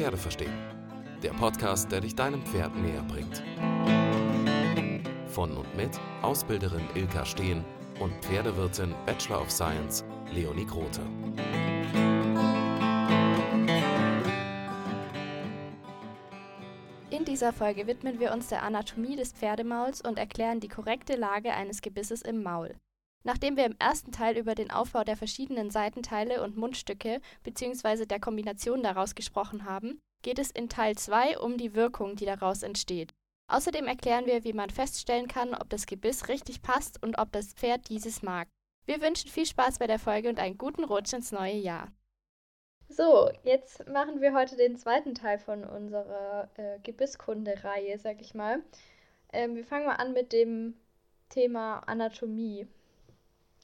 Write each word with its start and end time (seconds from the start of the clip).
Pferde 0.00 0.16
verstehen. 0.16 0.58
Der 1.22 1.32
Podcast, 1.32 1.92
der 1.92 2.00
dich 2.00 2.14
deinem 2.14 2.40
Pferd 2.46 2.74
näher 2.74 3.02
bringt. 3.02 3.42
Von 5.26 5.54
und 5.54 5.76
mit 5.76 5.90
Ausbilderin 6.22 6.88
Ilka 6.94 7.26
Steen 7.26 7.62
und 8.00 8.14
Pferdewirtin 8.24 8.94
Bachelor 9.04 9.42
of 9.42 9.50
Science 9.50 10.02
Leonie 10.32 10.64
Grote. 10.64 11.02
In 17.10 17.26
dieser 17.26 17.52
Folge 17.52 17.86
widmen 17.86 18.18
wir 18.20 18.32
uns 18.32 18.48
der 18.48 18.62
Anatomie 18.62 19.16
des 19.16 19.34
Pferdemauls 19.34 20.00
und 20.00 20.16
erklären 20.16 20.60
die 20.60 20.68
korrekte 20.68 21.14
Lage 21.14 21.52
eines 21.52 21.82
Gebisses 21.82 22.22
im 22.22 22.42
Maul. 22.42 22.74
Nachdem 23.22 23.56
wir 23.56 23.66
im 23.66 23.76
ersten 23.78 24.12
Teil 24.12 24.36
über 24.38 24.54
den 24.54 24.70
Aufbau 24.70 25.04
der 25.04 25.16
verschiedenen 25.16 25.70
Seitenteile 25.70 26.42
und 26.42 26.56
Mundstücke 26.56 27.20
bzw. 27.42 28.06
der 28.06 28.20
Kombination 28.20 28.82
daraus 28.82 29.14
gesprochen 29.14 29.64
haben, 29.64 30.00
geht 30.22 30.38
es 30.38 30.50
in 30.50 30.68
Teil 30.68 30.96
2 30.96 31.38
um 31.38 31.58
die 31.58 31.74
Wirkung, 31.74 32.16
die 32.16 32.24
daraus 32.24 32.62
entsteht. 32.62 33.12
Außerdem 33.48 33.86
erklären 33.86 34.26
wir, 34.26 34.44
wie 34.44 34.52
man 34.52 34.70
feststellen 34.70 35.26
kann, 35.26 35.54
ob 35.54 35.68
das 35.70 35.86
Gebiss 35.86 36.28
richtig 36.28 36.62
passt 36.62 37.02
und 37.02 37.18
ob 37.18 37.32
das 37.32 37.52
Pferd 37.52 37.88
dieses 37.88 38.22
mag. 38.22 38.48
Wir 38.86 39.00
wünschen 39.02 39.30
viel 39.30 39.46
Spaß 39.46 39.78
bei 39.78 39.86
der 39.86 39.98
Folge 39.98 40.28
und 40.28 40.38
einen 40.38 40.56
guten 40.56 40.84
Rutsch 40.84 41.12
ins 41.12 41.32
neue 41.32 41.56
Jahr. 41.56 41.92
So, 42.88 43.30
jetzt 43.44 43.86
machen 43.88 44.20
wir 44.20 44.34
heute 44.34 44.56
den 44.56 44.76
zweiten 44.76 45.14
Teil 45.14 45.38
von 45.38 45.64
unserer 45.64 46.50
äh, 46.56 46.78
Gebisskunde-Reihe, 46.82 47.98
sag 47.98 48.20
ich 48.20 48.34
mal. 48.34 48.62
Ähm, 49.32 49.54
wir 49.54 49.64
fangen 49.64 49.86
mal 49.86 49.94
an 49.94 50.12
mit 50.12 50.32
dem 50.32 50.74
Thema 51.28 51.80
Anatomie. 51.86 52.66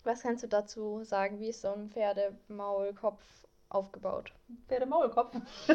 Was 0.06 0.22
kannst 0.22 0.44
du 0.44 0.46
dazu 0.46 1.02
sagen? 1.02 1.40
Wie 1.40 1.48
ist 1.48 1.62
so 1.62 1.72
ein 1.72 1.90
Pferdemaulkopf 1.90 3.20
aufgebaut? 3.68 4.32
Pferdemaulkopf? 4.68 5.36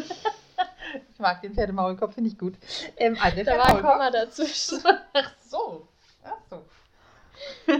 ich 1.11 1.19
mag 1.19 1.41
den 1.41 1.53
Pferdemaulkopf, 1.53 2.13
finde 2.13 2.29
ich 2.29 2.37
gut. 2.37 2.57
Ähm, 2.95 3.17
also 3.19 3.43
da 3.43 3.57
war 3.57 3.75
ein 3.75 3.81
Komma 3.81 4.09
dazwischen. 4.09 4.79
Ach 5.13 5.35
so. 5.41 5.89
Ach 6.23 6.37
so. 6.49 6.63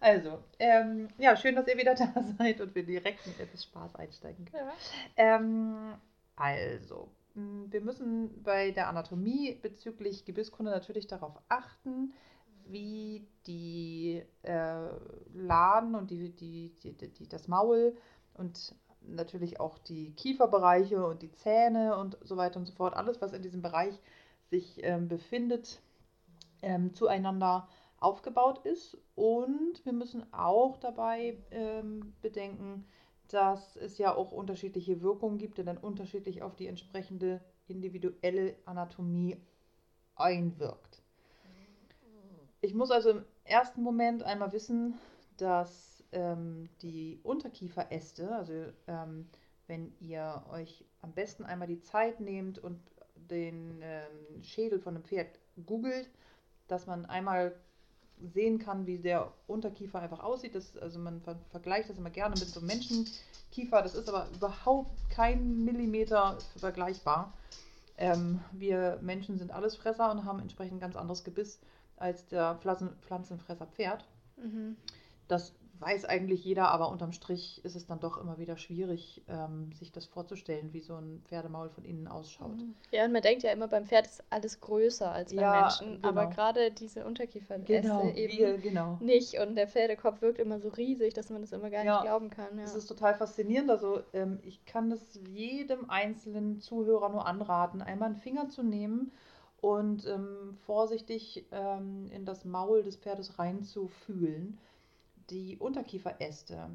also, 0.00 0.38
ähm, 0.60 1.08
ja, 1.18 1.36
schön, 1.36 1.56
dass 1.56 1.66
ihr 1.66 1.78
wieder 1.78 1.96
da 1.96 2.12
seid 2.38 2.60
und 2.60 2.72
wir 2.76 2.84
direkt 2.84 3.26
mit 3.26 3.40
etwas 3.40 3.64
Spaß 3.64 3.96
einsteigen 3.96 4.44
können. 4.44 4.68
Ja. 4.68 4.74
Ähm, 5.16 5.94
also, 6.36 7.10
wir 7.34 7.80
müssen 7.80 8.40
bei 8.44 8.70
der 8.70 8.86
Anatomie 8.86 9.58
bezüglich 9.60 10.24
Gebisskunde 10.24 10.70
natürlich 10.70 11.08
darauf 11.08 11.40
achten, 11.48 12.14
wie 12.66 13.26
die 13.46 14.22
äh, 14.42 14.88
Laden 15.34 15.94
und 15.94 16.10
die, 16.10 16.30
die, 16.30 16.74
die, 16.82 16.94
die, 16.94 17.28
das 17.28 17.48
Maul 17.48 17.96
und 18.34 18.74
natürlich 19.06 19.60
auch 19.60 19.78
die 19.78 20.12
Kieferbereiche 20.14 21.06
und 21.06 21.22
die 21.22 21.32
Zähne 21.32 21.96
und 21.96 22.16
so 22.22 22.36
weiter 22.36 22.58
und 22.58 22.66
so 22.66 22.72
fort, 22.72 22.94
alles, 22.94 23.20
was 23.20 23.32
in 23.32 23.42
diesem 23.42 23.62
Bereich 23.62 24.00
sich 24.50 24.82
ähm, 24.82 25.08
befindet, 25.08 25.80
ähm, 26.62 26.94
zueinander 26.94 27.68
aufgebaut 27.98 28.64
ist. 28.64 28.96
Und 29.14 29.84
wir 29.84 29.92
müssen 29.92 30.32
auch 30.32 30.78
dabei 30.78 31.38
ähm, 31.50 32.14
bedenken, 32.22 32.86
dass 33.28 33.76
es 33.76 33.98
ja 33.98 34.14
auch 34.14 34.32
unterschiedliche 34.32 35.00
Wirkungen 35.00 35.38
gibt, 35.38 35.58
die 35.58 35.64
dann 35.64 35.78
unterschiedlich 35.78 36.42
auf 36.42 36.56
die 36.56 36.66
entsprechende 36.66 37.40
individuelle 37.66 38.56
Anatomie 38.66 39.36
einwirkt. 40.14 40.93
Ich 42.64 42.72
muss 42.72 42.90
also 42.90 43.10
im 43.10 43.24
ersten 43.44 43.82
Moment 43.82 44.22
einmal 44.22 44.52
wissen, 44.52 44.94
dass 45.36 46.02
ähm, 46.12 46.70
die 46.80 47.20
Unterkieferäste, 47.22 48.34
also 48.34 48.54
ähm, 48.86 49.28
wenn 49.66 49.92
ihr 50.00 50.42
euch 50.50 50.86
am 51.02 51.12
besten 51.12 51.44
einmal 51.44 51.68
die 51.68 51.82
Zeit 51.82 52.20
nehmt 52.20 52.58
und 52.58 52.80
den 53.16 53.80
ähm, 53.82 54.42
Schädel 54.42 54.80
von 54.80 54.94
einem 54.94 55.04
Pferd 55.04 55.38
googelt, 55.66 56.08
dass 56.66 56.86
man 56.86 57.04
einmal 57.04 57.54
sehen 58.32 58.58
kann, 58.58 58.86
wie 58.86 58.98
der 58.98 59.30
Unterkiefer 59.46 60.00
einfach 60.00 60.20
aussieht. 60.20 60.54
Das, 60.54 60.74
also 60.78 60.98
man 60.98 61.20
ver 61.20 61.36
vergleicht 61.50 61.90
das 61.90 61.98
immer 61.98 62.08
gerne 62.08 62.34
mit 62.38 62.48
so 62.48 62.60
einem 62.60 62.68
Menschenkiefer. 62.68 63.82
Das 63.82 63.94
ist 63.94 64.08
aber 64.08 64.26
überhaupt 64.34 64.98
kein 65.10 65.66
Millimeter 65.66 66.38
vergleichbar. 66.56 67.36
Ähm, 67.98 68.40
wir 68.52 68.98
Menschen 69.02 69.36
sind 69.36 69.52
Allesfresser 69.52 70.10
und 70.10 70.24
haben 70.24 70.40
entsprechend 70.40 70.80
ganz 70.80 70.96
anderes 70.96 71.24
Gebiss 71.24 71.60
als 71.96 72.26
der 72.26 72.56
Pflanzen 72.56 72.90
Pflanzenfresser 73.00 73.66
Pferd. 73.66 74.06
Mhm. 74.36 74.76
Das 75.28 75.54
weiß 75.80 76.04
eigentlich 76.04 76.44
jeder, 76.44 76.68
aber 76.70 76.90
unterm 76.90 77.12
Strich 77.12 77.64
ist 77.64 77.76
es 77.76 77.86
dann 77.86 78.00
doch 78.00 78.16
immer 78.18 78.38
wieder 78.38 78.56
schwierig, 78.56 79.22
ähm, 79.28 79.72
sich 79.72 79.92
das 79.92 80.06
vorzustellen, 80.06 80.72
wie 80.72 80.80
so 80.80 80.94
ein 80.94 81.22
Pferdemaul 81.24 81.68
von 81.68 81.84
innen 81.84 82.08
ausschaut. 82.08 82.56
Mhm. 82.56 82.74
Ja, 82.90 83.04
und 83.04 83.12
man 83.12 83.22
denkt 83.22 83.42
ja 83.42 83.52
immer, 83.52 83.68
beim 83.68 83.84
Pferd 83.84 84.06
ist 84.06 84.22
alles 84.30 84.60
größer 84.60 85.10
als 85.10 85.32
beim 85.34 85.42
ja, 85.42 85.60
Menschen, 85.60 85.96
genau. 85.96 86.08
aber 86.08 86.26
gerade 86.26 86.70
diese 86.70 87.04
Unterkieferäste 87.04 87.82
genau, 87.82 88.08
eben 88.14 88.38
wir, 88.38 88.58
genau. 88.58 88.98
nicht 89.00 89.38
und 89.38 89.56
der 89.56 89.68
Pferdekopf 89.68 90.22
wirkt 90.22 90.38
immer 90.38 90.58
so 90.58 90.68
riesig, 90.68 91.14
dass 91.14 91.30
man 91.30 91.42
das 91.42 91.52
immer 91.52 91.70
gar 91.70 91.84
ja, 91.84 91.94
nicht 91.94 92.04
glauben 92.04 92.30
kann. 92.30 92.56
Ja. 92.56 92.62
Das 92.62 92.74
ist 92.74 92.86
total 92.86 93.14
faszinierend, 93.14 93.70
also 93.70 94.02
ähm, 94.12 94.38
ich 94.42 94.64
kann 94.64 94.90
das 94.90 95.20
jedem 95.28 95.90
einzelnen 95.90 96.60
Zuhörer 96.60 97.08
nur 97.08 97.26
anraten, 97.26 97.82
einmal 97.82 98.10
einen 98.10 98.16
Finger 98.16 98.48
zu 98.48 98.62
nehmen 98.62 99.12
und 99.64 100.06
ähm, 100.06 100.58
vorsichtig 100.66 101.46
ähm, 101.50 102.10
in 102.10 102.26
das 102.26 102.44
Maul 102.44 102.82
des 102.82 102.96
Pferdes 102.96 103.38
reinzufühlen. 103.38 104.58
Die 105.30 105.56
Unterkieferäste 105.56 106.68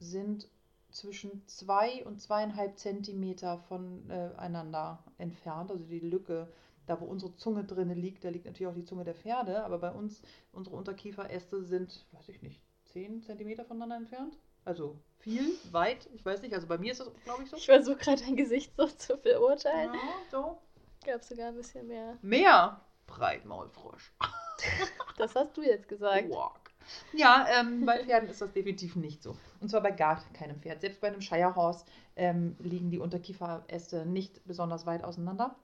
sind 0.00 0.46
zwischen 0.90 1.46
zwei 1.46 2.04
und 2.04 2.20
zweieinhalb 2.20 2.78
Zentimeter 2.78 3.56
voneinander 3.56 5.02
äh, 5.16 5.22
entfernt. 5.22 5.70
Also 5.70 5.86
die 5.86 5.98
Lücke, 5.98 6.52
da 6.84 7.00
wo 7.00 7.06
unsere 7.06 7.34
Zunge 7.36 7.64
drin 7.64 7.88
liegt, 7.88 8.22
da 8.22 8.28
liegt 8.28 8.44
natürlich 8.44 8.70
auch 8.70 8.76
die 8.76 8.84
Zunge 8.84 9.04
der 9.04 9.14
Pferde, 9.14 9.64
aber 9.64 9.78
bei 9.78 9.90
uns, 9.90 10.20
unsere 10.52 10.76
Unterkieferäste 10.76 11.62
sind, 11.62 12.04
weiß 12.12 12.28
ich 12.28 12.42
nicht, 12.42 12.60
zehn 12.84 13.22
Zentimeter 13.22 13.64
voneinander 13.64 13.96
entfernt. 13.96 14.36
Also 14.66 14.98
viel, 15.20 15.54
weit, 15.70 16.06
ich 16.12 16.22
weiß 16.22 16.42
nicht. 16.42 16.52
Also 16.52 16.66
bei 16.66 16.76
mir 16.76 16.92
ist 16.92 17.00
das, 17.00 17.10
glaube 17.24 17.44
ich, 17.44 17.48
so. 17.48 17.56
Ich 17.56 17.64
versuche 17.64 17.96
gerade 17.96 18.22
dein 18.22 18.36
Gesicht 18.36 18.76
so 18.76 18.86
zu 18.88 19.16
beurteilen. 19.16 19.94
Ja, 19.94 20.00
so 20.30 20.58
gab 21.06 21.22
sogar 21.22 21.48
ein 21.48 21.56
bisschen 21.56 21.86
mehr. 21.86 22.18
Mehr? 22.22 22.80
Breitmaulfrosch. 23.06 24.12
das 25.18 25.34
hast 25.34 25.56
du 25.56 25.62
jetzt 25.62 25.88
gesagt. 25.88 26.28
Walk. 26.30 26.70
Ja, 27.12 27.46
ähm, 27.50 27.84
bei 27.84 28.04
Pferden 28.04 28.28
ist 28.28 28.40
das 28.40 28.52
definitiv 28.52 28.96
nicht 28.96 29.22
so. 29.22 29.36
Und 29.60 29.70
zwar 29.70 29.80
bei 29.80 29.90
gar 29.90 30.22
keinem 30.34 30.60
Pferd. 30.60 30.80
Selbst 30.80 31.00
bei 31.00 31.08
einem 31.08 31.20
Shire 31.20 31.54
Horse 31.54 31.84
ähm, 32.14 32.56
liegen 32.58 32.90
die 32.90 32.98
Unterkieferäste 32.98 34.06
nicht 34.06 34.44
besonders 34.44 34.86
weit 34.86 35.02
auseinander. 35.02 35.56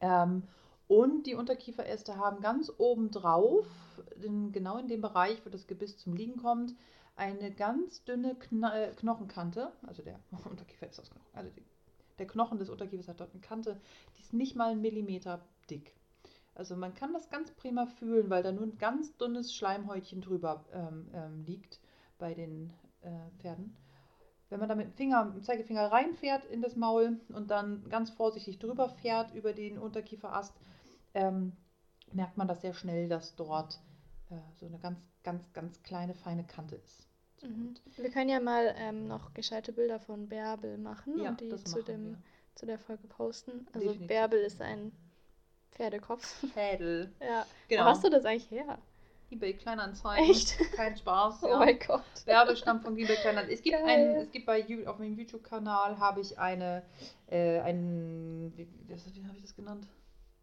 Ähm, 0.00 0.42
und 0.86 1.26
die 1.26 1.34
Unterkieferäste 1.34 2.16
haben 2.16 2.42
ganz 2.42 2.70
oben 2.76 3.10
drauf, 3.10 3.66
in, 4.22 4.52
genau 4.52 4.76
in 4.76 4.88
dem 4.88 5.00
Bereich, 5.00 5.44
wo 5.44 5.50
das 5.50 5.66
Gebiss 5.66 5.96
zum 5.98 6.14
Liegen 6.14 6.36
kommt, 6.36 6.74
eine 7.16 7.50
ganz 7.50 8.04
dünne 8.04 8.34
Kno 8.34 8.68
äh, 8.68 8.92
Knochenkante. 8.96 9.72
Also 9.86 10.02
der 10.02 10.20
Unterkiefer 10.44 10.86
ist 10.86 11.00
aus 11.00 11.10
Knochen. 11.10 11.30
Also 11.32 11.50
die 11.50 11.64
der 12.18 12.26
Knochen 12.26 12.58
des 12.58 12.70
Unterkiefers 12.70 13.08
hat 13.08 13.20
dort 13.20 13.32
eine 13.32 13.40
Kante, 13.40 13.80
die 14.16 14.22
ist 14.22 14.32
nicht 14.32 14.56
mal 14.56 14.70
einen 14.70 14.80
Millimeter 14.80 15.44
dick. 15.70 15.94
Also 16.54 16.76
man 16.76 16.94
kann 16.94 17.12
das 17.12 17.30
ganz 17.30 17.50
prima 17.50 17.86
fühlen, 17.86 18.30
weil 18.30 18.42
da 18.42 18.52
nur 18.52 18.64
ein 18.64 18.78
ganz 18.78 19.16
dünnes 19.16 19.54
Schleimhäutchen 19.54 20.20
drüber 20.20 20.64
ähm, 20.72 21.10
ähm, 21.12 21.44
liegt 21.44 21.80
bei 22.18 22.34
den 22.34 22.72
äh, 23.00 23.10
Pferden. 23.38 23.76
Wenn 24.50 24.60
man 24.60 24.68
da 24.68 24.76
mit 24.76 24.86
dem 24.86 24.92
Finger, 24.92 25.24
mit 25.24 25.34
dem 25.34 25.42
Zeigefinger 25.42 25.90
reinfährt 25.90 26.44
in 26.44 26.62
das 26.62 26.76
Maul 26.76 27.18
und 27.30 27.50
dann 27.50 27.88
ganz 27.88 28.10
vorsichtig 28.10 28.58
drüber 28.58 28.88
fährt 28.88 29.34
über 29.34 29.52
den 29.52 29.78
Unterkieferast, 29.78 30.54
ähm, 31.14 31.56
merkt 32.12 32.36
man 32.36 32.46
das 32.46 32.60
sehr 32.60 32.74
schnell, 32.74 33.08
dass 33.08 33.34
dort 33.34 33.80
äh, 34.30 34.36
so 34.54 34.66
eine 34.66 34.78
ganz, 34.78 35.00
ganz, 35.24 35.52
ganz 35.52 35.82
kleine, 35.82 36.14
feine 36.14 36.44
Kante 36.44 36.76
ist. 36.76 37.08
Mhm. 37.44 37.74
Wir 37.96 38.10
können 38.10 38.30
ja 38.30 38.40
mal 38.40 38.74
ähm, 38.78 39.06
noch 39.06 39.34
gescheite 39.34 39.72
Bilder 39.72 40.00
von 40.00 40.28
Bärbel 40.28 40.78
machen 40.78 41.18
ja, 41.18 41.30
und 41.30 41.40
die 41.40 41.54
zu, 41.64 41.82
dem, 41.82 42.16
zu 42.54 42.66
der 42.66 42.78
Folge 42.78 43.06
posten. 43.06 43.66
Also 43.72 43.88
Definitiv. 43.88 44.06
Bärbel 44.08 44.40
ist 44.40 44.60
ein 44.62 44.92
Pferdekopf. 45.72 46.44
Schädel. 46.54 47.12
ja. 47.20 47.46
Genau. 47.68 47.84
Wo 47.84 47.86
hast 47.86 48.04
du 48.04 48.10
das 48.10 48.24
eigentlich 48.24 48.50
her? 48.50 48.78
eBay 49.30 49.54
Kleinanzeigen. 49.54 50.30
Echt? 50.30 50.58
Kein 50.76 50.96
Spaß. 50.96 51.42
Ja. 51.42 51.56
Oh 51.56 51.58
mein 51.58 51.78
Gott. 51.78 52.02
Bärbel 52.24 52.56
stammt 52.56 52.84
von 52.84 52.96
eBay 52.96 53.16
Kleinanzeigen. 53.16 53.54
Es 53.54 53.62
gibt 53.62 53.76
ein, 53.76 54.00
es 54.16 54.30
gibt 54.30 54.46
bei 54.46 54.64
auf 54.86 54.98
meinem 54.98 55.14
YouTube-Kanal 55.14 55.98
habe 55.98 56.20
ich 56.20 56.38
eine, 56.38 56.82
äh, 57.26 57.60
ein, 57.60 58.52
wie, 58.56 58.68
wie 58.86 59.26
habe 59.26 59.36
ich 59.36 59.42
das 59.42 59.54
genannt? 59.54 59.86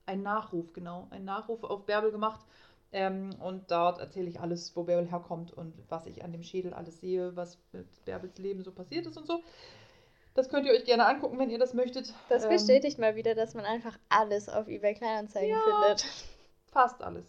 Ein 0.06 0.24
Nachruf, 0.24 0.74
genau. 0.74 1.08
Ein 1.12 1.24
Nachruf 1.26 1.64
auf 1.64 1.86
Bärbel 1.86 2.12
gemacht 2.12 2.46
ähm, 2.94 3.36
und 3.40 3.72
dort 3.72 4.00
erzähle 4.00 4.28
ich 4.28 4.40
alles, 4.40 4.76
wo 4.76 4.84
Bärbel 4.84 5.10
herkommt 5.10 5.54
und 5.54 5.74
was 5.90 6.06
ich 6.08 6.24
an 6.24 6.32
dem 6.32 6.44
Schädel 6.44 6.74
alles 6.74 7.00
sehe, 7.00 7.36
was 7.36 7.58
mit 7.72 7.88
Bärbels 8.06 8.38
Leben 8.38 8.64
so 8.64 8.72
passiert 8.72 9.08
ist 9.08 9.18
und 9.18 9.28
so. 9.28 9.42
Das 10.34 10.50
könnt 10.50 10.66
ihr 10.66 10.74
euch 10.74 10.86
gerne 10.86 11.06
angucken, 11.06 11.38
wenn 11.40 11.50
ihr 11.50 11.60
das 11.60 11.74
möchtet. 11.74 12.14
Das 12.30 12.44
ähm, 12.44 12.50
bestätigt 12.50 13.00
mal 13.00 13.16
wieder, 13.16 13.36
dass 13.36 13.54
man 13.54 13.66
einfach 13.66 13.98
alles 14.10 14.50
auf 14.50 14.68
eBay 14.68 14.94
Kleinanzeigen 14.94 15.52
ja, 15.52 15.60
findet. 15.60 16.06
Fast 16.68 17.02
alles. 17.02 17.26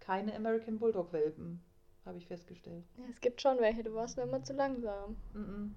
Keine 0.00 0.34
American 0.34 0.78
Bulldog 0.78 1.12
Welpen, 1.12 1.62
habe 2.04 2.18
ich 2.18 2.26
festgestellt. 2.26 2.84
Ja, 2.96 3.04
es 3.10 3.20
gibt 3.20 3.40
schon 3.40 3.58
welche, 3.60 3.82
du 3.82 3.94
warst 3.94 4.16
nur 4.16 4.26
immer 4.26 4.42
zu 4.42 4.52
langsam. 4.52 5.16
Mm 5.32 5.38
-mm. 5.38 5.70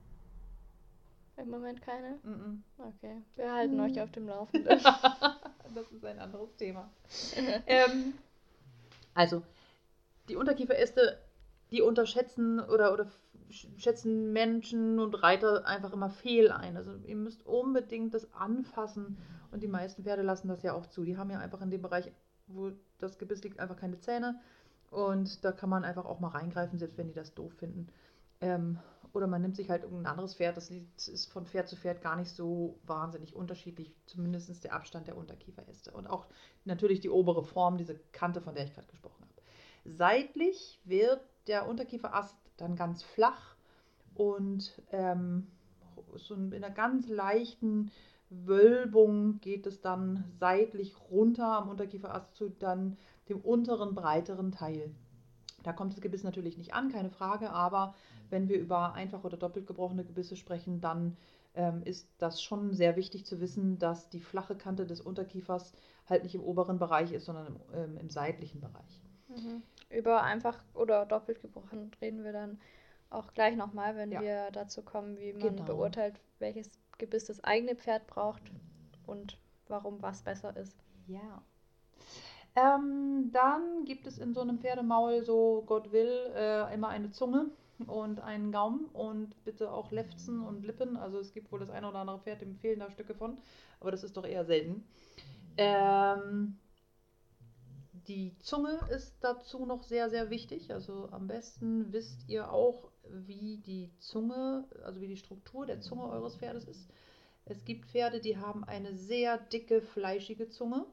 Im 1.41 1.49
Moment 1.49 1.81
keine? 1.81 2.19
Mm 2.23 2.63
-mm. 2.77 2.87
Okay, 2.87 3.21
wir 3.35 3.53
halten 3.53 3.79
euch 3.79 3.99
auf 4.01 4.11
dem 4.11 4.27
Laufenden. 4.27 4.79
das 4.79 5.91
ist 5.91 6.05
ein 6.05 6.19
anderes 6.19 6.55
Thema. 6.55 6.89
ähm, 7.67 8.13
also, 9.15 9.41
die 10.29 10.35
Unterkieferäste, 10.35 11.17
die 11.71 11.81
unterschätzen 11.81 12.59
oder, 12.59 12.93
oder 12.93 13.07
schätzen 13.49 14.33
Menschen 14.33 14.99
und 14.99 15.23
Reiter 15.23 15.65
einfach 15.65 15.93
immer 15.93 16.09
fehl 16.09 16.51
ein. 16.51 16.77
Also 16.77 16.95
ihr 17.05 17.15
müsst 17.15 17.45
unbedingt 17.45 18.13
das 18.13 18.31
anfassen 18.33 19.17
und 19.51 19.63
die 19.63 19.67
meisten 19.67 20.03
Pferde 20.03 20.21
lassen 20.21 20.47
das 20.47 20.63
ja 20.63 20.73
auch 20.73 20.85
zu. 20.87 21.03
Die 21.03 21.17
haben 21.17 21.31
ja 21.31 21.39
einfach 21.39 21.61
in 21.61 21.71
dem 21.71 21.81
Bereich, 21.81 22.11
wo 22.47 22.71
das 22.99 23.17
Gebiss 23.17 23.43
liegt, 23.43 23.59
einfach 23.59 23.77
keine 23.77 23.99
Zähne 23.99 24.39
und 24.91 25.43
da 25.43 25.51
kann 25.51 25.69
man 25.69 25.83
einfach 25.83 26.05
auch 26.05 26.19
mal 26.19 26.29
reingreifen, 26.29 26.77
selbst 26.79 26.97
wenn 26.97 27.07
die 27.07 27.13
das 27.13 27.33
doof 27.33 27.53
finden. 27.53 27.87
Ähm, 28.41 28.79
oder 29.15 29.27
man 29.27 29.41
nimmt 29.41 29.55
sich 29.55 29.69
halt 29.69 29.83
irgendein 29.83 30.07
anderes 30.07 30.35
Pferd. 30.35 30.57
Das 30.57 30.69
ist 30.69 31.31
von 31.31 31.45
Pferd 31.45 31.69
zu 31.69 31.75
Pferd 31.75 32.01
gar 32.01 32.15
nicht 32.15 32.31
so 32.31 32.79
wahnsinnig 32.85 33.35
unterschiedlich, 33.35 33.95
zumindest 34.05 34.63
der 34.63 34.73
Abstand 34.73 35.07
der 35.07 35.17
Unterkieferäste. 35.17 35.91
Und 35.91 36.07
auch 36.07 36.25
natürlich 36.65 36.99
die 36.99 37.09
obere 37.09 37.43
Form, 37.43 37.77
diese 37.77 37.95
Kante, 38.11 38.41
von 38.41 38.55
der 38.55 38.65
ich 38.65 38.73
gerade 38.73 38.87
gesprochen 38.87 39.21
habe. 39.21 39.41
Seitlich 39.85 40.81
wird 40.83 41.21
der 41.47 41.67
Unterkieferast 41.67 42.35
dann 42.57 42.75
ganz 42.75 43.03
flach 43.03 43.55
und 44.15 44.81
ähm, 44.91 45.47
so 46.15 46.35
in 46.35 46.53
einer 46.53 46.71
ganz 46.71 47.07
leichten 47.07 47.91
Wölbung 48.29 49.39
geht 49.39 49.67
es 49.67 49.81
dann 49.81 50.23
seitlich 50.39 50.95
runter 51.09 51.57
am 51.57 51.69
Unterkieferast 51.69 52.33
zu 52.35 52.49
dann 52.49 52.97
dem 53.29 53.39
unteren, 53.39 53.95
breiteren 53.95 54.51
Teil. 54.51 54.93
Da 55.65 55.73
kommt 55.73 55.93
das 55.93 56.01
Gebiss 56.01 56.23
natürlich 56.23 56.57
nicht 56.57 56.73
an, 56.73 56.91
keine 56.91 57.09
Frage, 57.09 57.49
aber 57.49 57.95
wenn 58.29 58.47
wir 58.49 58.59
über 58.59 58.93
einfach 58.93 59.23
oder 59.23 59.35
doppelt 59.35 59.65
gebrochene 59.65 60.05
Gebisse 60.05 60.35
sprechen, 60.35 60.79
dann 60.79 61.17
ähm, 61.55 61.81
ist 61.83 62.07
das 62.19 62.41
schon 62.41 62.73
sehr 62.73 62.95
wichtig 62.95 63.25
zu 63.25 63.39
wissen, 63.41 63.79
dass 63.79 64.09
die 64.09 64.19
flache 64.19 64.55
Kante 64.55 64.85
des 64.85 65.01
Unterkiefers 65.01 65.73
halt 66.07 66.23
nicht 66.23 66.35
im 66.35 66.43
oberen 66.43 66.77
Bereich 66.77 67.11
ist, 67.13 67.25
sondern 67.25 67.47
im, 67.47 67.59
ähm, 67.73 67.97
im 67.97 68.09
seitlichen 68.09 68.61
Bereich. 68.61 69.01
Mhm. 69.27 69.63
Über 69.89 70.21
einfach 70.21 70.63
oder 70.75 71.05
doppelt 71.05 71.41
gebrochen 71.41 71.91
reden 71.99 72.23
wir 72.23 72.33
dann 72.33 72.59
auch 73.09 73.33
gleich 73.33 73.55
nochmal, 73.55 73.95
wenn 73.95 74.11
ja. 74.11 74.21
wir 74.21 74.51
dazu 74.51 74.83
kommen, 74.83 75.17
wie 75.17 75.33
man 75.33 75.55
genau. 75.55 75.63
beurteilt, 75.63 76.19
welches 76.37 76.69
Gebiss 76.99 77.25
das 77.25 77.43
eigene 77.43 77.75
Pferd 77.75 78.05
braucht 78.05 78.43
und 79.07 79.39
warum 79.67 80.01
was 80.01 80.21
besser 80.21 80.55
ist. 80.55 80.77
Ja. 81.07 81.41
Ähm, 82.55 83.31
dann 83.33 83.83
gibt 83.85 84.07
es 84.07 84.17
in 84.17 84.33
so 84.33 84.41
einem 84.41 84.59
Pferdemaul, 84.59 85.23
so 85.23 85.63
Gott 85.65 85.91
will, 85.91 86.31
äh, 86.35 86.73
immer 86.73 86.87
eine 86.87 87.11
Zunge 87.11 87.51
und 87.85 88.21
einen 88.21 88.51
Gaumen 88.53 88.85
und 88.85 89.43
bitte 89.43 89.71
auch 89.71 89.91
Lefzen 89.91 90.41
und 90.41 90.65
Lippen. 90.65 90.95
Also 90.95 91.19
es 91.19 91.33
gibt 91.33 91.51
wohl 91.51 91.59
das 91.59 91.69
eine 91.69 91.89
oder 91.89 91.99
andere 91.99 92.19
Pferd, 92.19 92.41
dem 92.41 92.55
fehlen 92.55 92.79
da 92.79 92.89
Stücke 92.89 93.13
von, 93.13 93.37
aber 93.79 93.91
das 93.91 94.03
ist 94.03 94.15
doch 94.15 94.25
eher 94.25 94.45
selten. 94.45 94.87
Ähm, 95.57 96.57
die 98.07 98.37
Zunge 98.39 98.79
ist 98.89 99.17
dazu 99.21 99.65
noch 99.65 99.83
sehr, 99.83 100.09
sehr 100.09 100.29
wichtig. 100.29 100.71
Also 100.71 101.09
am 101.11 101.27
besten 101.27 101.91
wisst 101.91 102.29
ihr 102.29 102.51
auch, 102.51 102.91
wie 103.09 103.57
die 103.57 103.91
Zunge, 103.99 104.65
also 104.83 105.01
wie 105.01 105.07
die 105.07 105.17
Struktur 105.17 105.65
der 105.65 105.81
Zunge 105.81 106.07
eures 106.07 106.37
Pferdes 106.37 106.65
ist. 106.65 106.89
Es 107.45 107.63
gibt 107.65 107.85
Pferde, 107.85 108.19
die 108.19 108.37
haben 108.37 108.63
eine 108.63 108.95
sehr 108.95 109.37
dicke, 109.37 109.81
fleischige 109.81 110.49
Zunge. 110.49 110.85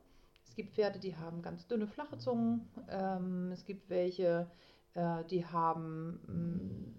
Es 0.52 0.56
gibt 0.56 0.75
Pferde, 0.75 0.99
die 0.99 1.16
haben 1.16 1.40
ganz 1.40 1.66
dünne, 1.66 1.87
flache 1.87 2.19
Zungen. 2.19 2.69
Ähm, 2.90 3.50
es 3.52 3.64
gibt 3.64 3.88
welche, 3.88 4.50
äh, 4.93 5.25
die 5.25 5.46
haben 5.46 6.20
mh, 6.26 6.34
mm, 6.34 6.94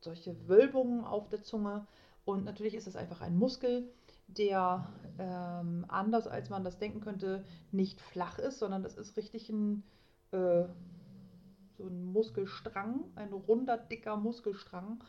solche 0.00 0.48
Wölbungen 0.48 1.04
auf 1.04 1.28
der 1.28 1.42
Zunge. 1.42 1.86
Und 2.24 2.46
natürlich 2.46 2.72
ist 2.74 2.86
das 2.86 2.96
einfach 2.96 3.20
ein 3.20 3.36
Muskel, 3.36 3.92
der 4.28 4.88
ähm, 5.18 5.84
anders 5.88 6.26
als 6.26 6.48
man 6.48 6.64
das 6.64 6.78
denken 6.78 7.02
könnte, 7.02 7.44
nicht 7.70 8.00
flach 8.00 8.38
ist, 8.38 8.60
sondern 8.60 8.82
das 8.82 8.96
ist 8.96 9.18
richtig 9.18 9.50
ein, 9.50 9.82
äh, 10.30 10.64
so 11.76 11.86
ein 11.86 12.02
Muskelstrang, 12.06 13.04
ein 13.14 13.34
runder, 13.34 13.76
dicker 13.76 14.16
Muskelstrang, 14.16 15.04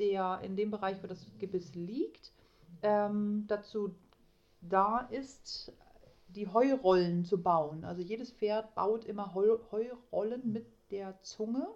der 0.00 0.40
in 0.42 0.56
dem 0.56 0.72
Bereich, 0.72 1.00
wo 1.04 1.06
das 1.06 1.24
Gebiss 1.38 1.72
liegt, 1.76 2.32
ähm, 2.82 3.44
dazu 3.46 3.94
da 4.60 5.02
ist, 5.12 5.72
die 6.34 6.48
Heurollen 6.48 7.24
zu 7.24 7.42
bauen. 7.42 7.84
Also 7.84 8.02
jedes 8.02 8.30
Pferd 8.30 8.74
baut 8.74 9.04
immer 9.04 9.34
Heu 9.34 9.58
Heurollen 9.70 10.52
mit 10.52 10.66
der 10.90 11.20
Zunge, 11.22 11.66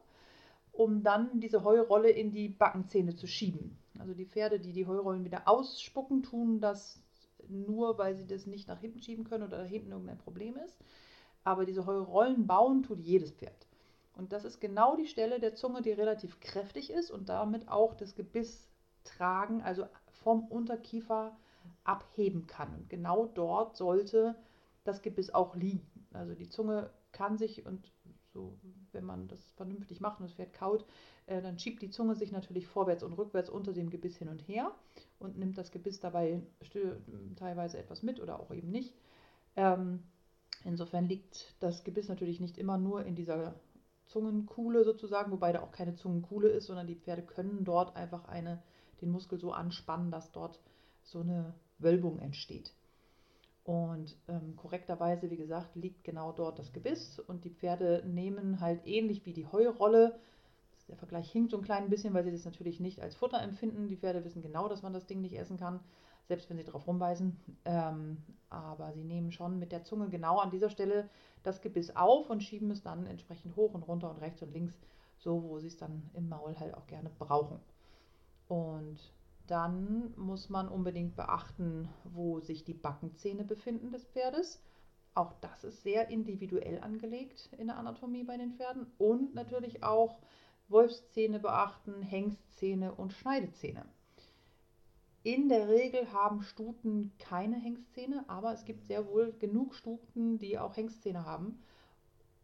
um 0.73 1.03
dann 1.03 1.41
diese 1.41 1.65
Heurolle 1.65 2.11
in 2.11 2.33
die 2.33 2.49
Backenzähne 2.49 3.15
zu 3.15 3.27
schieben. 3.27 3.79
Also 3.99 4.15
die 4.15 4.27
Pferde, 4.27 4.59
die 4.59 4.73
die 4.73 4.87
Heurollen 4.87 5.25
wieder 5.25 5.47
ausspucken, 5.47 6.23
tun 6.23 6.61
das 6.61 7.01
nur, 7.49 7.99
weil 7.99 8.17
sie 8.17 8.27
das 8.27 8.47
nicht 8.47 8.69
nach 8.69 8.81
hinten 8.81 9.01
schieben 9.01 9.25
können 9.25 9.45
oder 9.45 9.59
da 9.59 9.65
hinten 9.65 9.93
irgendein 9.93 10.19
Problem 10.19 10.57
ist. 10.57 10.79
Aber 11.45 11.67
diese 11.67 11.87
Heurollen 11.87 12.47
bauen 12.47 12.83
tut 12.83 13.01
jedes 13.01 13.33
Pferd. 13.33 13.67
Und 14.17 14.33
das 14.33 14.45
ist 14.45 14.61
genau 14.61 14.97
die 14.97 15.07
Stelle 15.07 15.41
der 15.41 15.55
Zunge, 15.55 15.83
die 15.83 15.91
relativ 15.91 16.41
kräftig 16.41 16.91
ist 16.91 17.11
und 17.11 17.29
damit 17.29 17.69
auch 17.69 17.95
das 17.95 18.15
Gebiss 18.15 18.69
tragen, 19.03 19.61
also 19.61 19.87
vom 20.07 20.47
Unterkiefer 20.47 21.37
abheben 21.85 22.47
kann. 22.47 22.75
Und 22.75 22.89
genau 22.89 23.27
dort 23.27 23.77
sollte 23.77 24.37
das 24.85 25.03
Gebiss 25.03 25.33
auch 25.33 25.57
liegen. 25.57 25.87
Also 26.13 26.35
die 26.35 26.49
Zunge 26.49 26.91
kann 27.13 27.39
sich 27.39 27.65
und 27.67 27.91
so, 28.33 28.59
wenn 28.93 29.05
man 29.05 29.29
das 29.29 29.41
vernünftig 29.53 30.01
macht 30.01 30.21
und 30.21 30.27
das 30.27 30.35
Pferd 30.35 30.53
kaut, 30.53 30.85
äh, 31.27 31.41
dann 31.41 31.59
schiebt 31.59 31.81
die 31.83 31.91
Zunge 31.91 32.17
sich 32.17 32.33
natürlich 32.33 32.67
vorwärts 32.67 33.03
und 33.03 33.13
rückwärts 33.13 33.49
unter 33.49 33.73
dem 33.73 33.91
Gebiss 33.91 34.17
hin 34.17 34.29
und 34.29 34.41
her 34.49 34.73
und 35.19 35.39
nimmt 35.39 35.57
das 35.57 35.71
Gebiss 35.71 36.01
dabei 36.01 36.43
teilweise 37.37 37.79
etwas 37.79 38.03
mit 38.03 38.21
oder 38.21 38.41
auch 38.41 38.51
eben 38.53 38.71
nicht. 38.71 38.95
Ähm, 39.57 40.03
insofern 40.65 41.05
liegt 41.05 41.55
das 41.61 41.85
Gebiss 41.85 42.09
natürlich 42.09 42.41
nicht 42.41 42.59
immer 42.59 42.77
nur 42.77 43.05
in 43.05 43.15
dieser 43.15 43.55
Zungenkuhle 44.07 44.85
sozusagen, 44.85 45.33
wobei 45.33 45.53
da 45.53 45.63
auch 45.63 45.73
keine 45.73 45.95
Zungenkuhle 45.95 46.49
ist, 46.49 46.67
sondern 46.67 46.87
die 46.87 46.97
Pferde 46.97 47.23
können 47.23 47.65
dort 47.65 47.97
einfach 47.97 48.27
eine, 48.27 48.63
den 49.01 49.11
Muskel 49.11 49.39
so 49.39 49.53
anspannen, 49.53 50.11
dass 50.11 50.33
dort 50.33 50.61
so 51.05 51.21
eine 51.21 51.55
Wölbung 51.79 52.19
entsteht. 52.19 52.75
Und 53.65 54.15
ähm, 54.29 54.57
korrekterweise, 54.57 55.31
wie 55.31 55.39
gesagt, 55.39 55.75
liegt 55.75 56.05
genau 56.05 56.33
dort 56.33 56.59
das 56.59 56.73
Gebiss 56.73 57.19
und 57.19 57.45
die 57.45 57.51
Pferde 57.51 58.03
nehmen 58.07 58.61
halt 58.61 58.87
ähnlich 58.87 59.25
wie 59.25 59.33
die 59.33 59.47
Heurolle. 59.47 60.19
Der 60.89 60.97
Vergleich 60.97 61.31
hinkt 61.31 61.51
so 61.51 61.57
ein 61.57 61.65
klein 61.65 61.89
bisschen, 61.89 62.13
weil 62.13 62.25
sie 62.25 62.31
das 62.31 62.45
natürlich 62.45 62.79
nicht 62.79 63.01
als 63.01 63.15
Futter 63.15 63.41
empfinden. 63.41 63.89
Die 63.89 63.97
Pferde 63.97 64.23
wissen 64.23 64.43
genau, 64.43 64.69
dass 64.69 64.83
man 64.83 64.93
das 64.93 65.07
Ding 65.07 65.23
nicht 65.23 65.39
essen 65.39 65.57
kann, 65.57 65.81
selbst 66.29 66.51
wenn 66.51 66.59
sie 66.59 66.65
drauf 66.65 66.87
rumbeißen. 66.87 67.41
Ähm, 67.65 68.19
aber 68.51 68.93
sie 68.93 69.03
nehmen 69.03 69.33
schon 69.33 69.59
mit 69.59 69.73
der 69.73 69.85
Zunge 69.85 70.11
genau 70.11 70.39
an 70.39 70.51
dieser 70.51 70.69
Stelle 70.69 71.09
das 71.43 71.63
Gebiss 71.63 71.97
auf 71.97 72.29
und 72.29 72.43
schieben 72.43 72.71
es 72.71 72.83
dann 72.83 73.07
entsprechend 73.07 73.57
hoch 73.57 73.73
und 73.73 73.89
runter 73.89 74.11
und 74.11 74.21
rechts 74.21 74.43
und 74.43 74.53
links, 74.53 74.79
so 75.17 75.43
wo 75.43 75.59
sie 75.59 75.69
es 75.69 75.79
dann 75.79 76.11
im 76.13 76.29
Maul 76.29 76.55
halt 76.61 76.75
auch 76.75 76.87
gerne 76.87 77.09
brauchen. 77.19 77.61
Und 78.49 79.01
dann 79.47 80.15
muss 80.17 80.49
man 80.49 80.69
unbedingt 80.69 81.17
beachten, 81.17 81.89
wo 82.05 82.41
sich 82.41 82.65
die 82.65 82.75
Backenzähne 82.75 83.45
befinden 83.45 83.91
des 83.91 84.05
Pferdes. 84.07 84.63
Auch 85.15 85.33
das 85.41 85.65
ist 85.65 85.83
sehr 85.83 86.09
individuell 86.09 86.81
angelegt 86.81 87.51
in 87.59 87.69
der 87.69 87.77
Anatomie 87.77 88.25
bei 88.25 88.37
den 88.37 88.55
Pferden. 88.55 88.87
Und 88.99 89.35
natürlich 89.35 89.83
auch 89.83 90.19
Wolfszähne 90.69 91.41
beachten, 91.41 92.03
Hengstzähne 92.03 92.95
und 92.95 93.13
Schneidezähne. 93.13 93.85
In 95.23 95.49
der 95.49 95.69
Regel 95.69 96.13
haben 96.13 96.43
Stuten 96.43 97.13
keine 97.19 97.57
Hengstzähne, 97.57 98.25
aber 98.29 98.53
es 98.53 98.65
gibt 98.65 98.85
sehr 98.85 99.07
wohl 99.07 99.33
genug 99.33 99.75
Stuten, 99.75 100.39
die 100.39 100.59
auch 100.59 100.77
Hengstzähne 100.77 101.25
haben. 101.25 101.63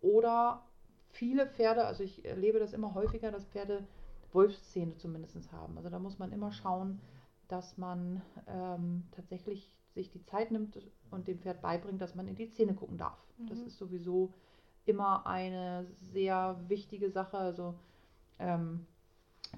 Oder 0.00 0.64
viele 1.10 1.46
Pferde, 1.46 1.84
also 1.84 2.02
ich 2.02 2.24
erlebe 2.24 2.58
das 2.58 2.72
immer 2.72 2.94
häufiger, 2.94 3.30
dass 3.30 3.44
Pferde 3.46 3.86
Wolfszähne 4.32 4.96
zumindest 4.96 5.52
haben. 5.52 5.76
Also 5.76 5.88
da 5.88 5.98
muss 5.98 6.18
man 6.18 6.32
immer 6.32 6.52
schauen, 6.52 7.00
dass 7.48 7.76
man 7.78 8.22
ähm, 8.46 9.04
tatsächlich 9.12 9.70
sich 9.94 10.10
die 10.10 10.24
Zeit 10.24 10.50
nimmt 10.50 10.78
und 11.10 11.26
dem 11.26 11.40
Pferd 11.40 11.62
beibringt, 11.62 12.00
dass 12.00 12.14
man 12.14 12.28
in 12.28 12.36
die 12.36 12.50
Zähne 12.50 12.74
gucken 12.74 12.96
darf. 12.96 13.18
Mhm. 13.38 13.46
Das 13.48 13.58
ist 13.60 13.78
sowieso 13.78 14.32
immer 14.86 15.26
eine 15.26 15.86
sehr 16.12 16.58
wichtige 16.68 17.10
Sache. 17.10 17.38
Also 17.38 17.74
ähm, 18.38 18.86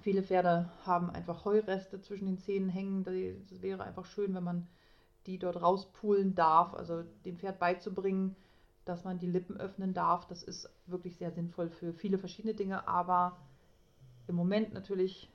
viele 0.00 0.23
Pferde 0.23 0.71
haben 0.87 1.11
einfach 1.11 1.45
Heureste 1.45 2.00
zwischen 2.00 2.26
den 2.26 2.38
Zähnen 2.38 2.69
hängen. 2.69 3.05
Es 3.50 3.62
wäre 3.62 3.85
einfach 3.85 4.07
schön, 4.07 4.35
wenn 4.35 4.45
man 4.45 4.67
die 5.26 5.38
dort 5.38 5.61
rauspulen 5.61 6.35
darf. 6.35 6.75
Also 6.75 7.02
dem 7.25 7.38
Pferd 7.38 7.59
beizubringen, 7.59 8.37
dass 8.85 9.05
man 9.05 9.19
die 9.19 9.31
Lippen 9.31 9.57
öffnen 9.59 9.95
darf. 9.95 10.26
Das 10.26 10.43
ist 10.43 10.69
wirklich 10.87 11.17
sehr 11.17 11.31
sinnvoll 11.31 11.69
für 11.69 11.93
viele 11.93 12.19
verschiedene 12.19 12.55
Dinge, 12.55 12.88
aber 12.88 13.37
im 14.26 14.35
Moment 14.35 14.73
natürlich 14.73 15.31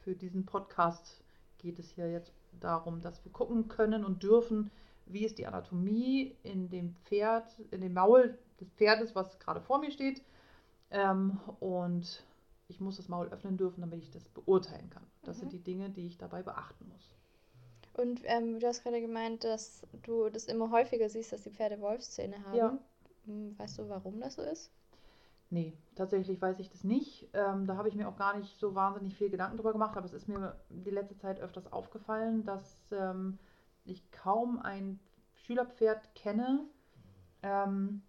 für 0.00 0.14
diesen 0.14 0.46
Podcast 0.46 1.22
geht 1.58 1.78
es 1.78 1.90
hier 1.90 2.10
jetzt 2.10 2.32
darum, 2.60 3.00
dass 3.00 3.24
wir 3.24 3.32
gucken 3.32 3.68
können 3.68 4.04
und 4.04 4.22
dürfen, 4.22 4.70
wie 5.06 5.24
ist 5.24 5.38
die 5.38 5.46
Anatomie 5.46 6.36
in 6.42 6.68
dem 6.68 6.94
Pferd, 7.04 7.58
in 7.70 7.80
dem 7.80 7.94
Maul 7.94 8.38
des 8.60 8.68
Pferdes, 8.70 9.14
was 9.14 9.38
gerade 9.38 9.60
vor 9.60 9.78
mir 9.78 9.90
steht. 9.90 10.22
Ähm, 10.90 11.40
und 11.60 12.24
ich 12.68 12.80
muss 12.80 12.96
das 12.96 13.08
Maul 13.08 13.28
öffnen 13.28 13.56
dürfen, 13.56 13.80
damit 13.80 14.02
ich 14.02 14.10
das 14.10 14.28
beurteilen 14.28 14.90
kann. 14.90 15.04
Das 15.22 15.36
mhm. 15.36 15.40
sind 15.40 15.52
die 15.52 15.62
Dinge, 15.62 15.90
die 15.90 16.06
ich 16.06 16.18
dabei 16.18 16.42
beachten 16.42 16.88
muss. 16.88 17.14
Und 17.94 18.20
ähm, 18.24 18.60
du 18.60 18.66
hast 18.66 18.82
gerade 18.82 19.00
gemeint, 19.00 19.44
dass 19.44 19.82
du 20.02 20.28
das 20.28 20.44
immer 20.46 20.70
häufiger 20.70 21.08
siehst, 21.08 21.32
dass 21.32 21.42
die 21.42 21.50
Pferde 21.50 21.80
Wolfszähne 21.80 22.44
haben. 22.44 22.56
Ja. 22.56 22.78
Hm, 23.24 23.58
weißt 23.58 23.78
du, 23.78 23.88
warum 23.88 24.20
das 24.20 24.34
so 24.34 24.42
ist? 24.42 24.70
Nee, 25.48 25.78
tatsächlich 25.94 26.42
weiß 26.42 26.58
ich 26.58 26.70
das 26.70 26.82
nicht. 26.82 27.28
Ähm, 27.32 27.66
da 27.66 27.76
habe 27.76 27.88
ich 27.88 27.94
mir 27.94 28.08
auch 28.08 28.16
gar 28.16 28.36
nicht 28.36 28.58
so 28.58 28.74
wahnsinnig 28.74 29.14
viel 29.16 29.30
Gedanken 29.30 29.56
drüber 29.56 29.72
gemacht, 29.72 29.96
aber 29.96 30.06
es 30.06 30.12
ist 30.12 30.28
mir 30.28 30.60
die 30.70 30.90
letzte 30.90 31.16
Zeit 31.16 31.40
öfters 31.40 31.72
aufgefallen, 31.72 32.44
dass 32.44 32.90
ähm, 32.90 33.38
ich 33.84 34.10
kaum 34.10 34.58
ein 34.58 34.98
Schülerpferd 35.34 36.14
kenne, 36.14 36.68
ähm, 37.42 38.02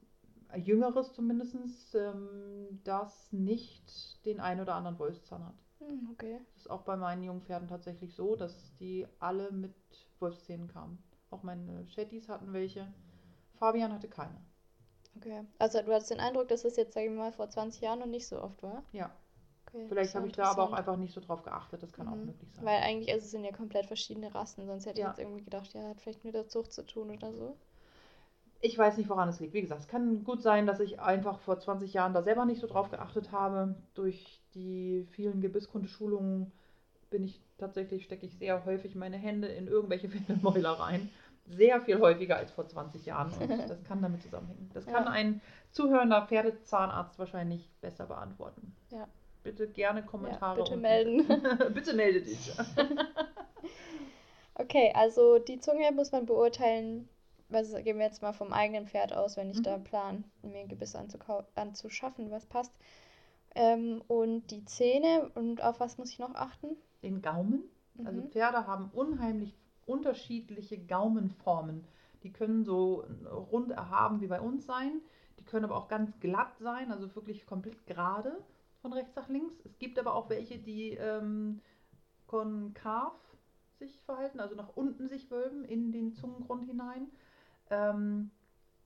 ein 0.50 0.64
jüngeres 0.64 1.14
zumindest, 1.14 1.94
ähm, 1.94 2.80
das 2.84 3.32
nicht 3.32 4.26
den 4.26 4.40
ein 4.40 4.60
oder 4.60 4.76
anderen 4.76 4.98
Wolfszahn 4.98 5.46
hat. 5.46 5.56
Hm, 5.80 6.10
okay. 6.12 6.40
Das 6.54 6.64
ist 6.64 6.72
auch 6.72 6.82
bei 6.82 6.98
meinen 6.98 7.24
jungen 7.24 7.44
Pferden 7.44 7.68
tatsächlich 7.68 8.16
so, 8.16 8.36
dass 8.36 8.76
die 8.78 9.06
alle 9.20 9.52
mit 9.52 9.76
Wolfszähnen 10.20 10.68
kamen. 10.68 10.98
Auch 11.30 11.44
meine 11.44 11.86
Shetties 11.88 12.30
hatten 12.30 12.54
welche. 12.54 12.92
Fabian 13.60 13.94
hatte 13.94 14.08
keine. 14.08 14.42
Okay. 15.18 15.42
Also 15.60 15.82
du 15.82 15.94
hattest 15.94 16.12
den 16.12 16.20
Eindruck, 16.20 16.48
dass 16.48 16.64
es 16.66 16.76
jetzt, 16.76 16.94
sage 16.94 17.08
ich 17.08 17.12
mal, 17.12 17.32
vor 17.32 17.50
20 17.50 17.82
Jahren 17.82 18.00
noch 18.00 18.06
nicht 18.06 18.28
so 18.28 18.42
oft 18.42 18.62
war? 18.64 18.84
Ja. 18.92 19.12
Okay, 19.68 19.86
Vielleicht 19.90 20.16
habe 20.16 20.28
ich 20.28 20.34
da 20.34 20.52
aber 20.52 20.64
auch 20.64 20.74
einfach 20.74 20.96
nicht 20.96 21.14
so 21.14 21.20
drauf 21.20 21.44
geachtet, 21.44 21.84
das 21.84 21.92
kann 21.92 22.08
mhm. 22.08 22.14
auch 22.14 22.18
möglich 22.18 22.50
sein. 22.54 22.66
Weil 22.66 22.82
eigentlich 22.84 23.12
also 23.12 23.26
es 23.26 23.32
sind 23.32 23.44
ja 23.44 23.52
komplett 23.52 23.86
verschiedene 23.86 24.34
Rassen, 24.34 24.66
sonst 24.66 24.86
hätte 24.86 25.02
ja. 25.02 25.08
ich 25.08 25.18
jetzt 25.18 25.20
irgendwie 25.20 25.44
gedacht, 25.44 25.74
ja, 25.74 25.90
hat 25.90 26.02
vielleicht 26.02 26.24
mit 26.24 26.36
der 26.36 26.48
Zucht 26.48 26.72
zu 26.72 26.86
tun 26.86 27.12
oder 27.12 27.34
so. 27.34 27.58
Ich 28.60 28.78
weiß 28.78 28.98
nicht, 28.98 29.10
woran 29.10 29.30
es 29.30 29.40
liegt. 29.40 29.54
Wie 29.54 29.62
gesagt, 29.62 29.82
es 29.82 29.88
kann 29.88 30.24
gut 30.24 30.42
sein, 30.42 30.66
dass 30.66 30.80
ich 30.80 31.00
einfach 31.00 31.40
vor 31.40 31.60
20 31.60 31.94
Jahren 31.94 32.14
da 32.14 32.24
selber 32.24 32.46
nicht 32.46 32.60
so 32.60 32.66
drauf 32.66 32.90
geachtet 32.90 33.32
habe. 33.32 33.76
Durch 33.94 34.42
die 34.56 35.06
vielen 35.12 35.42
Gebisskundeschulungen 35.42 36.52
bin 37.12 37.24
ich 37.24 37.40
tatsächlich, 37.60 38.06
stecke 38.06 38.26
ich 38.26 38.36
sehr 38.38 38.66
häufig 38.66 38.96
meine 38.96 39.18
Hände 39.18 39.48
in 39.48 39.68
irgendwelche 39.68 40.12
Windelmäuler 40.14 40.72
rein 40.72 41.10
sehr 41.50 41.82
viel 41.82 42.00
häufiger 42.00 42.38
als 42.38 42.52
vor 42.52 42.68
20 42.68 43.06
Jahren. 43.06 43.32
Und 43.32 43.50
das 43.70 43.84
kann 43.84 44.02
damit 44.02 44.22
zusammenhängen. 44.22 44.70
Das 44.74 44.86
kann 44.86 45.06
ja. 45.06 45.10
ein 45.10 45.42
zuhörender 45.72 46.26
Pferdezahnarzt 46.28 47.18
wahrscheinlich 47.20 47.70
besser 47.82 48.06
beantworten. 48.06 48.76
Ja. 48.92 49.08
Bitte 49.44 49.68
gerne 49.68 50.04
Kommentare. 50.04 50.60
Ja, 50.60 50.64
bitte 50.64 50.78
melden. 50.78 51.28
bitte 51.74 51.94
melde 51.94 52.22
dich. 52.22 52.52
okay, 54.56 54.92
also 54.94 55.40
die 55.40 55.60
Zunge 55.60 55.92
muss 55.94 56.12
man 56.12 56.26
beurteilen. 56.26 57.08
Also 57.50 57.78
gehen 57.78 57.98
wir 57.98 58.06
jetzt 58.06 58.22
mal 58.22 58.34
vom 58.34 58.52
eigenen 58.52 58.88
Pferd 58.88 59.14
aus, 59.14 59.38
wenn 59.38 59.50
ich 59.50 59.60
mhm. 59.60 59.64
da 59.64 59.78
plan, 59.78 60.26
mir 60.42 60.60
ein 60.60 60.68
Gebiss 60.68 60.96
anzuschaffen, 60.96 62.30
was 62.30 62.46
passt. 62.46 62.74
Ähm, 63.56 64.04
und 64.08 64.52
die 64.52 64.66
Zähne 64.66 65.32
und 65.34 65.64
auf 65.64 65.80
was 65.80 65.98
muss 65.98 66.12
ich 66.12 66.20
noch 66.20 66.36
achten? 66.36 66.76
Den 67.02 67.22
Gaumen. 67.22 67.64
Also 68.04 68.22
mhm. 68.22 68.30
Pferde 68.30 68.68
haben 68.68 68.90
unheimlich 68.94 69.56
unterschiedliche 69.88 70.78
Gaumenformen. 70.78 71.84
Die 72.24 72.34
können 72.34 72.64
so 72.64 73.06
rund 73.52 73.72
erhaben 73.72 74.22
wie 74.22 74.28
bei 74.28 74.42
uns 74.42 74.66
sein. 74.66 75.02
Die 75.40 75.46
können 75.46 75.66
aber 75.66 75.78
auch 75.78 75.88
ganz 75.88 76.20
glatt 76.20 76.58
sein, 76.60 76.92
also 76.92 77.16
wirklich 77.16 77.46
komplett 77.46 77.86
gerade 77.86 78.44
von 78.82 78.94
rechts 78.94 79.16
nach 79.16 79.30
links. 79.30 79.56
Es 79.66 79.78
gibt 79.80 80.00
aber 80.00 80.16
auch 80.16 80.30
welche, 80.30 80.58
die 80.58 80.92
ähm, 80.92 81.62
konkav 82.26 83.14
sich 83.80 84.00
verhalten, 84.02 84.40
also 84.40 84.56
nach 84.56 84.76
unten 84.76 85.08
sich 85.08 85.30
wölben 85.30 85.64
in 85.64 85.92
den 85.92 86.14
Zungengrund 86.14 86.66
hinein. 86.66 87.08
Ähm, 87.70 88.32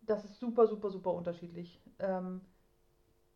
das 0.01 0.25
ist 0.25 0.39
super, 0.39 0.67
super, 0.67 0.89
super 0.89 1.13
unterschiedlich. 1.13 1.79
Ähm, 1.99 2.41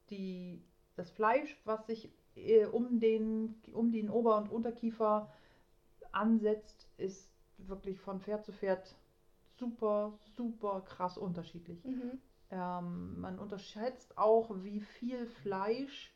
die, 0.10 0.62
das 0.96 1.10
Fleisch, 1.12 1.60
was 1.66 1.88
sich 1.88 2.12
äh, 2.36 2.66
um, 2.66 3.00
den, 3.00 3.56
um 3.74 3.92
den 3.92 4.10
Ober- 4.10 4.38
und 4.38 4.50
Unterkiefer 4.50 5.32
ansetzt, 6.12 6.90
ist 6.98 7.35
wirklich 7.58 8.00
von 8.00 8.20
Pferd 8.20 8.46
zu 8.46 8.52
Pferd 8.52 8.96
super, 9.58 10.14
super 10.36 10.82
krass 10.82 11.18
unterschiedlich. 11.18 11.84
Mhm. 11.86 12.20
Ähm, 12.52 13.20
man 13.20 13.40
unterschätzt 13.40 14.18
auch, 14.18 14.52
wie 14.64 14.80
viel 14.80 15.26
Fleisch 15.26 16.14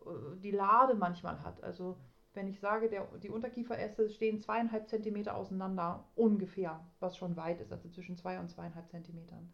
äh, 0.00 0.36
die 0.42 0.50
Lade 0.50 0.94
manchmal 0.94 1.42
hat. 1.42 1.62
Also 1.62 1.96
wenn 2.34 2.48
ich 2.48 2.60
sage, 2.60 2.88
der, 2.88 3.06
die 3.22 3.30
Unterkieferäste 3.30 4.08
stehen 4.08 4.40
zweieinhalb 4.40 4.88
Zentimeter 4.88 5.34
auseinander, 5.34 6.04
ungefähr, 6.14 6.80
was 7.00 7.16
schon 7.16 7.36
weit 7.36 7.60
ist, 7.60 7.72
also 7.72 7.88
zwischen 7.88 8.16
zwei 8.16 8.38
und 8.38 8.48
zweieinhalb 8.48 8.88
Zentimetern. 8.88 9.52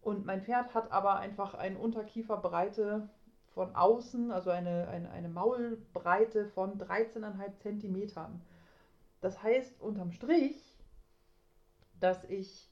Und 0.00 0.24
mein 0.24 0.42
Pferd 0.42 0.74
hat 0.74 0.92
aber 0.92 1.16
einfach 1.16 1.54
eine 1.54 1.78
Unterkieferbreite 1.78 3.08
von 3.54 3.74
außen, 3.74 4.30
also 4.30 4.50
eine, 4.50 4.88
eine, 4.88 5.10
eine 5.10 5.28
Maulbreite 5.28 6.46
von 6.46 6.78
13,5 6.78 7.58
Zentimetern. 7.58 8.40
Das 9.22 9.40
heißt 9.40 9.80
unterm 9.80 10.10
Strich, 10.10 10.76
dass 12.00 12.24
ich 12.24 12.68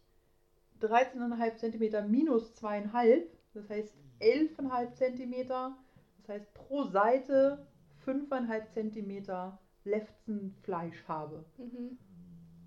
13,5 0.83 1.57
cm 1.57 2.11
minus 2.11 2.53
2,5, 2.61 3.23
das 3.55 3.71
heißt 3.71 3.95
11,5 4.21 4.93
cm, 4.95 5.47
das 5.47 6.29
heißt 6.29 6.53
pro 6.53 6.85
Seite 6.85 7.67
5,5 8.05 8.69
cm 8.73 9.53
Lefzenfleisch 9.85 11.05
habe. 11.07 11.45
Mhm. 11.57 11.97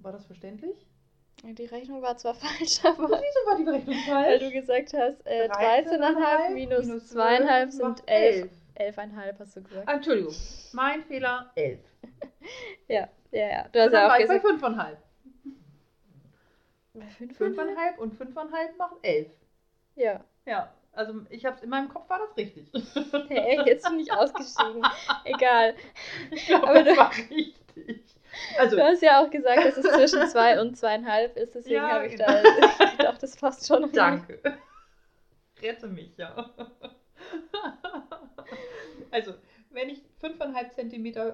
War 0.02 0.14
das 0.14 0.26
verständlich? 0.26 0.88
Die 1.44 1.66
Rechnung 1.66 2.02
war 2.02 2.16
zwar 2.16 2.36
falsch, 2.36 2.84
aber. 2.86 3.10
Wieso 3.10 3.50
war 3.50 3.58
die 3.58 3.70
Rechnung 3.70 3.96
falsch? 4.06 4.28
Weil 4.28 4.40
du 4.40 4.52
gesagt 4.52 4.94
hast, 4.94 5.26
äh, 5.26 5.50
13,5 5.50 6.54
minus 6.54 6.88
2,5 7.14 7.72
sind 7.72 8.04
11. 8.08 8.50
11,5 8.78 9.40
hast 9.40 9.56
du 9.58 9.64
gesagt. 9.64 9.90
Entschuldigung, 9.90 10.34
mein 10.72 11.04
Fehler 11.04 11.52
11. 11.56 11.80
ja. 12.88 13.10
Ja, 13.34 13.48
ja. 13.48 13.68
Du 13.72 13.80
hast 13.80 13.92
ja 13.94 14.14
auch 14.14 14.18
gesagt. 14.18 14.44
Bei 14.44 14.50
5,5. 14.50 14.98
Bei 16.94 17.06
5,5 17.06 17.98
und 17.98 18.14
5,5 18.14 18.78
macht 18.78 18.96
11. 19.02 19.28
Ja. 19.96 20.24
Ja, 20.46 20.72
also 20.92 21.22
ich 21.30 21.46
hab's 21.46 21.64
in 21.64 21.70
meinem 21.70 21.90
Kopf 21.90 22.10
war 22.10 22.20
das 22.20 22.38
richtig. 22.38 22.68
Hey, 23.30 23.62
jetzt 23.66 23.90
bin 23.90 24.00
ich 24.00 24.12
ausgestiegen. 24.14 24.84
Egal. 25.24 25.76
Ich 26.32 26.46
glaube, 26.46 26.68
Aber 26.68 26.84
das 26.84 26.98
war 26.98 27.12
richtig. 27.12 28.04
Also, 28.58 28.76
du 28.78 28.84
hast 28.84 29.02
ja 29.02 29.24
auch 29.24 29.30
gesagt, 29.30 29.66
dass 29.66 29.78
es 29.78 29.92
zwischen 29.92 30.28
2 30.28 30.62
und 30.62 30.78
2,5 30.78 31.34
ist, 31.36 31.56
deswegen 31.56 31.76
ja, 31.76 31.90
habe 31.90 32.08
ich 32.08 32.14
genau. 32.14 32.26
da 32.26 32.86
gedacht, 32.92 33.24
das 33.24 33.38
passt 33.38 33.68
schon. 33.68 33.92
Danke. 33.92 34.40
Rette 35.62 35.88
mich, 35.88 36.18
ja. 36.18 36.50
Also, 39.12 39.36
wenn 39.70 39.90
ich 39.90 40.02
5,5 40.22 40.90
cm 40.90 41.34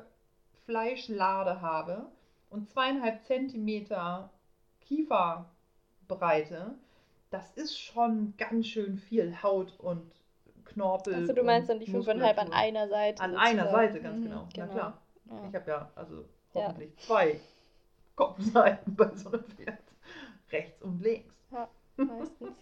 Fleischlade 0.69 1.61
habe 1.61 2.05
und 2.51 2.69
zweieinhalb 2.69 3.23
Zentimeter 3.23 4.29
Kieferbreite, 4.81 6.75
das 7.31 7.51
ist 7.53 7.75
schon 7.75 8.35
ganz 8.37 8.67
schön 8.67 8.99
viel 8.99 9.41
Haut 9.41 9.73
und 9.79 10.11
Knorpel. 10.65 11.15
Also 11.15 11.33
du 11.33 11.41
meinst 11.41 11.71
dann 11.71 11.79
die 11.79 11.89
fünfeinhalb 11.89 12.37
an 12.37 12.53
einer 12.53 12.87
Seite? 12.87 13.23
An 13.23 13.31
sozusagen. 13.31 13.59
einer 13.59 13.71
Seite, 13.71 13.99
ganz 13.99 14.21
genau. 14.21 14.47
genau. 14.53 14.67
Na 14.67 14.67
klar. 14.67 15.01
Ja. 15.25 15.47
Ich 15.49 15.55
habe 15.55 15.71
ja 15.71 15.91
also 15.95 16.25
hoffentlich 16.53 16.91
ja. 16.97 17.01
zwei 17.01 17.39
Kopfseiten 18.15 18.95
bei 18.95 19.09
so 19.15 19.31
einem 19.31 19.43
Pferd. 19.45 19.79
Rechts 20.51 20.83
und 20.83 21.01
links. 21.01 21.33
Ja, 21.51 21.67
meistens. 21.97 22.55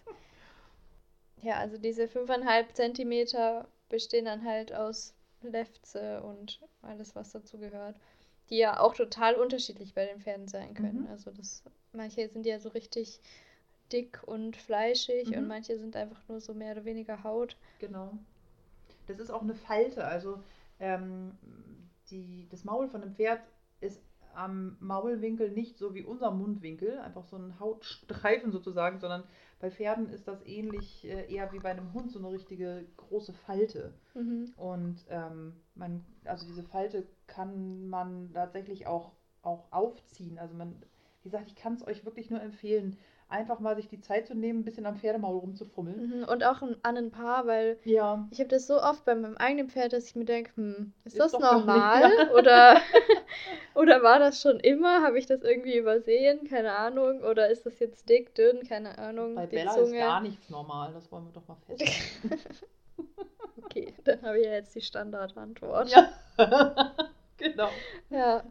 ja, 1.42 1.56
also 1.56 1.78
diese 1.78 2.08
fünfeinhalb 2.08 2.74
Zentimeter 2.74 3.68
bestehen 3.90 4.24
dann 4.24 4.46
halt 4.46 4.74
aus 4.74 5.14
Lefze 5.41 6.22
und 6.22 6.60
alles, 6.82 7.15
was 7.15 7.32
dazu 7.32 7.58
gehört. 7.58 7.96
Die 8.50 8.58
ja 8.58 8.79
auch 8.79 8.96
total 8.96 9.36
unterschiedlich 9.36 9.94
bei 9.94 10.06
den 10.06 10.22
Pferden 10.22 10.48
sein 10.48 10.74
können. 10.74 11.01
Mhm. 11.01 11.08
Also 11.08 11.32
das, 11.32 11.63
manche 11.91 12.27
sind 12.29 12.46
ja 12.46 12.60
so 12.60 12.70
richtig 12.70 13.20
dick 13.91 14.22
und 14.25 14.56
fleischig 14.56 15.29
mhm. 15.29 15.38
und 15.38 15.48
manche 15.48 15.77
sind 15.77 15.96
einfach 15.96 16.22
nur 16.27 16.39
so 16.39 16.53
mehr 16.53 16.74
oder 16.74 16.86
weniger 16.86 17.24
Haut. 17.24 17.58
Genau. 17.79 18.17
Das 19.08 19.20
ist 19.20 19.32
auch 19.32 19.41
eine 19.41 19.56
Falte. 19.56 20.06
Also 20.06 20.41
ähm, 20.79 21.38
die, 22.10 22.48
das 22.50 22.63
Maul 22.63 22.88
von 22.88 23.01
einem 23.01 23.15
Pferd 23.15 23.41
ist 23.79 24.01
am 24.34 24.77
Maulwinkel 24.79 25.50
nicht 25.50 25.77
so 25.77 25.96
wie 25.96 26.03
unser 26.03 26.32
Mundwinkel, 26.32 27.00
einfach 27.00 27.25
so 27.25 27.38
ein 27.38 27.60
Hautstreifen 27.60 28.51
sozusagen, 28.51 29.00
sondern 29.00 29.24
bei 29.60 29.72
Pferden 29.72 30.10
ist 30.10 30.28
das 30.28 30.46
ähnlich 30.46 31.06
äh, 31.06 31.34
eher 31.34 31.52
wie 31.52 31.60
bei 31.60 31.72
einem 31.72 31.94
Hund, 31.94 32.12
so 32.12 32.20
eine 32.20 32.32
richtige 32.32 32.86
große 32.98 33.34
Falte. 33.34 33.94
Mhm. 34.14 34.54
Und 34.56 35.06
ähm, 35.10 35.54
man, 35.76 36.06
also 36.26 36.46
diese 36.46 36.64
Falte 36.64 37.08
kann 37.26 37.88
man 37.88 38.32
tatsächlich 38.34 38.86
auch, 38.86 39.14
auch 39.42 39.72
aufziehen. 39.72 40.38
Also 40.38 40.56
man, 40.56 40.76
wie 41.24 41.30
gesagt, 41.30 41.48
ich 41.48 41.56
kann 41.56 41.74
es 41.74 41.86
euch 41.86 42.06
wirklich 42.06 42.30
nur 42.30 42.42
empfehlen, 42.42 42.98
einfach 43.30 43.60
mal 43.60 43.76
sich 43.76 43.88
die 43.90 44.00
Zeit 44.00 44.28
zu 44.28 44.36
nehmen, 44.36 44.60
ein 44.60 44.64
bisschen 44.64 44.86
am 44.86 44.96
Pferdemaul 44.96 45.40
rumzufummeln. 45.40 46.20
Mhm, 46.20 46.24
und 46.26 46.44
auch 46.46 46.62
an 46.62 46.98
ein 46.98 47.12
Paar, 47.12 47.46
weil 47.46 47.78
ja. 47.84 48.28
ich 48.32 48.40
habe 48.40 48.50
das 48.50 48.68
so 48.68 48.82
oft 48.82 49.04
bei 49.06 49.16
meinem 49.16 49.36
eigenen 49.38 49.70
Pferd, 49.70 49.94
dass 49.94 50.06
ich 50.06 50.16
mir 50.16 50.26
denke, 50.26 50.52
hm, 50.56 50.94
ist, 51.04 51.18
ist 51.18 51.34
das 51.34 51.34
normal? 51.34 52.30
oder, 52.38 52.78
oder 53.76 54.02
war 54.02 54.20
das 54.20 54.42
schon 54.42 54.60
immer? 54.60 55.02
Habe 55.04 55.20
ich 55.20 55.26
das 55.26 55.42
irgendwie 55.42 55.78
übersehen? 55.78 56.48
Keine 56.48 56.74
Ahnung. 56.74 57.22
Oder 57.22 57.50
ist 57.50 57.66
das 57.66 57.80
jetzt 57.80 58.08
dick, 58.08 58.34
dünn? 58.36 58.64
Keine 58.68 58.98
Ahnung. 58.98 59.36
Bei 59.36 59.46
Bella 59.46 59.74
Zunge. 59.74 59.98
ist 59.98 60.04
gar 60.04 60.22
nichts 60.22 60.50
normal, 60.50 60.94
das 60.94 61.12
wollen 61.12 61.26
wir 61.26 61.34
doch 61.34 61.48
mal 61.48 61.58
feststellen. 61.66 62.42
okay, 63.64 63.94
Dann 64.06 64.22
habe 64.22 64.40
ich 64.40 64.46
ja 64.46 64.54
jetzt 64.54 64.74
die 64.74 64.82
Standardantwort. 64.82 65.90
Ja. 65.90 66.94
genau. 67.53 67.70
Ja. 68.10 68.44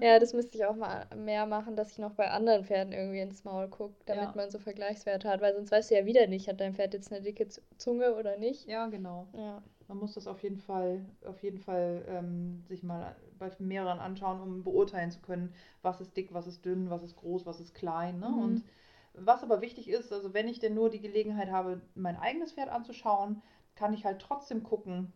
ja, 0.00 0.18
das 0.18 0.32
müsste 0.34 0.58
ich 0.58 0.64
auch 0.64 0.76
mal 0.76 1.06
mehr 1.16 1.46
machen, 1.46 1.76
dass 1.76 1.92
ich 1.92 1.98
noch 1.98 2.12
bei 2.12 2.30
anderen 2.30 2.64
Pferden 2.64 2.92
irgendwie 2.92 3.20
ins 3.20 3.44
Maul 3.44 3.68
gucke, 3.68 3.94
damit 4.06 4.24
ja. 4.24 4.32
man 4.34 4.50
so 4.50 4.58
Vergleichswerte 4.58 5.28
hat, 5.28 5.40
weil 5.40 5.54
sonst 5.54 5.70
weißt 5.70 5.90
du 5.90 5.94
ja 5.96 6.04
wieder 6.04 6.26
nicht, 6.26 6.48
hat 6.48 6.60
dein 6.60 6.74
Pferd 6.74 6.94
jetzt 6.94 7.12
eine 7.12 7.22
dicke 7.22 7.48
Zunge 7.78 8.14
oder 8.14 8.36
nicht. 8.36 8.66
Ja, 8.66 8.86
genau. 8.86 9.28
Ja. 9.32 9.62
Man 9.88 9.98
muss 9.98 10.14
das 10.14 10.26
auf 10.26 10.42
jeden 10.42 10.58
Fall, 10.58 11.04
auf 11.24 11.42
jeden 11.42 11.58
Fall 11.58 12.04
ähm, 12.08 12.62
sich 12.68 12.82
mal 12.82 13.16
bei 13.38 13.50
mehreren 13.58 14.00
anschauen, 14.00 14.40
um 14.40 14.62
beurteilen 14.62 15.10
zu 15.10 15.20
können, 15.20 15.54
was 15.80 16.00
ist 16.00 16.14
dick, 16.16 16.34
was 16.34 16.46
ist 16.46 16.64
dünn, 16.64 16.90
was 16.90 17.02
ist 17.02 17.16
groß, 17.16 17.46
was 17.46 17.60
ist 17.60 17.74
klein. 17.74 18.18
Ne? 18.18 18.28
Mhm. 18.28 18.38
Und 18.38 18.64
was 19.14 19.42
aber 19.42 19.62
wichtig 19.62 19.88
ist, 19.88 20.12
also 20.12 20.34
wenn 20.34 20.46
ich 20.46 20.58
denn 20.58 20.74
nur 20.74 20.90
die 20.90 21.00
Gelegenheit 21.00 21.50
habe, 21.50 21.80
mein 21.94 22.16
eigenes 22.16 22.52
Pferd 22.52 22.68
anzuschauen, 22.68 23.42
kann 23.74 23.94
ich 23.94 24.04
halt 24.04 24.20
trotzdem 24.20 24.62
gucken, 24.62 25.12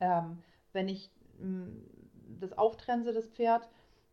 ähm, 0.00 0.42
wenn 0.72 0.88
ich 0.88 1.10
das 2.40 2.56
auftrense, 2.56 3.12
das 3.12 3.26
Pferd, 3.26 3.68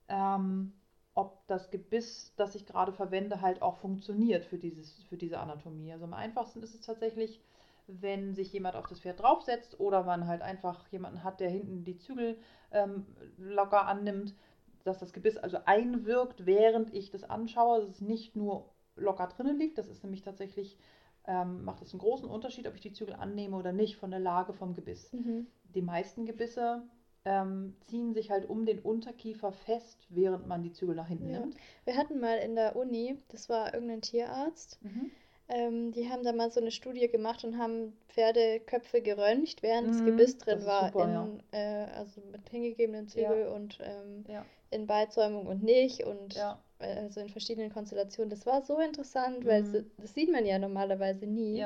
ähm, 0.07 0.73
ob 1.13 1.45
das 1.47 1.69
Gebiss, 1.69 2.33
das 2.37 2.55
ich 2.55 2.65
gerade 2.65 2.93
verwende, 2.93 3.41
halt 3.41 3.61
auch 3.61 3.77
funktioniert 3.77 4.45
für, 4.45 4.57
dieses, 4.57 5.03
für 5.03 5.17
diese 5.17 5.39
Anatomie. 5.39 5.91
Also 5.91 6.05
am 6.05 6.13
einfachsten 6.13 6.63
ist 6.63 6.73
es 6.73 6.81
tatsächlich, 6.81 7.41
wenn 7.87 8.35
sich 8.35 8.53
jemand 8.53 8.75
auf 8.75 8.87
das 8.87 9.01
Pferd 9.01 9.19
draufsetzt 9.19 9.79
oder 9.79 10.03
man 10.03 10.27
halt 10.27 10.41
einfach 10.41 10.87
jemanden 10.89 11.23
hat, 11.23 11.39
der 11.39 11.49
hinten 11.49 11.83
die 11.83 11.97
Zügel 11.97 12.37
ähm, 12.71 13.05
locker 13.37 13.87
annimmt, 13.87 14.35
dass 14.83 14.99
das 14.99 15.11
Gebiss 15.11 15.37
also 15.37 15.57
einwirkt, 15.65 16.45
während 16.45 16.93
ich 16.93 17.11
das 17.11 17.23
anschaue, 17.23 17.81
dass 17.81 17.89
es 17.89 18.01
nicht 18.01 18.35
nur 18.35 18.69
locker 18.95 19.27
drinnen 19.27 19.57
liegt. 19.57 19.77
Das 19.77 19.87
ist 19.87 20.03
nämlich 20.03 20.21
tatsächlich, 20.21 20.77
ähm, 21.25 21.63
macht 21.63 21.81
es 21.81 21.93
einen 21.93 21.99
großen 21.99 22.29
Unterschied, 22.29 22.67
ob 22.67 22.75
ich 22.75 22.81
die 22.81 22.93
Zügel 22.93 23.15
annehme 23.15 23.57
oder 23.57 23.73
nicht, 23.73 23.97
von 23.97 24.11
der 24.11 24.19
Lage 24.19 24.53
vom 24.53 24.73
Gebiss. 24.73 25.11
Mhm. 25.11 25.47
Die 25.75 25.81
meisten 25.81 26.25
Gebisse 26.25 26.83
ähm, 27.29 27.75
ziehen 27.85 28.13
sich 28.15 28.31
halt 28.31 28.49
um 28.49 28.65
den 28.65 28.79
Unterkiefer 28.79 29.51
fest, 29.51 30.07
während 30.09 30.47
man 30.47 30.63
die 30.63 30.73
Zügel 30.73 30.95
nach 30.95 31.07
hinten 31.07 31.29
ja. 31.29 31.39
nimmt. 31.39 31.55
Wir 31.85 31.95
hatten 31.95 32.19
mal 32.19 32.39
in 32.39 32.55
der 32.55 32.75
Uni, 32.75 33.17
das 33.29 33.49
war 33.49 33.71
irgendein 33.71 34.01
Tierarzt, 34.01 34.79
mhm. 34.81 35.11
ähm, 35.47 35.91
die 35.91 36.09
haben 36.09 36.23
da 36.23 36.33
mal 36.33 36.49
so 36.49 36.59
eine 36.59 36.71
Studie 36.71 37.07
gemacht 37.07 37.43
und 37.43 37.59
haben 37.59 37.93
Pferdeköpfe 38.07 39.01
geröntgt, 39.01 39.61
während 39.61 39.87
mhm. 39.87 39.91
das 39.91 40.05
Gebiss 40.05 40.37
drin 40.39 40.65
war, 40.65 40.87
super, 40.87 41.05
in, 41.05 41.43
ja. 41.53 41.59
äh, 41.59 41.85
also 41.91 42.19
mit 42.31 42.49
hingegebenen 42.49 43.07
Zügel 43.07 43.41
ja. 43.41 43.51
und 43.51 43.77
ähm, 43.83 44.25
in 44.71 44.87
Beizäumung 44.87 45.45
und 45.45 45.61
nicht 45.61 46.03
und 46.03 46.35
also 46.79 47.19
in 47.19 47.29
verschiedenen 47.29 47.71
Konstellationen. 47.71 48.29
Das 48.29 48.45
war 48.45 48.63
so 48.63 48.79
interessant, 48.79 49.41
mhm. 49.41 49.45
weil 49.45 49.63
das, 49.63 49.83
das 49.97 50.13
sieht 50.15 50.31
man 50.31 50.45
ja 50.45 50.57
normalerweise 50.57 51.27
nie. 51.27 51.65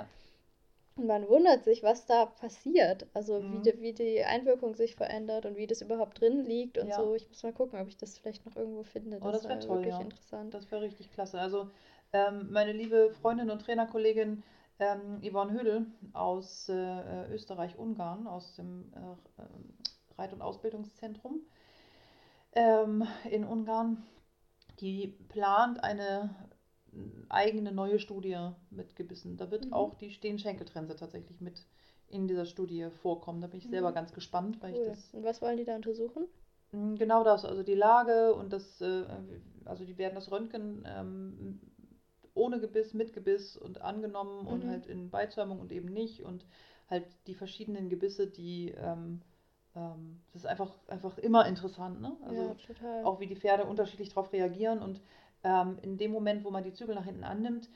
Und 0.96 1.08
man 1.08 1.28
wundert 1.28 1.64
sich, 1.64 1.82
was 1.82 2.06
da 2.06 2.26
passiert. 2.26 3.08
Also 3.14 3.42
mhm. 3.42 3.54
wie, 3.54 3.72
die, 3.72 3.82
wie 3.82 3.94
die 3.94 4.24
Einwirkung 4.24 4.76
sich 4.76 4.96
verändert 4.96 5.46
und 5.46 5.58
wie 5.58 5.68
das 5.68 5.82
überhaupt 5.82 6.22
drin 6.22 6.44
liegt 6.44 6.78
und 6.78 6.88
ja. 6.88 6.96
so. 6.96 7.16
Ich 7.16 7.28
muss 7.28 7.44
mal 7.44 7.54
gucken, 7.54 7.80
ob 7.80 7.88
ich 7.88 7.98
das 7.98 8.18
vielleicht 8.18 8.46
noch 8.46 8.56
irgendwo 8.56 8.84
finde. 8.84 9.20
Das, 9.20 9.28
oh, 9.28 9.32
das 9.32 9.48
wäre 9.48 9.60
toll, 9.60 9.78
wirklich 9.78 9.96
ja. 9.96 10.02
interessant. 10.02 10.54
Das 10.54 10.72
wäre 10.72 10.82
richtig 10.82 11.12
klasse. 11.12 11.40
Also 11.40 11.70
ähm, 12.12 12.52
meine 12.52 12.74
liebe 12.74 13.12
Freundin 13.22 13.50
und 13.50 13.60
Trainerkollegin 13.64 14.44
ähm, 14.80 15.22
Yvonne 15.22 15.54
Hödel 15.54 15.88
aus 16.14 16.70
äh, 16.70 17.28
Österreich-Ungarn, 17.32 18.28
aus 18.28 18.56
dem 18.56 18.92
äh, 18.94 20.22
Reit- 20.22 20.34
und 20.34 20.42
Ausbildungszentrum 20.42 21.42
ähm, 22.56 23.08
in 23.30 23.44
Ungarn, 23.44 24.04
die 24.80 25.08
plant 25.30 25.84
eine 25.84 26.36
eigene 27.30 27.72
neue 27.72 28.00
Studie 28.00 28.50
mit 28.70 28.96
Gebissen. 28.96 29.38
Da 29.38 29.52
wird 29.52 29.66
mhm. 29.66 29.74
auch 29.74 29.96
die 29.96 30.12
Stehen-Schenkeltrense 30.12 30.96
tatsächlich 30.96 31.42
mit 31.42 31.66
in 32.08 32.28
dieser 32.28 32.46
Studie 32.46 32.90
vorkommen. 33.02 33.42
Da 33.42 33.48
bin 33.48 33.60
ich 33.60 33.68
mhm. 33.68 33.72
selber 33.72 33.92
ganz 33.92 34.14
gespannt, 34.14 34.62
weil 34.62 34.74
cool. 34.74 34.82
ich 34.82 34.88
das. 34.88 35.14
Und 35.14 35.24
was 35.24 35.42
wollen 35.42 35.58
die 35.58 35.66
da 35.66 35.76
untersuchen? 35.76 36.28
Hm, 36.72 36.98
genau 36.98 37.24
das, 37.24 37.46
also 37.46 37.64
die 37.64 37.76
Lage 37.76 38.34
und 38.34 38.54
das, 38.54 38.82
äh, 38.82 39.06
also 39.66 39.86
die 39.86 39.98
werden 39.98 40.16
das 40.16 40.32
Röntgen 40.32 40.84
ähm, 40.88 41.60
ohne 42.34 42.60
Gebiss, 42.60 42.94
mit 42.94 43.14
Gebiss 43.14 43.58
und 43.58 43.82
angenommen 43.82 44.42
mhm. 44.42 44.48
und 44.48 44.68
halt 44.68 44.86
in 44.88 45.10
Beizäumung 45.10 45.60
und 45.60 45.72
eben 45.72 45.90
nicht 45.90 46.24
und 46.24 46.46
halt 46.90 47.06
die 47.27 47.36
verschiedenen 47.36 47.90
Gebisse, 47.90 48.27
die 48.27 48.72
ähm, 48.72 49.22
ähm, 49.75 50.22
das 50.32 50.44
ist 50.44 50.48
einfach, 50.48 50.72
einfach 50.88 51.18
immer 51.18 51.48
interessant, 51.48 52.01
ne? 52.01 52.16
Also 52.25 52.42
ja, 52.42 52.53
total. 52.53 53.03
auch 53.06 53.20
wie 53.20 53.27
die 53.27 53.36
Pferde 53.36 53.66
unterschiedlich 53.66 54.10
darauf 54.10 54.32
reagieren 54.32 54.82
und 54.82 55.01
ähm, 55.44 55.77
in 55.82 55.98
dem 55.98 56.12
Moment, 56.12 56.44
wo 56.44 56.51
man 56.51 56.64
die 56.64 56.74
Zügel 56.74 56.96
nach 56.96 57.06
hinten 57.06 57.24
annimmt, 57.24 57.70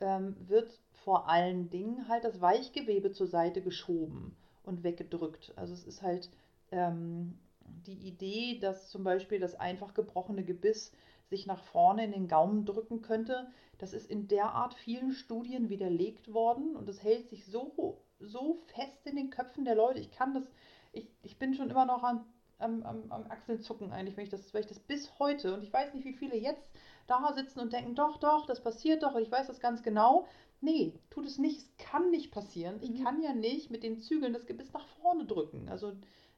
ähm, 0.00 0.36
wird 0.40 0.78
vor 0.92 1.28
allen 1.28 1.70
Dingen 1.70 2.08
halt 2.08 2.24
das 2.24 2.40
Weichgewebe 2.40 3.12
zur 3.12 3.26
Seite 3.26 3.62
geschoben 3.62 4.36
und 4.62 4.82
weggedrückt. 4.82 5.52
Also 5.56 5.72
es 5.72 5.84
ist 5.84 6.02
halt 6.02 6.30
ähm, 6.70 7.38
die 7.86 8.08
Idee, 8.08 8.58
dass 8.58 8.90
zum 8.90 9.04
Beispiel 9.04 9.40
das 9.40 9.54
einfach 9.54 9.94
gebrochene 9.94 10.44
Gebiss 10.44 10.92
sich 11.28 11.46
nach 11.46 11.62
vorne 11.64 12.04
in 12.04 12.12
den 12.12 12.28
Gaumen 12.28 12.64
drücken 12.64 13.02
könnte. 13.02 13.48
Das 13.78 13.92
ist 13.92 14.08
in 14.10 14.28
derart 14.28 14.74
vielen 14.74 15.12
Studien 15.12 15.68
widerlegt 15.68 16.32
worden 16.32 16.76
und 16.76 16.88
es 16.88 17.02
hält 17.02 17.28
sich 17.28 17.46
so, 17.46 18.00
so 18.20 18.58
fest 18.74 19.06
in 19.06 19.16
den 19.16 19.30
Köpfen 19.30 19.64
der 19.64 19.74
Leute. 19.74 20.00
Ich 20.00 20.10
kann 20.10 20.34
das, 20.34 20.44
ich, 20.92 21.08
ich 21.22 21.38
bin 21.38 21.54
schon 21.54 21.70
immer 21.70 21.84
noch 21.84 22.02
an, 22.02 22.24
am, 22.58 22.82
am, 22.84 23.12
am 23.12 23.30
Achselzucken 23.30 23.92
eigentlich, 23.92 24.16
wenn 24.16 24.24
ich, 24.24 24.30
das, 24.30 24.54
weil 24.54 24.62
ich 24.62 24.66
das 24.68 24.78
bis 24.78 25.18
heute 25.18 25.54
und 25.54 25.62
ich 25.62 25.72
weiß 25.72 25.94
nicht, 25.94 26.04
wie 26.04 26.14
viele 26.14 26.36
jetzt 26.36 26.66
da 27.06 27.32
sitzen 27.34 27.60
und 27.60 27.72
denken, 27.72 27.94
doch, 27.94 28.18
doch, 28.18 28.46
das 28.46 28.62
passiert 28.62 29.02
doch 29.02 29.16
ich 29.16 29.30
weiß 29.30 29.46
das 29.46 29.60
ganz 29.60 29.82
genau. 29.82 30.26
Nee, 30.60 30.94
tut 31.10 31.26
es 31.26 31.38
nicht, 31.38 31.58
es 31.58 31.76
kann 31.76 32.10
nicht 32.10 32.30
passieren. 32.30 32.78
Ich 32.80 32.90
mhm. 32.90 33.04
kann 33.04 33.22
ja 33.22 33.34
nicht 33.34 33.70
mit 33.70 33.82
den 33.82 33.98
Zügeln 33.98 34.32
das 34.32 34.46
Gebiss 34.46 34.72
nach 34.72 34.86
vorne 35.00 35.26
drücken. 35.26 35.68
Also 35.68 35.92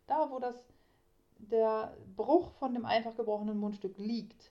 da, 0.07 0.31
wo 0.31 0.39
das 0.39 0.57
der 1.39 1.97
Bruch 2.17 2.51
von 2.53 2.75
dem 2.75 2.85
einfach 2.85 3.17
gebrochenen 3.17 3.59
Mundstück 3.59 3.97
liegt, 3.99 4.51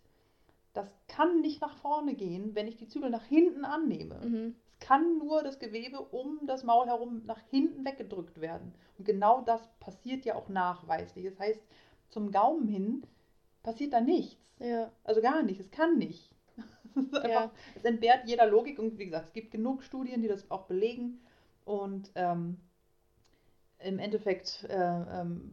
das 0.73 0.89
kann 1.07 1.41
nicht 1.41 1.59
nach 1.61 1.75
vorne 1.77 2.13
gehen, 2.13 2.55
wenn 2.55 2.67
ich 2.67 2.77
die 2.77 2.87
Zügel 2.87 3.09
nach 3.09 3.25
hinten 3.25 3.65
annehme. 3.65 4.19
Mhm. 4.23 4.55
Es 4.65 4.79
kann 4.79 5.17
nur 5.17 5.43
das 5.43 5.59
Gewebe 5.59 5.99
um 5.99 6.39
das 6.45 6.63
Maul 6.63 6.85
herum 6.85 7.23
nach 7.25 7.39
hinten 7.49 7.83
weggedrückt 7.83 8.39
werden. 8.39 8.73
Und 8.97 9.05
genau 9.05 9.41
das 9.41 9.67
passiert 9.79 10.23
ja 10.23 10.35
auch 10.35 10.49
nachweislich. 10.49 11.25
Das 11.25 11.39
heißt, 11.39 11.61
zum 12.09 12.31
Gaumen 12.31 12.67
hin 12.67 13.03
passiert 13.67 13.91
da 13.91 13.99
nichts. 13.99 14.37
Ja. 14.59 14.89
Also 15.03 15.21
gar 15.21 15.43
nicht, 15.43 15.59
es 15.59 15.69
kann 15.69 15.97
nicht. 15.97 16.31
Es, 16.95 17.13
einfach, 17.13 17.29
ja. 17.29 17.51
es 17.75 17.85
entbehrt 17.85 18.21
jeder 18.25 18.47
Logik 18.47 18.79
und 18.79 18.97
wie 18.97 19.05
gesagt, 19.05 19.27
es 19.27 19.33
gibt 19.33 19.51
genug 19.51 19.83
Studien, 19.83 20.23
die 20.23 20.27
das 20.27 20.49
auch 20.49 20.63
belegen. 20.63 21.19
Und 21.63 22.09
ähm, 22.15 22.57
im 23.77 23.99
Endeffekt 23.99 24.65
äh, 24.67 24.73
ähm, 24.73 25.51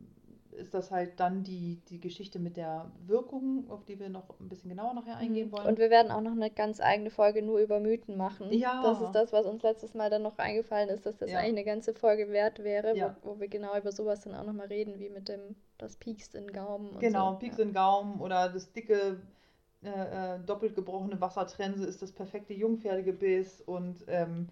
ist 0.52 0.72
das 0.72 0.90
halt 0.90 1.20
dann 1.20 1.42
die, 1.42 1.82
die 1.90 2.00
Geschichte 2.00 2.38
mit 2.38 2.56
der 2.56 2.90
Wirkung, 3.06 3.68
auf 3.68 3.84
die 3.84 3.98
wir 3.98 4.08
noch 4.08 4.40
ein 4.40 4.48
bisschen 4.48 4.70
genauer 4.70 4.94
nachher 4.94 5.16
eingehen 5.16 5.48
mhm. 5.48 5.52
wollen. 5.52 5.66
Und 5.66 5.78
wir 5.78 5.90
werden 5.90 6.10
auch 6.10 6.22
noch 6.22 6.32
eine 6.32 6.50
ganz 6.50 6.80
eigene 6.80 7.10
Folge 7.10 7.42
nur 7.42 7.58
über 7.58 7.80
Mythen 7.80 8.16
machen. 8.16 8.50
Ja. 8.52 8.82
Das 8.82 9.02
ist 9.02 9.12
das, 9.12 9.32
was 9.32 9.44
uns 9.44 9.62
letztes 9.62 9.92
Mal 9.92 10.08
dann 10.08 10.22
noch 10.22 10.38
eingefallen 10.38 10.88
ist, 10.88 11.04
dass 11.04 11.18
das 11.18 11.30
ja. 11.30 11.40
eigentlich 11.40 11.58
eine 11.58 11.64
ganze 11.64 11.92
Folge 11.92 12.30
wert 12.30 12.62
wäre, 12.62 12.96
ja. 12.96 13.16
wo, 13.22 13.32
wo, 13.32 13.40
wir 13.40 13.48
genau 13.48 13.76
über 13.76 13.92
sowas 13.92 14.22
dann 14.22 14.34
auch 14.34 14.44
nochmal 14.44 14.68
reden, 14.68 14.98
wie 14.98 15.10
mit 15.10 15.28
dem, 15.28 15.56
das 15.78 15.96
piekst 15.96 16.34
in 16.34 16.52
Gaumen. 16.52 16.98
genau, 16.98 17.32
so. 17.32 17.38
piekst 17.38 17.58
ja. 17.58 17.64
in 17.64 17.72
Gaumen 17.72 18.20
oder 18.20 18.48
das 18.48 18.72
dicke, 18.72 19.20
äh, 19.82 20.36
äh, 20.36 20.38
doppelt 20.40 20.74
gebrochene 20.74 21.20
Wassertrense 21.20 21.84
ist 21.86 22.00
das 22.00 22.12
perfekte 22.12 22.54
Jungpferdegebiss 22.54 23.60
und 23.60 24.04
ähm, 24.06 24.48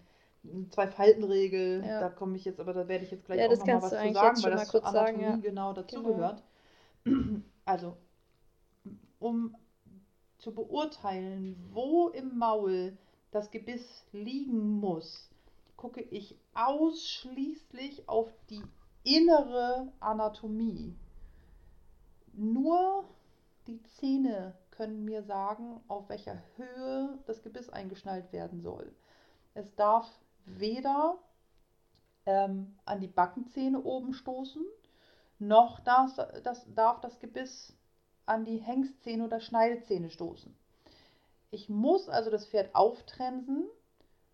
zwei 0.70 0.88
Faltenregel, 0.88 1.84
ja. 1.86 2.00
da 2.00 2.08
komme 2.08 2.36
ich 2.36 2.44
jetzt, 2.44 2.60
aber 2.60 2.72
da 2.72 2.88
werde 2.88 3.04
ich 3.04 3.10
jetzt 3.10 3.24
gleich 3.24 3.38
ja, 3.38 3.46
auch 3.46 3.56
noch 3.56 3.66
mal 3.66 3.82
was 3.82 3.90
zu 3.90 4.12
sagen, 4.12 4.42
weil 4.42 4.50
das 4.50 4.68
zur 4.68 4.84
Anatomie 4.84 5.24
sagen, 5.24 5.42
genau 5.42 5.72
dazugehört. 5.72 6.42
Genau. 7.04 7.40
Also, 7.64 7.96
um 9.20 9.54
zu 10.38 10.52
beurteilen, 10.52 11.54
wo 11.70 12.08
im 12.08 12.36
Maul 12.36 12.98
das 13.30 13.52
Gebiss 13.52 14.04
liegen 14.10 14.80
muss, 14.80 15.30
gucke 15.76 16.00
ich 16.00 16.36
ausschließlich 16.54 18.08
auf 18.08 18.32
die 18.50 18.62
innere 19.04 19.92
Anatomie. 20.00 20.96
Nur 22.32 23.04
die 23.66 23.82
Zähne 23.82 24.54
können 24.70 25.04
mir 25.04 25.22
sagen, 25.22 25.80
auf 25.88 26.08
welcher 26.08 26.42
Höhe 26.56 27.18
das 27.26 27.42
Gebiss 27.42 27.68
eingeschnallt 27.68 28.32
werden 28.32 28.62
soll. 28.62 28.92
Es 29.54 29.74
darf 29.74 30.08
weder 30.44 31.18
ähm, 32.26 32.74
an 32.84 33.00
die 33.00 33.08
Backenzähne 33.08 33.82
oben 33.82 34.14
stoßen, 34.14 34.64
noch 35.38 35.80
darf 35.80 36.14
das, 36.42 36.66
darf 36.74 37.00
das 37.00 37.18
Gebiss 37.18 37.76
an 38.26 38.44
die 38.44 38.58
Hengstzähne 38.58 39.24
oder 39.24 39.40
Schneidezähne 39.40 40.10
stoßen. 40.10 40.54
Ich 41.50 41.68
muss 41.68 42.08
also 42.08 42.30
das 42.30 42.46
Pferd 42.46 42.74
auftrensen 42.74 43.68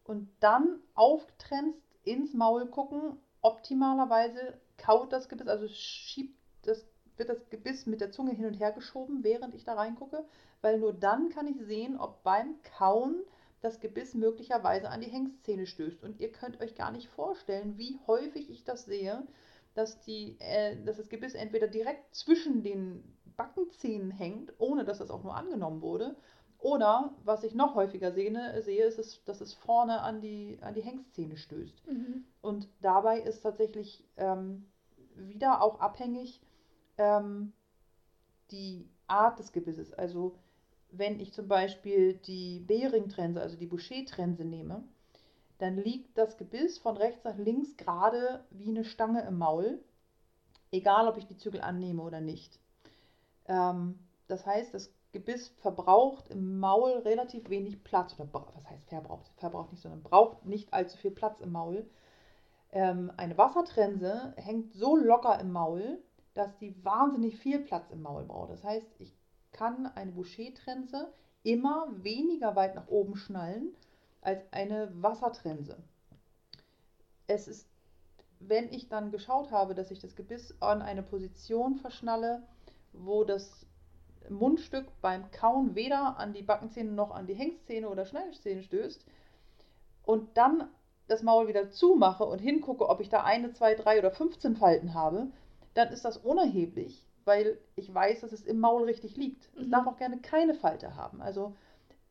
und 0.04 0.30
dann 0.40 0.80
aufgetrenst 0.94 1.82
ins 2.04 2.34
Maul 2.34 2.66
gucken. 2.66 3.18
Optimalerweise 3.40 4.61
kaut 4.76 5.12
das 5.12 5.28
Gebiss, 5.28 5.48
also 5.48 5.68
schiebt 5.68 6.38
das, 6.62 6.84
wird 7.18 7.28
das 7.28 7.48
Gebiss 7.50 7.87
mit 7.87 8.00
der 8.00 8.11
Zunge 8.11 8.33
hin 8.33 8.46
und 8.46 8.54
her 8.54 8.72
geschoben, 8.72 9.24
während 9.24 9.54
ich 9.54 9.64
da 9.64 9.74
reingucke, 9.74 10.24
weil 10.61 10.78
nur 10.78 10.92
dann 10.92 11.28
kann 11.28 11.46
ich 11.46 11.61
sehen, 11.61 11.98
ob 11.98 12.22
beim 12.22 12.54
Kauen 12.76 13.22
das 13.61 13.81
Gebiss 13.81 14.14
möglicherweise 14.14 14.88
an 14.88 15.00
die 15.00 15.11
Hengstzähne 15.11 15.66
stößt. 15.66 16.02
Und 16.04 16.20
ihr 16.20 16.31
könnt 16.31 16.61
euch 16.61 16.74
gar 16.76 16.92
nicht 16.92 17.09
vorstellen, 17.09 17.76
wie 17.76 17.98
häufig 18.07 18.50
ich 18.50 18.64
das 18.64 18.85
sehe, 18.85 19.26
dass, 19.74 20.00
die, 20.00 20.37
äh, 20.40 20.76
dass 20.85 20.96
das 20.96 21.09
Gebiss 21.09 21.35
entweder 21.35 21.66
direkt 21.66 22.14
zwischen 22.14 22.62
den 22.62 23.02
Backenzähnen 23.37 24.11
hängt, 24.11 24.52
ohne 24.59 24.85
dass 24.85 24.98
das 24.98 25.11
auch 25.11 25.22
nur 25.22 25.35
angenommen 25.35 25.83
wurde, 25.83 26.16
oder 26.59 27.14
was 27.24 27.44
ich 27.44 27.54
noch 27.54 27.76
häufiger 27.76 28.11
sehe, 28.11 28.62
sehe 28.62 28.85
ist, 28.85 28.98
es, 28.98 29.24
dass 29.24 29.40
es 29.40 29.54
vorne 29.54 30.00
an 30.00 30.20
die, 30.20 30.59
an 30.61 30.74
die 30.74 30.83
Hengstzähne 30.83 31.37
stößt. 31.37 31.87
Mhm. 31.87 32.24
Und 32.40 32.68
dabei 32.81 33.20
ist 33.20 33.42
tatsächlich 33.42 34.04
ähm, 34.16 34.66
wieder 35.14 35.62
auch 35.62 35.78
abhängig 35.78 36.40
ähm, 36.98 37.52
die 38.50 38.88
Art 39.06 39.38
des 39.38 39.52
Gebisses. 39.52 39.92
Also 39.92 40.34
wenn 40.90 41.20
ich 41.20 41.32
zum 41.32 41.48
Beispiel 41.48 42.14
die 42.14 42.61
Bering-Trense, 42.61 43.40
also 43.40 43.56
die 43.56 43.66
Boucher-Trense 43.66 44.44
nehme, 44.44 44.82
dann 45.58 45.76
liegt 45.76 46.16
das 46.16 46.37
Gebiss 46.37 46.78
von 46.78 46.96
rechts 46.96 47.24
nach 47.24 47.37
links 47.37 47.76
gerade 47.76 48.44
wie 48.50 48.68
eine 48.68 48.84
Stange 48.84 49.22
im 49.22 49.38
Maul, 49.38 49.82
egal 50.70 51.08
ob 51.08 51.16
ich 51.16 51.26
die 51.26 51.37
Zügel 51.37 51.61
annehme 51.61 52.02
oder 52.02 52.20
nicht. 52.20 52.58
Ähm, 53.46 53.98
das 54.28 54.46
heißt, 54.46 54.74
das 54.74 54.92
Gebiss 55.12 55.48
verbraucht 55.61 56.28
im 56.28 56.61
Maul 56.61 56.92
relativ 56.98 57.48
wenig 57.48 57.82
Platz. 57.82 58.14
Oder 58.18 58.28
was 58.32 58.70
heißt 58.70 58.88
verbraucht? 58.88 59.30
Verbraucht 59.37 59.72
nicht, 59.72 59.82
sondern 59.82 60.02
braucht 60.02 60.44
nicht 60.44 60.72
allzu 60.72 60.96
viel 60.98 61.11
Platz 61.11 61.40
im 61.40 61.52
Maul. 61.52 61.88
Ähm, 62.70 63.11
eine 63.16 63.38
Wassertrense 63.38 64.34
hängt 64.37 64.74
so 64.74 64.96
locker 64.96 65.40
im 65.40 65.50
Maul, 65.50 66.02
dass 66.38 66.57
die 66.59 66.72
wahnsinnig 66.85 67.37
viel 67.37 67.59
Platz 67.59 67.90
im 67.90 68.03
Maul 68.03 68.22
braucht. 68.22 68.53
Das 68.53 68.62
heißt, 68.62 68.87
ich 69.01 69.12
kann 69.51 69.87
eine 69.87 70.12
Boucher-Trense 70.12 71.12
immer 71.42 71.88
weniger 71.90 72.55
weit 72.55 72.77
nach 72.77 72.87
oben 72.87 73.16
schnallen 73.16 73.74
als 74.20 74.44
eine 74.53 74.90
Wassertrense. 75.03 75.77
Es 77.27 77.48
ist, 77.48 77.68
wenn 78.38 78.72
ich 78.72 78.88
dann 78.88 79.11
geschaut 79.11 79.51
habe, 79.51 79.74
dass 79.74 79.90
ich 79.90 79.98
das 79.98 80.14
Gebiss 80.14 80.55
an 80.61 80.81
eine 80.81 81.03
Position 81.03 81.74
verschnalle, 81.74 82.44
wo 82.92 83.24
das 83.24 83.66
Mundstück 84.29 84.87
beim 85.01 85.31
Kauen 85.33 85.74
weder 85.74 86.18
an 86.18 86.35
die 86.35 86.42
Backenzähne 86.42 86.92
noch 86.92 87.11
an 87.11 87.27
die 87.27 87.35
Hengstzähne 87.35 87.88
oder 87.88 88.05
Schneidezähne 88.05 88.62
stößt 88.62 89.05
und 90.05 90.37
dann 90.37 90.68
das 91.09 91.22
Maul 91.22 91.48
wieder 91.48 91.70
zumache 91.70 92.24
und 92.24 92.38
hingucke, 92.38 92.88
ob 92.88 93.01
ich 93.01 93.09
da 93.09 93.24
eine, 93.24 93.53
zwei, 93.53 93.74
drei 93.74 93.98
oder 93.98 94.12
15 94.12 94.57
Falten 94.57 94.94
habe, 94.94 95.33
dann 95.74 95.88
ist 95.88 96.04
das 96.04 96.16
unerheblich, 96.16 97.07
weil 97.24 97.59
ich 97.76 97.92
weiß, 97.92 98.20
dass 98.20 98.33
es 98.33 98.44
im 98.44 98.61
Maul 98.61 98.85
richtig 98.85 99.16
liegt. 99.16 99.54
Mhm. 99.54 99.62
Es 99.62 99.70
darf 99.70 99.87
auch 99.87 99.96
gerne 99.96 100.18
keine 100.18 100.54
Falte 100.54 100.96
haben. 100.96 101.20
Also 101.20 101.54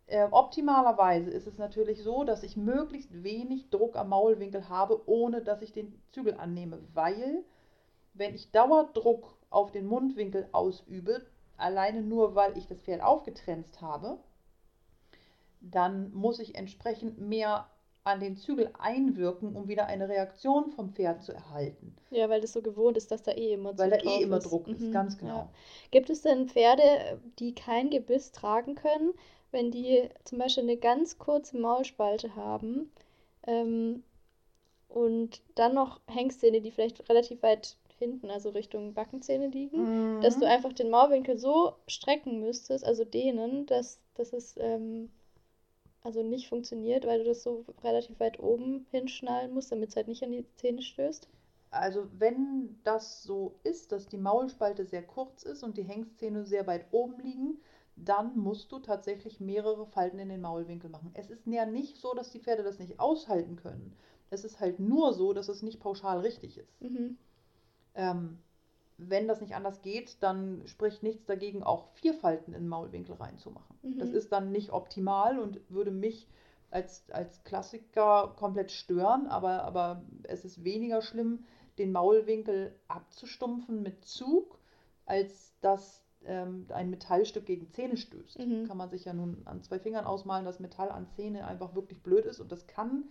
äh, 0.07 0.27
optimalerweise 0.31 1.29
ist 1.29 1.47
es 1.47 1.57
natürlich 1.57 2.01
so, 2.01 2.23
dass 2.23 2.43
ich 2.43 2.55
möglichst 2.55 3.23
wenig 3.23 3.69
Druck 3.69 3.95
am 3.97 4.09
Maulwinkel 4.09 4.69
habe, 4.69 5.01
ohne 5.07 5.41
dass 5.41 5.61
ich 5.61 5.73
den 5.73 6.01
Zügel 6.11 6.35
annehme, 6.35 6.79
weil 6.93 7.43
wenn 8.13 8.33
ich 8.33 8.51
Dauerdruck 8.51 9.37
auf 9.49 9.71
den 9.71 9.85
Mundwinkel 9.85 10.47
ausübe, 10.51 11.25
alleine 11.57 12.01
nur 12.01 12.35
weil 12.35 12.57
ich 12.57 12.67
das 12.67 12.81
Pferd 12.81 13.01
aufgetrennt 13.01 13.81
habe, 13.81 14.17
dann 15.59 16.13
muss 16.13 16.39
ich 16.39 16.55
entsprechend 16.55 17.19
mehr 17.19 17.67
an 18.07 18.19
den 18.19 18.37
Zügel 18.37 18.69
einwirken, 18.79 19.55
um 19.55 19.67
wieder 19.67 19.85
eine 19.87 20.07
Reaktion 20.07 20.71
vom 20.71 20.93
Pferd 20.93 21.23
zu 21.23 21.33
erhalten. 21.33 21.95
Ja, 22.09 22.29
weil 22.29 22.41
das 22.41 22.53
so 22.53 22.61
gewohnt 22.61 22.97
ist, 22.97 23.11
dass 23.11 23.23
da 23.23 23.31
eh 23.31 23.53
immer 23.53 23.73
Druck 23.73 23.79
Weil 23.79 23.89
da 23.89 23.97
eh 23.97 24.23
immer 24.23 24.37
ist. 24.37 24.49
Druck 24.49 24.67
ist, 24.67 24.81
mhm. 24.81 24.91
ganz 24.91 25.17
genau. 25.17 25.37
Ja. 25.37 25.49
Gibt 25.91 26.09
es 26.09 26.21
denn 26.21 26.47
Pferde, 26.47 27.19
die 27.39 27.53
kein 27.53 27.89
Gebiss 27.89 28.31
tragen 28.31 28.75
können, 28.75 29.13
wenn 29.51 29.71
die 29.71 30.09
zum 30.23 30.39
Beispiel 30.39 30.63
eine 30.63 30.77
ganz 30.77 31.19
kurze 31.19 31.57
Maulspalte 31.57 32.35
haben 32.35 32.91
ähm, 33.45 34.03
und 34.87 35.41
dann 35.55 35.73
noch 35.73 35.99
Hengstzähne, 36.07 36.61
die 36.61 36.71
vielleicht 36.71 37.09
relativ 37.09 37.43
weit 37.43 37.77
hinten, 37.99 38.29
also 38.29 38.49
Richtung 38.49 38.93
Backenzähne 38.93 39.47
liegen, 39.47 40.17
mhm. 40.17 40.21
dass 40.21 40.39
du 40.39 40.45
einfach 40.45 40.71
den 40.73 40.89
Maulwinkel 40.89 41.37
so 41.37 41.73
strecken 41.87 42.39
müsstest, 42.39 42.85
also 42.85 43.03
dehnen, 43.03 43.65
dass, 43.65 43.99
dass 44.15 44.33
es 44.33 44.55
ähm, 44.57 45.09
also 46.07 46.23
nicht 46.23 46.47
funktioniert, 46.47 47.05
weil 47.05 47.19
du 47.19 47.25
das 47.25 47.43
so 47.43 47.65
relativ 47.83 48.17
weit 48.21 48.39
oben 48.39 48.87
hinschnallen 48.91 49.53
musst, 49.53 49.73
damit 49.73 49.89
es 49.89 49.95
halt 49.97 50.07
nicht 50.07 50.23
an 50.23 50.31
die 50.31 50.45
Zähne 50.55 50.81
stößt? 50.81 51.27
Also 51.69 52.07
wenn 52.17 52.79
das 52.83 53.23
so 53.23 53.59
ist, 53.63 53.91
dass 53.91 54.07
die 54.07 54.17
Maulspalte 54.17 54.85
sehr 54.85 55.03
kurz 55.03 55.43
ist 55.43 55.63
und 55.63 55.77
die 55.77 55.83
Hengstzähne 55.83 56.45
sehr 56.45 56.65
weit 56.65 56.85
oben 56.91 57.19
liegen, 57.19 57.59
dann 57.97 58.37
musst 58.37 58.71
du 58.71 58.79
tatsächlich 58.79 59.41
mehrere 59.41 59.85
Falten 59.85 60.19
in 60.19 60.29
den 60.29 60.39
Maulwinkel 60.39 60.89
machen. 60.89 61.11
Es 61.13 61.29
ist 61.29 61.45
ja 61.45 61.65
nicht 61.65 61.97
so, 61.97 62.13
dass 62.13 62.31
die 62.31 62.39
Pferde 62.39 62.63
das 62.63 62.79
nicht 62.79 63.01
aushalten 63.01 63.57
können. 63.57 63.93
Es 64.29 64.45
ist 64.45 64.61
halt 64.61 64.79
nur 64.79 65.13
so, 65.13 65.33
dass 65.33 65.49
es 65.49 65.61
nicht 65.61 65.81
pauschal 65.81 66.19
richtig 66.19 66.57
ist. 66.57 66.81
Mhm. 66.81 67.17
Ähm, 67.95 68.39
wenn 68.97 69.27
das 69.27 69.41
nicht 69.41 69.55
anders 69.55 69.81
geht, 69.81 70.21
dann 70.21 70.63
spricht 70.65 71.03
nichts 71.03 71.25
dagegen, 71.25 71.63
auch 71.63 71.87
vier 71.93 72.13
Falten 72.13 72.53
in 72.53 72.63
den 72.63 72.69
Maulwinkel 72.69 73.15
reinzumachen. 73.15 73.77
Mhm. 73.83 73.99
Das 73.99 74.09
ist 74.09 74.31
dann 74.31 74.51
nicht 74.51 74.71
optimal 74.71 75.39
und 75.39 75.61
würde 75.69 75.91
mich 75.91 76.27
als, 76.71 77.09
als 77.11 77.43
Klassiker 77.43 78.33
komplett 78.35 78.71
stören, 78.71 79.27
aber, 79.27 79.63
aber 79.63 80.03
es 80.23 80.43
ist 80.43 80.63
weniger 80.63 81.01
schlimm, 81.01 81.45
den 81.77 81.91
Maulwinkel 81.91 82.75
abzustumpfen 82.87 83.83
mit 83.83 84.03
Zug, 84.03 84.59
als 85.05 85.53
dass 85.61 86.03
ähm, 86.25 86.65
ein 86.69 86.89
Metallstück 86.89 87.45
gegen 87.45 87.69
Zähne 87.69 87.97
stößt. 87.97 88.39
Mhm. 88.39 88.67
Kann 88.67 88.77
man 88.77 88.89
sich 88.89 89.05
ja 89.05 89.13
nun 89.13 89.43
an 89.45 89.61
zwei 89.61 89.79
Fingern 89.79 90.05
ausmalen, 90.05 90.45
dass 90.45 90.59
Metall 90.59 90.89
an 90.89 91.07
Zähne 91.07 91.45
einfach 91.45 91.75
wirklich 91.75 92.01
blöd 92.01 92.25
ist 92.25 92.39
und 92.39 92.51
das 92.51 92.67
kann 92.67 93.05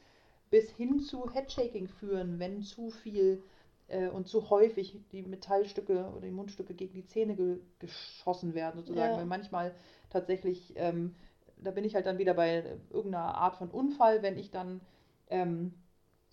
bis 0.50 0.70
hin 0.70 1.00
zu 1.00 1.32
Headshaking 1.32 1.88
führen, 1.88 2.38
wenn 2.38 2.62
zu 2.62 2.90
viel 2.90 3.42
äh, 3.88 4.08
und 4.08 4.28
zu 4.28 4.50
häufig 4.50 5.00
die 5.12 5.22
Metallstücke 5.22 6.10
oder 6.10 6.26
die 6.26 6.32
Mundstücke 6.32 6.74
gegen 6.74 6.94
die 6.94 7.06
Zähne 7.06 7.36
ge 7.36 7.58
geschossen 7.78 8.54
werden, 8.54 8.78
sozusagen. 8.78 9.12
Ja. 9.12 9.18
Weil 9.18 9.26
manchmal 9.26 9.74
tatsächlich, 10.10 10.72
ähm, 10.76 11.14
da 11.56 11.70
bin 11.70 11.84
ich 11.84 11.94
halt 11.94 12.06
dann 12.06 12.18
wieder 12.18 12.34
bei 12.34 12.78
irgendeiner 12.90 13.34
Art 13.34 13.56
von 13.56 13.70
Unfall, 13.70 14.22
wenn 14.22 14.36
ich 14.36 14.50
dann 14.50 14.80
ähm, 15.28 15.74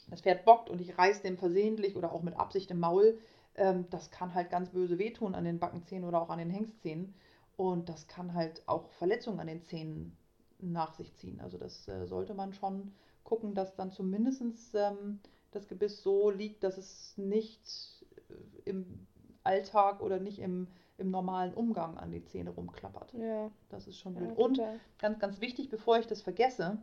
das 0.09 0.21
Pferd 0.21 0.45
bockt 0.45 0.69
und 0.69 0.81
ich 0.81 0.97
reiß 0.97 1.21
dem 1.21 1.37
versehentlich 1.37 1.95
oder 1.95 2.11
auch 2.11 2.23
mit 2.23 2.37
Absicht 2.37 2.71
im 2.71 2.79
Maul, 2.79 3.17
ähm, 3.55 3.85
das 3.89 4.11
kann 4.11 4.33
halt 4.33 4.49
ganz 4.49 4.69
böse 4.69 4.97
wehtun 4.97 5.35
an 5.35 5.45
den 5.45 5.59
Backenzähnen 5.59 6.07
oder 6.07 6.21
auch 6.21 6.29
an 6.29 6.39
den 6.39 6.49
Hengstzähnen. 6.49 7.13
Und 7.55 7.87
das 7.87 8.07
kann 8.07 8.33
halt 8.33 8.63
auch 8.67 8.89
Verletzungen 8.93 9.39
an 9.39 9.47
den 9.47 9.61
Zähnen 9.61 10.17
nach 10.59 10.93
sich 10.93 11.13
ziehen. 11.15 11.39
Also 11.39 11.57
das 11.57 11.87
äh, 11.87 12.07
sollte 12.07 12.33
man 12.33 12.53
schon 12.53 12.93
gucken, 13.23 13.53
dass 13.53 13.75
dann 13.75 13.91
zumindest 13.91 14.41
ähm, 14.73 15.19
das 15.55 15.67
Gebiss 15.67 16.01
so 16.03 16.29
liegt, 16.29 16.63
dass 16.63 16.77
es 16.77 17.17
nicht 17.17 18.05
äh, 18.29 18.69
im 18.69 19.07
Alltag 19.43 20.01
oder 20.01 20.19
nicht 20.19 20.39
im, 20.39 20.67
im 20.97 21.11
normalen 21.11 21.53
Umgang 21.53 21.97
an 21.97 22.11
die 22.11 22.23
Zähne 22.23 22.51
rumklappert. 22.51 23.13
Ja. 23.13 23.51
Das 23.69 23.87
ist 23.87 23.99
schon. 23.99 24.15
Ja, 24.15 24.31
und 24.33 24.61
ganz, 24.99 25.19
ganz 25.19 25.41
wichtig, 25.41 25.69
bevor 25.69 25.99
ich 25.99 26.07
das 26.07 26.21
vergesse, 26.21 26.77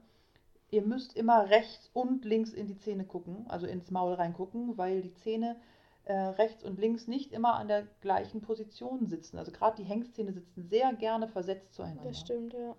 ihr 0.71 0.83
müsst 0.83 1.17
immer 1.17 1.49
rechts 1.51 1.91
und 1.93 2.25
links 2.25 2.53
in 2.53 2.67
die 2.67 2.79
Zähne 2.79 3.05
gucken, 3.05 3.47
also 3.49 3.67
ins 3.67 3.91
Maul 3.91 4.15
reingucken, 4.15 4.77
weil 4.77 5.03
die 5.03 5.15
Zähne 5.15 5.57
äh, 6.05 6.13
rechts 6.13 6.65
und 6.65 6.79
links 6.79 7.07
nicht 7.07 7.33
immer 7.33 7.55
an 7.55 7.69
der 7.69 7.87
gleichen 8.01 8.41
Position 8.41 9.07
sitzen. 9.07 9.39
Also 9.39 9.53
gerade 9.53 9.77
die 9.77 9.89
Hengstzähne 9.89 10.33
sitzen 10.33 10.63
sehr 10.63 10.93
gerne 10.95 11.29
versetzt 11.29 11.75
zueinander. 11.75 12.05
Das 12.05 12.21
stimmt, 12.21 12.53
ja. 12.53 12.77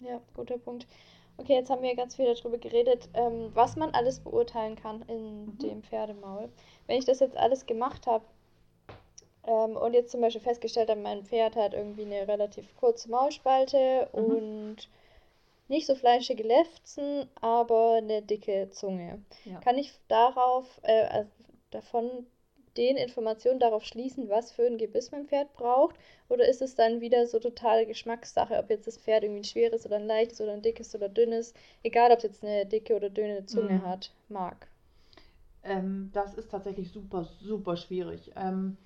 Ja, 0.00 0.20
guter 0.34 0.58
Punkt. 0.58 0.86
Okay, 1.42 1.54
jetzt 1.54 1.70
haben 1.70 1.82
wir 1.82 1.96
ganz 1.96 2.14
viel 2.14 2.32
darüber 2.32 2.56
geredet, 2.56 3.08
ähm, 3.14 3.50
was 3.52 3.74
man 3.74 3.90
alles 3.90 4.20
beurteilen 4.20 4.76
kann 4.76 5.02
in 5.08 5.46
mhm. 5.46 5.58
dem 5.58 5.82
Pferdemaul. 5.82 6.48
Wenn 6.86 6.98
ich 6.98 7.04
das 7.04 7.18
jetzt 7.18 7.36
alles 7.36 7.66
gemacht 7.66 8.06
habe 8.06 8.24
ähm, 9.44 9.76
und 9.76 9.92
jetzt 9.92 10.12
zum 10.12 10.20
Beispiel 10.20 10.40
festgestellt 10.40 10.88
habe, 10.88 11.00
mein 11.00 11.24
Pferd 11.24 11.56
hat 11.56 11.74
irgendwie 11.74 12.04
eine 12.04 12.28
relativ 12.28 12.76
kurze 12.76 13.10
Maulspalte 13.10 14.08
mhm. 14.12 14.24
und 14.24 14.76
nicht 15.66 15.88
so 15.88 15.96
fleischige 15.96 16.44
Lefzen, 16.44 17.28
aber 17.40 17.94
eine 17.94 18.22
dicke 18.22 18.70
Zunge. 18.70 19.20
Ja. 19.44 19.58
Kann 19.62 19.78
ich 19.78 19.92
darauf, 20.06 20.66
äh, 20.82 21.06
also 21.06 21.30
davon 21.72 22.26
den 22.76 22.96
Informationen 22.96 23.60
darauf 23.60 23.84
schließen, 23.84 24.28
was 24.28 24.52
für 24.52 24.66
ein 24.66 24.78
Gebiss 24.78 25.10
mein 25.10 25.26
Pferd 25.26 25.52
braucht? 25.54 25.96
Oder 26.28 26.48
ist 26.48 26.62
es 26.62 26.74
dann 26.74 27.00
wieder 27.00 27.26
so 27.26 27.38
totale 27.38 27.86
Geschmackssache, 27.86 28.56
ob 28.56 28.70
jetzt 28.70 28.86
das 28.86 28.98
Pferd 28.98 29.24
irgendwie 29.24 29.40
ein 29.40 29.44
schweres 29.44 29.86
oder 29.86 29.96
ein 29.96 30.06
leichtes 30.06 30.40
oder 30.40 30.52
ein 30.52 30.62
dickes 30.62 30.94
oder 30.94 31.08
dünnes, 31.08 31.52
egal 31.82 32.10
ob 32.10 32.18
es 32.18 32.24
jetzt 32.24 32.44
eine 32.44 32.66
dicke 32.66 32.96
oder 32.96 33.10
dünne 33.10 33.44
Zunge 33.46 33.74
mhm. 33.74 33.86
hat, 33.86 34.10
mag? 34.28 34.66
Ähm, 35.64 36.10
das 36.12 36.34
ist 36.34 36.50
tatsächlich 36.50 36.90
super, 36.90 37.24
super 37.24 37.76
schwierig. 37.76 38.32
Ähm, 38.36 38.76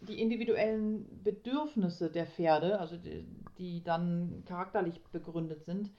die 0.00 0.20
individuellen 0.20 1.06
Bedürfnisse 1.24 2.10
der 2.10 2.26
Pferde, 2.26 2.78
also 2.78 2.96
die, 2.96 3.26
die 3.58 3.82
dann 3.82 4.44
charakterlich 4.46 5.00
begründet 5.12 5.64
sind, 5.64 5.90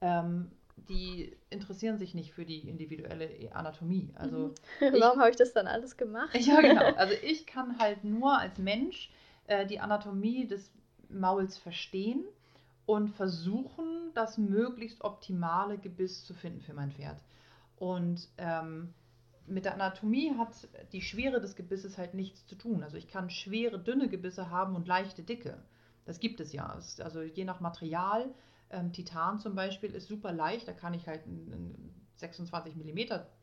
ähm, 0.00 0.50
die 0.88 1.36
interessieren 1.50 1.98
sich 1.98 2.14
nicht 2.14 2.32
für 2.32 2.44
die 2.44 2.68
individuelle 2.68 3.30
Anatomie. 3.52 4.10
Also 4.14 4.54
mhm. 4.80 4.92
Warum 5.00 5.20
habe 5.20 5.30
ich 5.30 5.36
das 5.36 5.52
dann 5.52 5.66
alles 5.66 5.96
gemacht? 5.96 6.34
Ja, 6.34 6.60
genau. 6.60 6.82
Also 6.96 7.14
ich 7.22 7.46
kann 7.46 7.78
halt 7.78 8.04
nur 8.04 8.38
als 8.38 8.58
Mensch 8.58 9.10
äh, 9.46 9.66
die 9.66 9.80
Anatomie 9.80 10.46
des 10.46 10.70
Mauls 11.08 11.56
verstehen 11.56 12.24
und 12.86 13.10
versuchen, 13.10 14.12
das 14.14 14.38
möglichst 14.38 15.02
optimale 15.02 15.78
Gebiss 15.78 16.24
zu 16.24 16.34
finden 16.34 16.60
für 16.60 16.74
mein 16.74 16.90
Pferd. 16.92 17.22
Und 17.76 18.28
ähm, 18.38 18.94
mit 19.46 19.64
der 19.64 19.74
Anatomie 19.74 20.34
hat 20.36 20.68
die 20.92 21.02
Schwere 21.02 21.40
des 21.40 21.56
Gebisses 21.56 21.98
halt 21.98 22.14
nichts 22.14 22.46
zu 22.46 22.54
tun. 22.54 22.82
Also 22.82 22.96
ich 22.96 23.08
kann 23.08 23.30
schwere, 23.30 23.78
dünne 23.78 24.08
Gebisse 24.08 24.50
haben 24.50 24.74
und 24.74 24.86
leichte, 24.86 25.22
dicke. 25.22 25.58
Das 26.04 26.20
gibt 26.20 26.40
es 26.40 26.52
ja. 26.52 26.66
Also 26.66 27.22
je 27.22 27.44
nach 27.44 27.60
Material, 27.60 28.30
ähm, 28.70 28.92
Titan 28.92 29.38
zum 29.38 29.54
Beispiel 29.54 29.94
ist 29.94 30.08
super 30.08 30.32
leicht, 30.32 30.68
da 30.68 30.72
kann 30.72 30.94
ich 30.94 31.06
halt 31.06 31.26
ein, 31.26 31.52
ein 31.52 31.94
26 32.16 32.74
mm 32.76 32.98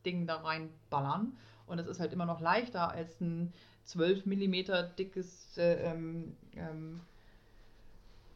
Ding 0.06 0.28
da 0.28 0.38
reinballern 0.38 1.38
und 1.68 1.80
es 1.80 1.88
ist 1.88 2.00
halt 2.00 2.14
immer 2.14 2.26
noch 2.26 2.42
leichter 2.42 2.90
als 2.90 3.20
ein 3.22 3.54
12 3.86 4.26
mm 4.26 4.56
dickes 4.98 5.58
äh, 5.58 5.92
ähm, 5.92 6.36
ähm, 6.56 7.02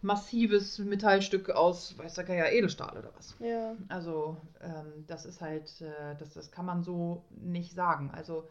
massives 0.01 0.79
Metallstück 0.79 1.49
aus, 1.49 1.97
weiß 1.97 2.15
der 2.15 2.33
ja 2.33 2.47
Edelstahl 2.47 2.97
oder 2.97 3.11
was. 3.15 3.35
Ja. 3.39 3.75
Also 3.89 4.37
ähm, 4.61 5.05
das 5.07 5.25
ist 5.25 5.41
halt, 5.41 5.81
äh, 5.81 6.15
das, 6.17 6.33
das 6.33 6.51
kann 6.51 6.65
man 6.65 6.83
so 6.83 7.25
nicht 7.29 7.73
sagen. 7.73 8.11
Also 8.11 8.47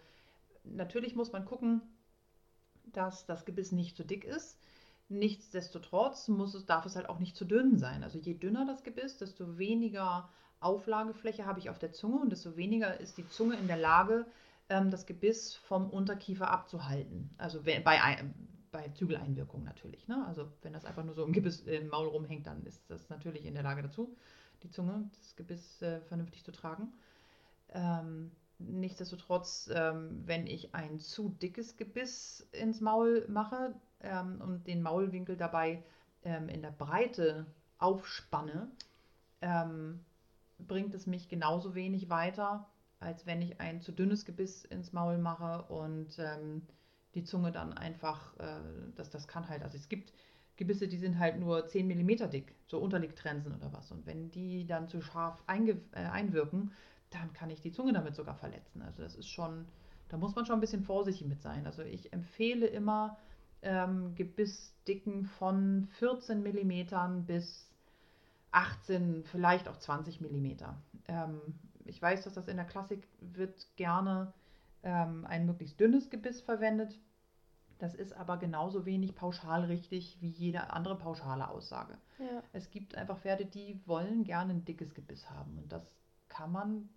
natürlich 0.64 1.14
muss 1.14 1.33
man 1.33 1.44
gucken, 1.44 1.81
dass 2.92 3.27
das 3.27 3.44
Gebiss 3.44 3.72
nicht 3.72 3.96
zu 3.96 4.05
dick 4.05 4.24
ist. 4.24 4.59
Nichtsdestotrotz 5.09 6.29
muss 6.29 6.55
es, 6.55 6.66
darf 6.66 6.85
es 6.85 6.97
halt 6.97 7.09
auch 7.09 7.18
nicht 7.18 7.37
zu 7.37 7.44
dünn 7.44 7.79
sein. 7.79 8.03
Also 8.03 8.18
je 8.18 8.35
dünner 8.35 8.66
das 8.66 8.85
Gebiss, 8.85 9.16
desto 9.16 9.57
weniger 9.57 10.29
Auflagefläche 10.61 11.47
habe 11.47 11.61
ich 11.61 11.71
auf 11.71 11.79
der 11.79 11.92
Zunge 11.92 12.21
und 12.21 12.31
desto 12.31 12.57
weniger 12.57 13.01
ist 13.01 13.16
die 13.16 13.29
Zunge 13.29 13.57
in 13.57 13.68
der 13.68 13.79
Lage, 13.79 14.27
ähm, 14.68 14.90
das 14.90 15.07
Gebiss 15.07 15.55
vom 15.55 15.88
Unterkiefer 15.88 16.51
abzuhalten. 16.51 17.31
Also 17.38 17.62
bei, 17.62 17.83
bei 18.71 18.88
Zügeleinwirkung 18.88 19.64
natürlich. 19.64 20.09
Ne? 20.09 20.25
Also 20.27 20.49
wenn 20.62 20.73
das 20.73 20.85
einfach 20.85 21.05
nur 21.05 21.14
so 21.14 21.25
im 21.25 21.33
Gebiss 21.33 21.61
im 21.61 21.88
Maul 21.88 22.09
rumhängt, 22.09 22.47
dann 22.47 22.64
ist 22.64 22.90
das 22.90 23.09
natürlich 23.09 23.47
in 23.47 23.55
der 23.55 23.62
Lage 23.62 23.83
dazu, 23.83 24.14
die 24.62 24.71
Zunge, 24.71 25.11
das 25.16 25.37
Gebiss 25.37 25.81
äh, 25.83 26.01
vernünftig 26.03 26.44
zu 26.44 26.53
tragen. 26.53 26.92
Ähm, 27.71 28.33
nichtsdestotrotz, 28.88 29.70
ähm, 29.74 30.22
wenn 30.24 30.46
ich 30.46 30.74
ein 30.74 30.98
zu 30.98 31.29
dickes 31.29 31.77
Gebiss 31.77 32.48
ins 32.53 32.81
Maul 32.81 33.27
mache 33.29 33.74
ähm, 34.01 34.40
und 34.40 34.66
den 34.66 34.83
Maulwinkel 34.83 35.37
dabei 35.37 35.83
ähm, 36.24 36.48
in 36.48 36.62
der 36.62 36.70
Breite 36.70 37.44
aufspanne, 37.77 38.70
ähm, 39.42 40.01
bringt 40.59 40.94
es 40.94 41.07
mich 41.07 41.29
genauso 41.29 41.74
wenig 41.74 42.09
weiter, 42.09 42.66
als 42.98 43.27
wenn 43.27 43.42
ich 43.42 43.61
ein 43.61 43.83
zu 43.83 43.92
dünnes 43.92 44.24
Gebiss 44.24 44.64
ins 44.64 44.94
Maul 44.94 45.18
mache 45.18 45.70
und 45.70 46.18
ähm, 46.18 46.62
die 47.14 47.24
Zunge 47.24 47.53
dann 47.53 47.74
einfach, 47.74 48.38
äh, 48.38 48.61
das, 48.96 49.11
das 49.11 49.29
kann 49.29 49.51
halt, 49.51 49.62
also 49.62 49.77
es 49.77 49.90
gibt 49.90 50.14
Gebisse, 50.57 50.88
die 50.88 50.96
sind 50.96 51.18
halt 51.18 51.38
nur 51.38 51.66
10 51.66 51.87
mm 51.87 52.31
dick, 52.31 52.55
so 52.66 52.79
Unterliegtrensen 52.79 53.55
oder 53.55 53.70
was. 53.72 53.92
Und 53.92 54.07
wenn 54.07 54.31
die 54.31 54.66
dann 54.66 54.88
zu 54.88 55.03
scharf 55.03 55.44
äh, 55.46 55.74
einwirken, 55.92 56.72
dann 57.11 57.33
kann 57.33 57.51
ich 57.51 57.61
die 57.61 57.73
Zunge 57.73 57.92
damit 57.92 58.14
sogar 58.14 58.35
verletzen. 58.35 58.83
Also 58.83 59.03
das 59.03 59.14
ist 59.14 59.29
schon, 59.29 59.66
da 60.09 60.16
muss 60.16 60.35
man 60.35 60.47
schon 60.47 60.57
ein 60.57 60.61
bisschen 60.61 60.83
vorsichtig 60.83 61.27
mit 61.27 61.40
sein. 61.40 61.66
Also 61.66 61.83
ich 61.83 62.12
empfehle 62.12 62.66
immer 62.66 63.18
ähm, 63.62 64.14
Gebissdicken 64.14 65.25
von 65.25 65.88
14 65.99 66.42
mm 66.42 67.25
bis 67.27 67.71
18, 68.53 69.25
vielleicht 69.25 69.68
auch 69.68 69.77
20 69.77 70.21
mm. 70.21 70.47
Ähm, 71.09 71.40
ich 71.85 72.01
weiß, 72.01 72.25
dass 72.25 72.35
das 72.35 72.49
in 72.49 72.57
der 72.57 72.66
Klassik 72.66 73.07
wird 73.21 73.66
gerne 73.77 74.33
ähm, 74.83 75.27
ein 75.27 75.47
möglichst 75.47 75.81
dünnes 75.81 76.11
Gebiss 76.11 76.40
verwendet. 76.40 76.99
Das 77.79 77.94
ist 77.94 78.12
aber 78.12 78.38
genauso 78.38 78.87
wenig 78.87 79.14
pauschal 79.14 79.64
richtig 79.64 80.18
wie 80.21 80.29
jede 80.29 80.71
andere 80.71 80.97
pauschale 80.97 81.49
Aussage. 81.49 81.97
Ja. 82.18 82.42
Es 82.53 82.71
gibt 82.71 82.97
einfach 82.97 83.18
Pferde, 83.18 83.47
die 83.47 83.81
wollen 83.87 84.25
gerne 84.25 84.55
ein 84.55 84.64
dickes 84.64 84.94
Gebiss 84.94 85.31
haben 85.31 85.59
und 85.59 85.73
das 85.73 85.83
kann 86.29 86.51
man 86.51 86.88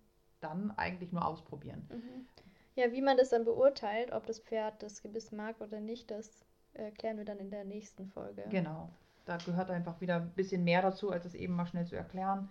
dann 0.41 0.71
eigentlich 0.77 1.11
nur 1.11 1.25
ausprobieren. 1.25 1.87
Mhm. 1.89 2.27
Ja, 2.75 2.91
wie 2.91 3.01
man 3.01 3.17
das 3.17 3.29
dann 3.29 3.45
beurteilt, 3.45 4.11
ob 4.11 4.25
das 4.25 4.39
Pferd 4.39 4.81
das 4.81 5.01
Gebiss 5.01 5.31
mag 5.31 5.59
oder 5.59 5.79
nicht, 5.79 6.09
das 6.09 6.45
erklären 6.73 7.17
wir 7.17 7.25
dann 7.25 7.39
in 7.39 7.49
der 7.49 7.65
nächsten 7.65 8.07
Folge. 8.07 8.45
Genau, 8.49 8.89
da 9.25 9.37
gehört 9.37 9.69
einfach 9.69 9.99
wieder 9.99 10.17
ein 10.17 10.31
bisschen 10.31 10.63
mehr 10.63 10.81
dazu, 10.81 11.11
als 11.11 11.25
es 11.25 11.35
eben 11.35 11.53
mal 11.55 11.65
schnell 11.65 11.85
zu 11.85 11.95
erklären. 11.95 12.49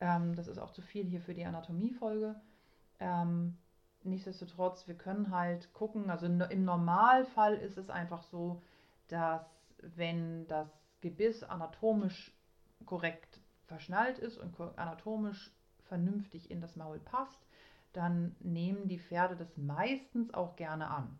Ähm, 0.00 0.34
das 0.34 0.48
ist 0.48 0.58
auch 0.58 0.72
zu 0.72 0.82
viel 0.82 1.06
hier 1.06 1.20
für 1.20 1.34
die 1.34 1.44
Anatomiefolge. 1.44 2.34
Ähm, 3.00 3.56
nichtsdestotrotz, 4.02 4.86
wir 4.88 4.94
können 4.94 5.30
halt 5.30 5.72
gucken, 5.72 6.10
also 6.10 6.26
im 6.26 6.64
Normalfall 6.64 7.54
ist 7.54 7.78
es 7.78 7.88
einfach 7.88 8.22
so, 8.22 8.60
dass 9.08 9.46
wenn 9.78 10.46
das 10.48 10.68
Gebiss 11.00 11.42
anatomisch 11.42 12.36
korrekt 12.84 13.40
verschnallt 13.66 14.18
ist 14.18 14.38
und 14.38 14.58
anatomisch 14.76 15.52
vernünftig 15.92 16.50
in 16.50 16.62
das 16.62 16.74
Maul 16.74 16.98
passt, 17.00 17.38
dann 17.92 18.34
nehmen 18.40 18.88
die 18.88 18.98
Pferde 18.98 19.36
das 19.36 19.58
meistens 19.58 20.32
auch 20.32 20.56
gerne 20.56 20.88
an. 20.88 21.18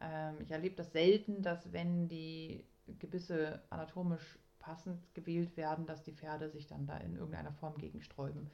Ähm, 0.00 0.36
ich 0.38 0.52
erlebe 0.52 0.76
das 0.76 0.92
selten, 0.92 1.42
dass 1.42 1.72
wenn 1.72 2.06
die 2.06 2.64
Gebisse 3.00 3.60
anatomisch 3.70 4.38
passend 4.60 5.00
gewählt 5.14 5.56
werden, 5.56 5.84
dass 5.84 6.04
die 6.04 6.12
Pferde 6.12 6.48
sich 6.48 6.68
dann 6.68 6.86
da 6.86 6.96
in 6.98 7.16
irgendeiner 7.16 7.52
Form 7.54 7.76
gegensträuben, 7.76 8.48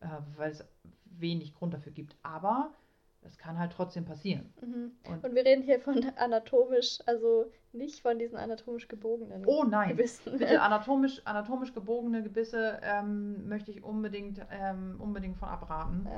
äh, 0.00 0.08
weil 0.36 0.50
es 0.50 0.62
wenig 1.06 1.54
Grund 1.54 1.72
dafür 1.72 1.92
gibt. 1.92 2.14
Aber 2.22 2.74
es 3.22 3.38
kann 3.38 3.58
halt 3.58 3.72
trotzdem 3.72 4.04
passieren. 4.04 4.52
Mhm. 4.60 4.92
Und, 5.08 5.24
und, 5.24 5.34
wir 5.34 5.44
reden 5.44 5.62
hier 5.62 5.80
von 5.80 6.04
anatomisch, 6.16 6.98
also 7.06 7.50
nicht 7.72 8.00
von 8.00 8.18
diesen 8.18 8.36
anatomisch 8.36 8.88
gebogenen 8.88 9.44
oh, 9.46 9.64
nein. 9.64 9.90
Gebissen. 9.90 10.38
Bitte 10.38 10.60
anatomisch, 10.62 11.20
anatomisch 11.24 11.74
gebogene 11.74 12.22
Gebisse 12.22 12.80
ähm, 12.82 13.48
möchte 13.48 13.70
ich 13.70 13.82
unbedingt, 13.82 14.40
ähm, 14.50 14.96
unbedingt 14.98 15.36
von 15.36 15.48
abraten. 15.48 16.08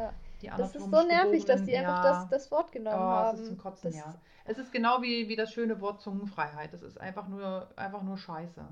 Ja. 0.41 0.57
das 0.57 0.77
ist 0.77 0.91
so 0.91 1.03
nervig, 1.03 1.45
dass 1.45 1.65
die 1.65 1.77
einfach 1.77 2.05
ja, 2.05 2.11
das, 2.13 2.29
das 2.29 2.51
Wort 2.51 2.73
genommen 2.73 2.97
oh, 2.97 3.01
haben. 3.01 3.35
Es 3.35 3.43
ist 3.43 3.49
zum 3.49 3.59
Kotzen, 3.59 3.91
das 3.91 3.97
ja. 3.97 4.15
Es 4.45 4.59
ist 4.59 4.73
genau 4.73 5.03
wie, 5.03 5.29
wie 5.29 5.37
das 5.37 5.53
schöne 5.53 5.81
Wort 5.81 6.01
Zungenfreiheit. 6.01 6.73
Das 6.73 6.83
ist 6.83 6.99
einfach 6.99 7.29
nur, 7.29 7.69
einfach 7.77 8.03
nur 8.03 8.17
Scheiße. 8.17 8.63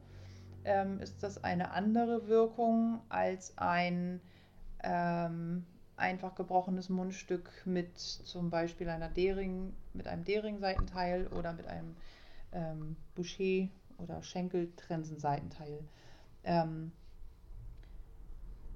ähm, 0.63 0.99
ist 0.99 1.23
das 1.23 1.43
eine 1.43 1.71
andere 1.71 2.27
Wirkung 2.27 3.01
als 3.09 3.57
ein 3.57 4.21
ähm, 4.83 5.65
einfach 5.97 6.35
gebrochenes 6.35 6.89
Mundstück 6.89 7.49
mit 7.65 7.97
zum 7.97 8.49
Beispiel 8.49 8.89
einer 8.89 9.09
Dering, 9.09 9.73
mit 9.93 10.07
einem 10.07 10.23
Dering-Seitenteil 10.23 11.27
oder 11.27 11.53
mit 11.53 11.67
einem 11.67 11.95
ähm, 12.51 12.95
Boucher 13.15 13.67
oder 13.97 14.21
Schenkeltrensen-Seitenteil. 14.23 15.79
Ähm, 16.43 16.91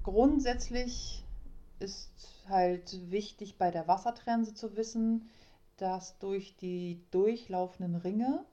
grundsätzlich 0.03 1.25
ist 1.79 2.43
halt 2.47 3.11
wichtig 3.11 3.57
bei 3.57 3.71
der 3.71 3.87
Wassertrense 3.87 4.53
zu 4.53 4.75
wissen, 4.77 5.29
dass 5.77 6.17
durch 6.19 6.55
die 6.57 7.01
durchlaufenden 7.11 7.95
Ringe 7.95 8.45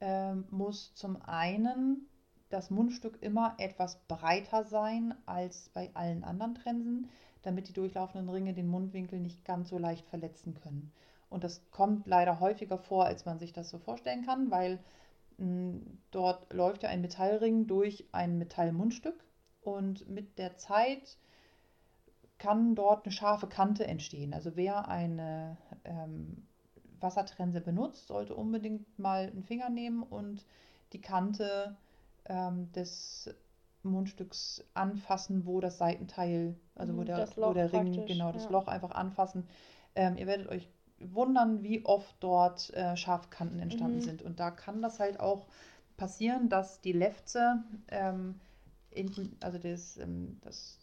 äh, 0.00 0.34
muss 0.50 0.94
zum 0.94 1.20
einen 1.22 2.08
das 2.48 2.70
Mundstück 2.70 3.22
immer 3.22 3.54
etwas 3.58 3.98
breiter 4.08 4.64
sein 4.64 5.14
als 5.26 5.68
bei 5.74 5.90
allen 5.94 6.24
anderen 6.24 6.54
Trensen 6.54 7.08
damit 7.46 7.68
die 7.68 7.72
durchlaufenden 7.72 8.28
Ringe 8.28 8.52
den 8.54 8.68
Mundwinkel 8.68 9.20
nicht 9.20 9.44
ganz 9.44 9.68
so 9.68 9.78
leicht 9.78 10.06
verletzen 10.08 10.54
können. 10.54 10.92
Und 11.30 11.44
das 11.44 11.62
kommt 11.70 12.06
leider 12.06 12.40
häufiger 12.40 12.78
vor, 12.78 13.04
als 13.04 13.24
man 13.24 13.38
sich 13.38 13.52
das 13.52 13.70
so 13.70 13.78
vorstellen 13.78 14.24
kann, 14.24 14.50
weil 14.50 14.78
mh, 15.38 15.46
hm, 15.46 15.98
dort 16.10 16.52
läuft 16.52 16.82
ja 16.82 16.88
ein 16.88 17.00
Metallring 17.00 17.66
durch 17.66 18.04
ein 18.12 18.38
Metallmundstück 18.38 19.24
und 19.62 20.08
mit 20.08 20.38
der 20.38 20.56
Zeit 20.56 21.18
kann 22.38 22.74
dort 22.74 23.04
eine 23.04 23.12
scharfe 23.12 23.46
Kante 23.46 23.86
entstehen. 23.86 24.34
Also 24.34 24.56
wer 24.56 24.88
eine 24.88 25.56
ähm, 25.84 26.46
Wassertrense 27.00 27.60
benutzt, 27.60 28.08
sollte 28.08 28.34
unbedingt 28.34 28.98
mal 28.98 29.28
einen 29.28 29.42
Finger 29.42 29.70
nehmen 29.70 30.02
und 30.02 30.44
die 30.92 31.00
Kante 31.00 31.76
ähm, 32.26 32.70
des 32.72 33.34
Mundstücks 33.86 34.64
anfassen, 34.74 35.46
wo 35.46 35.60
das 35.60 35.78
Seitenteil, 35.78 36.56
also 36.74 36.96
wo 36.96 37.00
mhm, 37.00 37.06
der, 37.06 37.28
wo 37.36 37.52
der 37.52 37.72
Ring, 37.72 38.06
genau, 38.06 38.32
das 38.32 38.44
ja. 38.44 38.50
Loch 38.50 38.68
einfach 38.68 38.92
anfassen. 38.92 39.46
Ähm, 39.94 40.16
ihr 40.16 40.26
werdet 40.26 40.48
euch 40.48 40.68
wundern, 40.98 41.62
wie 41.62 41.84
oft 41.84 42.16
dort 42.20 42.72
äh, 42.74 42.96
Scharfkanten 42.96 43.60
entstanden 43.60 43.98
mhm. 43.98 44.02
sind. 44.02 44.22
Und 44.22 44.40
da 44.40 44.50
kann 44.50 44.82
das 44.82 45.00
halt 45.00 45.20
auch 45.20 45.46
passieren, 45.96 46.48
dass 46.48 46.80
die 46.80 46.92
Lefze, 46.92 47.62
ähm, 47.88 48.40
in, 48.90 49.36
also 49.40 49.58
das, 49.58 49.98
ähm, 49.98 50.38
das 50.42 50.78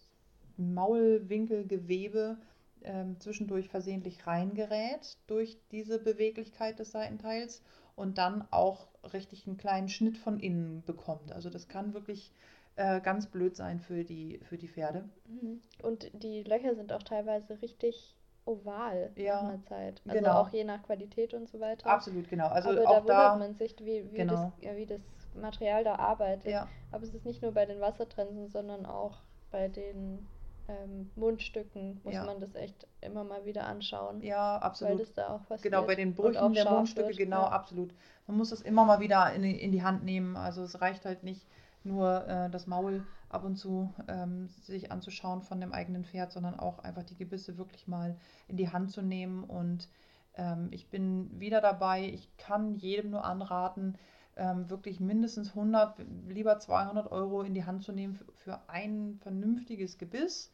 Maulwinkelgewebe 0.57 2.37
ähm, 2.83 3.19
zwischendurch 3.19 3.69
versehentlich 3.69 4.27
reingerät 4.27 5.17
durch 5.27 5.57
diese 5.71 5.99
Beweglichkeit 5.99 6.79
des 6.79 6.91
Seitenteils 6.91 7.61
und 7.95 8.17
dann 8.17 8.47
auch 8.51 8.87
richtig 9.13 9.47
einen 9.47 9.57
kleinen 9.57 9.89
Schnitt 9.89 10.17
von 10.17 10.39
innen 10.39 10.83
bekommt. 10.85 11.31
Also 11.31 11.49
das 11.49 11.67
kann 11.67 11.93
wirklich 11.93 12.31
äh, 12.75 13.01
ganz 13.01 13.27
blöd 13.27 13.55
sein 13.55 13.79
für 13.79 14.03
die, 14.03 14.39
für 14.49 14.57
die 14.57 14.67
Pferde. 14.67 15.03
Mhm. 15.27 15.61
Und 15.81 16.09
die 16.13 16.43
Löcher 16.43 16.75
sind 16.75 16.91
auch 16.91 17.03
teilweise 17.03 17.61
richtig 17.61 18.15
oval 18.45 19.11
ja, 19.15 19.35
nach 19.35 19.49
einer 19.49 19.63
Zeit. 19.63 20.01
Also 20.05 20.19
genau. 20.19 20.41
auch 20.41 20.49
je 20.49 20.63
nach 20.63 20.83
Qualität 20.83 21.33
und 21.33 21.47
so 21.47 21.59
weiter. 21.59 21.87
Absolut, 21.87 22.29
genau. 22.29 22.47
Also 22.47 22.71
Aber 22.71 22.89
auch 22.89 23.05
da 23.05 23.33
wundert 23.33 23.39
man 23.39 23.55
sich, 23.55 23.75
wie, 23.79 24.11
wie, 24.11 24.17
genau. 24.17 24.53
das, 24.61 24.75
wie 24.75 24.85
das 24.85 25.01
Material 25.35 25.83
da 25.83 25.95
arbeitet. 25.95 26.51
Ja. 26.51 26.67
Aber 26.91 27.03
es 27.03 27.13
ist 27.13 27.25
nicht 27.25 27.41
nur 27.41 27.51
bei 27.51 27.65
den 27.65 27.79
Wassertrensen, 27.79 28.49
sondern 28.49 28.85
auch 28.85 29.21
bei 29.51 29.67
den 29.67 30.27
ähm, 30.67 31.11
Mundstücken 31.15 31.99
muss 32.03 32.13
ja. 32.13 32.25
man 32.25 32.39
das 32.39 32.55
echt 32.55 32.87
immer 33.01 33.23
mal 33.23 33.45
wieder 33.45 33.65
anschauen. 33.65 34.21
Ja, 34.21 34.57
absolut. 34.57 34.93
Weil 34.93 34.99
das 34.99 35.13
da 35.13 35.27
auch 35.29 35.45
passiert. 35.47 35.71
Genau, 35.71 35.85
bei 35.85 35.95
den 35.95 36.15
Brüchen 36.15 36.53
der 36.53 36.69
Mundstücke, 36.69 37.09
wird. 37.09 37.17
genau, 37.17 37.41
ja. 37.41 37.49
absolut. 37.49 37.93
Man 38.27 38.37
muss 38.37 38.49
das 38.49 38.61
immer 38.61 38.85
mal 38.85 38.99
wieder 38.99 39.31
in 39.33 39.43
in 39.43 39.71
die 39.71 39.83
Hand 39.83 40.03
nehmen. 40.03 40.37
Also 40.37 40.63
es 40.63 40.81
reicht 40.81 41.05
halt 41.05 41.23
nicht 41.23 41.45
nur 41.85 42.27
äh, 42.27 42.49
das 42.49 42.67
Maul 42.67 43.05
ab 43.29 43.43
und 43.43 43.55
zu 43.55 43.93
ähm, 44.07 44.49
sich 44.61 44.91
anzuschauen 44.91 45.41
von 45.41 45.59
dem 45.59 45.73
eigenen 45.73 46.05
Pferd, 46.05 46.31
sondern 46.31 46.59
auch 46.59 46.79
einfach 46.79 47.03
die 47.03 47.17
Gebisse 47.17 47.57
wirklich 47.57 47.87
mal 47.87 48.17
in 48.47 48.57
die 48.57 48.71
Hand 48.71 48.91
zu 48.91 49.01
nehmen. 49.01 49.43
Und 49.43 49.89
ähm, 50.35 50.67
ich 50.71 50.89
bin 50.89 51.39
wieder 51.39 51.61
dabei. 51.61 52.05
Ich 52.05 52.35
kann 52.37 52.75
jedem 52.75 53.11
nur 53.11 53.25
anraten, 53.25 53.97
ähm, 54.35 54.69
wirklich 54.69 54.99
mindestens 54.99 55.49
100, 55.49 55.99
lieber 56.27 56.59
200 56.59 57.11
Euro 57.11 57.41
in 57.41 57.53
die 57.53 57.65
Hand 57.65 57.83
zu 57.83 57.91
nehmen 57.91 58.15
für, 58.15 58.25
für 58.33 58.59
ein 58.67 59.19
vernünftiges 59.21 59.97
Gebiss 59.97 60.51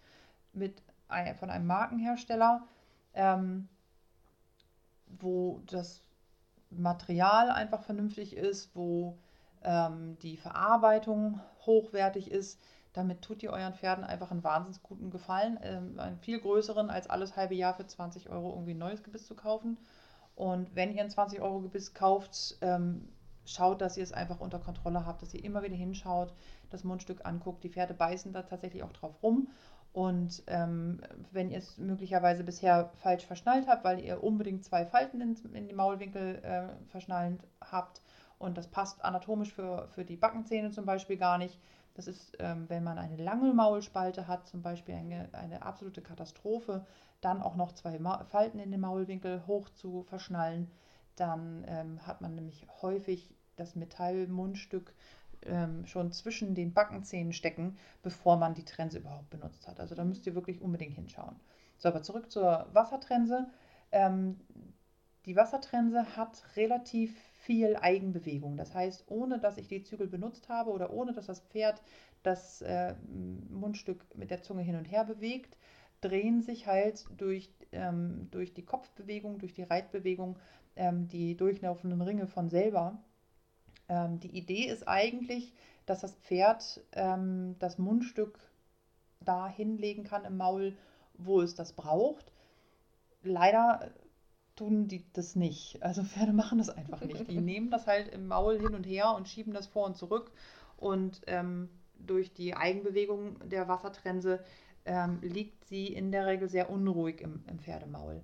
mit 0.53 0.81
ein, 1.07 1.35
von 1.35 1.49
einem 1.49 1.67
Markenhersteller, 1.67 2.65
ähm, 3.13 3.67
wo 5.19 5.61
das 5.65 6.01
Material 6.69 7.49
einfach 7.49 7.81
vernünftig 7.81 8.35
ist, 8.35 8.75
wo 8.75 9.17
ähm, 9.63 10.17
die 10.19 10.37
Verarbeitung 10.37 11.39
hochwertig 11.65 12.31
ist. 12.31 12.61
Damit 12.93 13.21
tut 13.21 13.43
ihr 13.43 13.51
euren 13.51 13.75
Pferden 13.75 14.03
einfach 14.03 14.31
einen 14.31 14.43
wahnsinnig 14.43 14.81
guten 14.81 15.11
Gefallen, 15.11 15.59
ähm, 15.61 15.99
einen 15.99 16.17
viel 16.17 16.39
größeren 16.39 16.89
als 16.89 17.09
alles 17.09 17.35
halbe 17.35 17.55
Jahr 17.55 17.75
für 17.75 17.85
20 17.85 18.29
Euro 18.29 18.51
irgendwie 18.51 18.73
ein 18.73 18.79
neues 18.79 19.03
Gebiss 19.03 19.27
zu 19.27 19.35
kaufen. 19.35 19.77
Und 20.35 20.75
wenn 20.75 20.93
ihr 20.93 21.03
ein 21.03 21.09
20 21.09 21.41
Euro 21.41 21.59
Gebiss 21.61 21.93
kauft, 21.93 22.57
ähm, 22.61 23.09
schaut, 23.45 23.81
dass 23.81 23.97
ihr 23.97 24.03
es 24.03 24.13
einfach 24.13 24.39
unter 24.39 24.59
Kontrolle 24.59 25.05
habt, 25.05 25.21
dass 25.21 25.33
ihr 25.33 25.43
immer 25.43 25.63
wieder 25.63 25.75
hinschaut, 25.75 26.33
das 26.69 26.83
Mundstück 26.83 27.25
anguckt. 27.25 27.63
Die 27.63 27.69
Pferde 27.69 27.93
beißen 27.93 28.31
da 28.33 28.43
tatsächlich 28.43 28.83
auch 28.83 28.93
drauf 28.93 29.21
rum. 29.21 29.49
Und 29.91 30.43
ähm, 30.47 31.01
wenn 31.31 31.49
ihr 31.49 31.57
es 31.57 31.77
möglicherweise 31.77 32.43
bisher 32.43 32.91
falsch 33.01 33.25
verschnallt 33.25 33.67
habt, 33.67 33.83
weil 33.83 33.99
ihr 33.99 34.23
unbedingt 34.23 34.63
zwei 34.63 34.85
Falten 34.85 35.19
in, 35.19 35.35
in 35.53 35.67
die 35.67 35.73
Maulwinkel 35.73 36.35
äh, 36.43 36.89
verschnallt 36.89 37.41
habt 37.59 38.01
und 38.39 38.57
das 38.57 38.67
passt 38.67 39.03
anatomisch 39.03 39.53
für, 39.53 39.87
für 39.89 40.05
die 40.05 40.17
Backenzähne 40.17 40.71
zum 40.71 40.85
Beispiel 40.85 41.17
gar 41.17 41.37
nicht. 41.37 41.59
Das 41.93 42.07
ist, 42.07 42.37
ähm, 42.39 42.65
wenn 42.69 42.83
man 42.83 42.97
eine 42.97 43.17
lange 43.17 43.53
Maulspalte 43.53 44.27
hat, 44.27 44.47
zum 44.47 44.61
Beispiel 44.61 44.95
eine, 44.95 45.29
eine 45.33 45.61
absolute 45.61 46.01
Katastrophe, 46.01 46.85
dann 47.19 47.41
auch 47.41 47.55
noch 47.55 47.73
zwei 47.73 47.99
Ma 47.99 48.23
Falten 48.23 48.59
in 48.59 48.71
den 48.71 48.79
Maulwinkel 48.79 49.45
hoch 49.45 49.69
zu 49.69 50.03
verschnallen. 50.03 50.71
Dann 51.17 51.65
ähm, 51.67 52.07
hat 52.07 52.21
man 52.21 52.35
nämlich 52.35 52.65
häufig 52.81 53.35
das 53.57 53.75
Metallmundstück 53.75 54.93
ähm, 55.41 55.85
schon 55.85 56.13
zwischen 56.13 56.55
den 56.55 56.73
Backenzähnen 56.73 57.33
stecken, 57.33 57.77
bevor 58.01 58.37
man 58.37 58.53
die 58.53 58.63
Trense 58.63 58.99
überhaupt 58.99 59.29
benutzt 59.29 59.67
hat. 59.67 59.81
Also 59.81 59.95
da 59.95 60.05
müsst 60.05 60.25
ihr 60.25 60.35
wirklich 60.35 60.61
unbedingt 60.61 60.95
hinschauen. 60.95 61.35
So, 61.77 61.89
aber 61.89 62.01
zurück 62.03 62.31
zur 62.31 62.67
Wassertrense. 62.71 63.47
Ähm, 63.91 64.39
die 65.25 65.35
Wassertrense 65.35 66.15
hat 66.15 66.43
relativ 66.55 67.13
viel 67.49 67.75
Eigenbewegung. 67.77 68.57
Das 68.57 68.75
heißt, 68.75 69.05
ohne 69.07 69.39
dass 69.39 69.57
ich 69.57 69.67
die 69.67 69.81
Zügel 69.81 70.05
benutzt 70.05 70.49
habe 70.49 70.69
oder 70.69 70.93
ohne 70.93 71.13
dass 71.13 71.25
das 71.25 71.39
Pferd 71.39 71.81
das 72.21 72.61
äh, 72.61 72.93
Mundstück 73.49 74.05
mit 74.15 74.29
der 74.29 74.43
Zunge 74.43 74.61
hin 74.61 74.75
und 74.75 74.85
her 74.85 75.03
bewegt, 75.03 75.57
drehen 75.99 76.43
sich 76.43 76.67
halt 76.67 77.07
durch, 77.17 77.49
ähm, 77.71 78.27
durch 78.29 78.53
die 78.53 78.63
Kopfbewegung, 78.63 79.39
durch 79.39 79.53
die 79.53 79.63
Reitbewegung 79.63 80.37
ähm, 80.75 81.07
die 81.07 81.35
durchlaufenden 81.35 82.03
Ringe 82.03 82.27
von 82.27 82.49
selber. 82.49 83.01
Ähm, 83.87 84.19
die 84.19 84.37
Idee 84.37 84.65
ist 84.67 84.87
eigentlich, 84.87 85.55
dass 85.87 86.01
das 86.01 86.13
Pferd 86.17 86.81
ähm, 86.91 87.55
das 87.57 87.79
Mundstück 87.79 88.37
da 89.21 89.47
hinlegen 89.47 90.03
kann 90.03 90.23
im 90.23 90.37
Maul, 90.37 90.77
wo 91.15 91.41
es 91.41 91.55
das 91.55 91.73
braucht. 91.73 92.31
Leider 93.23 93.89
tun 94.59 94.87
die 94.87 95.03
das 95.13 95.35
nicht. 95.35 95.81
Also 95.81 96.03
Pferde 96.03 96.33
machen 96.33 96.57
das 96.57 96.69
einfach 96.69 97.01
nicht. 97.01 97.29
Die 97.29 97.39
nehmen 97.41 97.71
das 97.71 97.87
halt 97.87 98.09
im 98.09 98.27
Maul 98.27 98.59
hin 98.59 98.75
und 98.75 98.85
her 98.85 99.13
und 99.15 99.27
schieben 99.27 99.53
das 99.53 99.67
vor 99.67 99.85
und 99.85 99.97
zurück. 99.97 100.31
Und 100.77 101.21
ähm, 101.27 101.69
durch 101.97 102.33
die 102.33 102.55
Eigenbewegung 102.55 103.37
der 103.49 103.67
Wassertrense 103.67 104.43
ähm, 104.85 105.19
liegt 105.21 105.65
sie 105.65 105.87
in 105.87 106.11
der 106.11 106.25
Regel 106.25 106.49
sehr 106.49 106.69
unruhig 106.69 107.21
im, 107.21 107.43
im 107.47 107.59
Pferdemaul. 107.59 108.21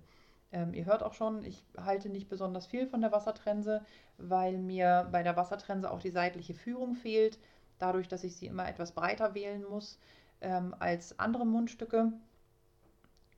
Ähm, 0.51 0.73
ihr 0.73 0.85
hört 0.85 1.03
auch 1.03 1.13
schon, 1.13 1.43
ich 1.43 1.63
halte 1.77 2.09
nicht 2.09 2.29
besonders 2.29 2.65
viel 2.65 2.87
von 2.87 3.01
der 3.01 3.11
Wassertrense, 3.11 3.81
weil 4.17 4.57
mir 4.57 5.07
bei 5.11 5.23
der 5.23 5.35
Wassertrense 5.35 5.91
auch 5.91 5.99
die 5.99 6.11
seitliche 6.11 6.53
Führung 6.53 6.95
fehlt, 6.95 7.39
dadurch, 7.79 8.07
dass 8.07 8.23
ich 8.23 8.35
sie 8.35 8.47
immer 8.47 8.67
etwas 8.67 8.91
breiter 8.93 9.33
wählen 9.35 9.63
muss 9.69 9.99
ähm, 10.41 10.75
als 10.79 11.17
andere 11.19 11.45
Mundstücke, 11.45 12.13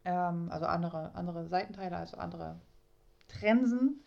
ähm, 0.05 0.49
also 0.51 0.65
andere, 0.65 1.13
andere 1.15 1.47
Seitenteile, 1.47 1.97
also 1.97 2.17
andere 2.17 2.59
Trensen. 3.27 4.03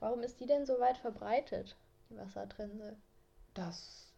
Warum 0.00 0.22
ist 0.22 0.40
die 0.40 0.46
denn 0.46 0.66
so 0.66 0.80
weit 0.80 0.98
verbreitet, 0.98 1.76
die 2.10 2.16
Wassertrense? 2.16 2.96
Das 3.54 4.12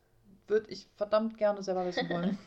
würde 0.46 0.70
ich 0.70 0.88
verdammt 0.96 1.36
gerne 1.38 1.62
selber 1.62 1.86
wissen 1.86 2.08
wollen. 2.08 2.38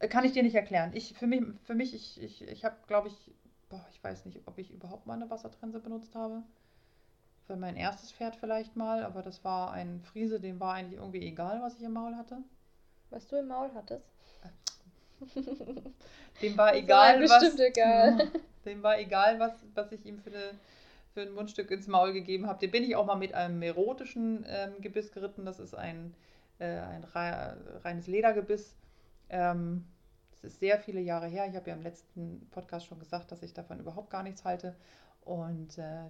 ja. 0.00 0.08
Kann 0.08 0.24
ich 0.24 0.32
dir 0.32 0.44
nicht 0.44 0.54
erklären. 0.54 0.92
Ich, 0.94 1.14
für 1.14 1.26
mich, 1.26 1.42
für 1.64 1.74
mich 1.74 1.92
ich, 1.92 2.22
ich, 2.22 2.46
ich 2.46 2.64
habe, 2.64 2.76
glaube 2.86 3.08
ich, 3.08 3.32
boah, 3.68 3.84
ich 3.90 4.02
weiß 4.02 4.26
nicht, 4.26 4.40
ob 4.46 4.56
ich 4.58 4.70
überhaupt 4.70 5.06
mal 5.06 5.14
eine 5.14 5.28
Wassertrense 5.28 5.80
benutzt 5.80 6.14
habe. 6.14 6.42
Für 7.46 7.56
mein 7.56 7.76
erstes 7.76 8.12
Pferd 8.12 8.36
vielleicht 8.36 8.76
mal, 8.76 9.02
aber 9.02 9.22
das 9.22 9.42
war 9.42 9.72
ein 9.72 10.02
Friese, 10.02 10.38
dem 10.38 10.60
war 10.60 10.74
eigentlich 10.74 11.00
irgendwie 11.00 11.26
egal, 11.26 11.60
was 11.62 11.76
ich 11.76 11.82
im 11.82 11.94
Maul 11.94 12.14
hatte. 12.14 12.38
Was 13.10 13.26
du 13.26 13.36
im 13.36 13.48
Maul 13.48 13.70
hattest? 13.74 14.06
dem 16.42 16.56
war 16.56 16.74
egal, 16.76 17.20
war 17.22 17.42
was. 17.42 17.58
Egal. 17.58 18.30
Dem 18.68 18.82
war 18.82 18.98
egal, 18.98 19.38
was, 19.40 19.52
was 19.74 19.92
ich 19.92 20.06
ihm 20.06 20.18
für, 20.18 20.30
eine, 20.30 20.50
für 21.14 21.22
ein 21.22 21.32
Mundstück 21.32 21.70
ins 21.70 21.86
Maul 21.86 22.12
gegeben 22.12 22.46
habe. 22.46 22.60
Den 22.60 22.70
bin 22.70 22.84
ich 22.84 22.96
auch 22.96 23.06
mal 23.06 23.16
mit 23.16 23.34
einem 23.34 23.60
erotischen 23.62 24.44
ähm, 24.48 24.80
Gebiss 24.80 25.12
geritten. 25.12 25.44
Das 25.44 25.58
ist 25.58 25.74
ein, 25.74 26.14
äh, 26.58 26.78
ein 26.78 27.04
reines 27.04 28.06
Ledergebiss. 28.06 28.76
Ähm, 29.30 29.84
das 30.30 30.52
ist 30.52 30.60
sehr 30.60 30.78
viele 30.78 31.00
Jahre 31.00 31.26
her. 31.26 31.46
Ich 31.48 31.56
habe 31.56 31.70
ja 31.70 31.76
im 31.76 31.82
letzten 31.82 32.48
Podcast 32.50 32.86
schon 32.86 33.00
gesagt, 33.00 33.32
dass 33.32 33.42
ich 33.42 33.54
davon 33.54 33.80
überhaupt 33.80 34.10
gar 34.10 34.22
nichts 34.22 34.44
halte. 34.44 34.76
Und 35.22 35.76
äh, 35.78 36.04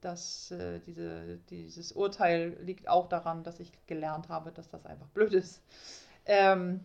das, 0.00 0.50
äh, 0.50 0.80
diese, 0.80 1.38
dieses 1.50 1.92
Urteil 1.92 2.56
liegt 2.62 2.88
auch 2.88 3.08
daran, 3.08 3.44
dass 3.44 3.60
ich 3.60 3.70
gelernt 3.86 4.28
habe, 4.28 4.50
dass 4.50 4.68
das 4.68 4.86
einfach 4.86 5.08
blöd 5.08 5.34
ist. 5.34 5.62
Ähm, 6.24 6.84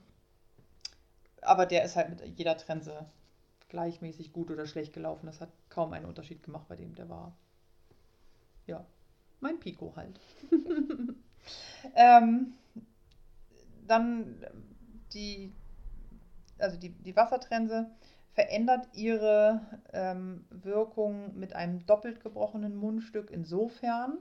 aber 1.41 1.65
der 1.65 1.84
ist 1.84 1.95
halt 1.95 2.09
mit 2.09 2.38
jeder 2.38 2.57
Trense 2.57 3.05
gleichmäßig 3.72 4.32
gut 4.32 4.51
oder 4.51 4.67
schlecht 4.67 4.93
gelaufen. 4.93 5.26
Das 5.26 5.41
hat 5.41 5.49
kaum 5.69 5.93
einen 5.93 6.05
Unterschied 6.05 6.43
gemacht 6.43 6.67
bei 6.67 6.76
dem, 6.76 6.93
der 6.93 7.09
war. 7.09 7.36
Ja, 8.67 8.86
mein 9.39 9.59
Pico 9.59 9.93
halt. 9.95 10.19
ähm, 11.95 12.53
dann 13.88 14.45
die 15.13 15.51
also 16.61 16.78
die, 16.78 16.89
die 16.89 17.15
Wassertrense 17.15 17.89
verändert 18.34 18.88
ihre 18.93 19.61
ähm, 19.91 20.45
Wirkung 20.49 21.38
mit 21.38 21.53
einem 21.53 21.86
doppelt 21.86 22.22
gebrochenen 22.22 22.76
Mundstück 22.76 23.30
insofern, 23.30 24.17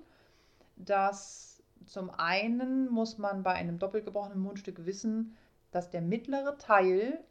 dass 0.77 1.63
zum 1.87 2.11
einen 2.11 2.91
muss 2.91 3.19
man 3.19 3.43
bei 3.43 3.53
einem 3.53 3.79
doppelt 3.79 4.05
gebrochenen 4.05 4.41
Mundstück 4.41 4.85
wissen, 4.85 5.37
dass 5.71 5.91
der 5.91 6.03
mittlere 6.03 6.59
Teil 6.59 7.23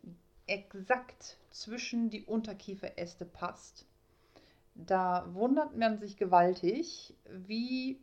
exakt 0.49 1.37
zwischen 1.51 2.09
die 2.09 2.25
Unterkieferäste 2.25 3.25
passt. 3.25 3.85
da 4.73 5.27
wundert 5.33 5.75
man 5.75 5.99
sich 5.99 6.17
gewaltig, 6.17 7.13
wie 7.29 7.99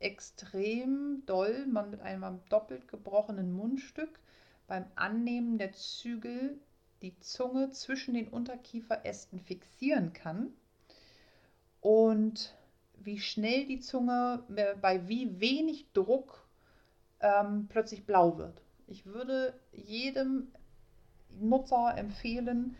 extrem 0.00 1.22
doll 1.26 1.66
man 1.66 1.90
mit 1.90 2.00
einem 2.00 2.40
doppelt 2.48 2.88
gebrochenen 2.88 3.52
Mundstück 3.52 4.18
beim 4.66 4.86
Annehmen 4.94 5.58
der 5.58 5.72
Zügel 5.72 6.58
die 7.02 7.18
Zunge 7.20 7.70
zwischen 7.70 8.14
den 8.14 8.28
Unterkieferästen 8.28 9.40
fixieren 9.40 10.12
kann 10.12 10.52
und 11.80 12.54
wie 12.96 13.20
schnell 13.20 13.66
die 13.66 13.80
Zunge 13.80 14.42
bei 14.80 15.08
wie 15.08 15.40
wenig 15.40 15.92
Druck 15.92 16.44
ähm, 17.20 17.66
plötzlich 17.68 18.04
blau 18.04 18.36
wird. 18.38 18.62
Ich 18.86 19.06
würde 19.06 19.58
jedem 19.72 20.48
Nutzer 21.40 21.94
empfehlen, 21.96 22.76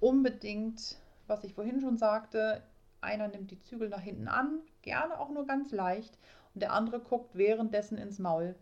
unbedingt, 0.00 0.98
was 1.26 1.44
ich 1.44 1.54
vorhin 1.54 1.80
schon 1.80 1.98
sagte, 1.98 2.62
einer 3.00 3.28
nimmt 3.28 3.50
die 3.50 3.60
Zügel 3.60 3.88
nach 3.88 4.00
hinten 4.00 4.28
an, 4.28 4.60
gerne 4.82 5.18
auch 5.18 5.30
nur 5.30 5.46
ganz 5.46 5.72
leicht, 5.72 6.18
und 6.54 6.62
der 6.62 6.72
andere 6.72 7.00
guckt 7.00 7.36
währenddessen 7.36 7.98
ins 7.98 8.18
Maul. 8.18 8.54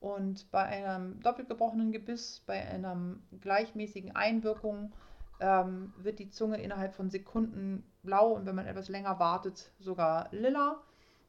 Und 0.00 0.50
bei 0.50 0.64
einem 0.64 1.20
doppelt 1.20 1.48
gebrochenen 1.48 1.92
Gebiss, 1.92 2.42
bei 2.46 2.60
einer 2.68 3.16
gleichmäßigen 3.40 4.16
Einwirkung, 4.16 4.92
ähm, 5.40 5.92
wird 5.96 6.18
die 6.18 6.30
Zunge 6.30 6.60
innerhalb 6.60 6.94
von 6.94 7.10
Sekunden 7.10 7.84
blau 8.02 8.32
und 8.32 8.46
wenn 8.46 8.54
man 8.54 8.66
etwas 8.66 8.88
länger 8.88 9.18
wartet, 9.18 9.70
sogar 9.78 10.28
lila. 10.32 10.82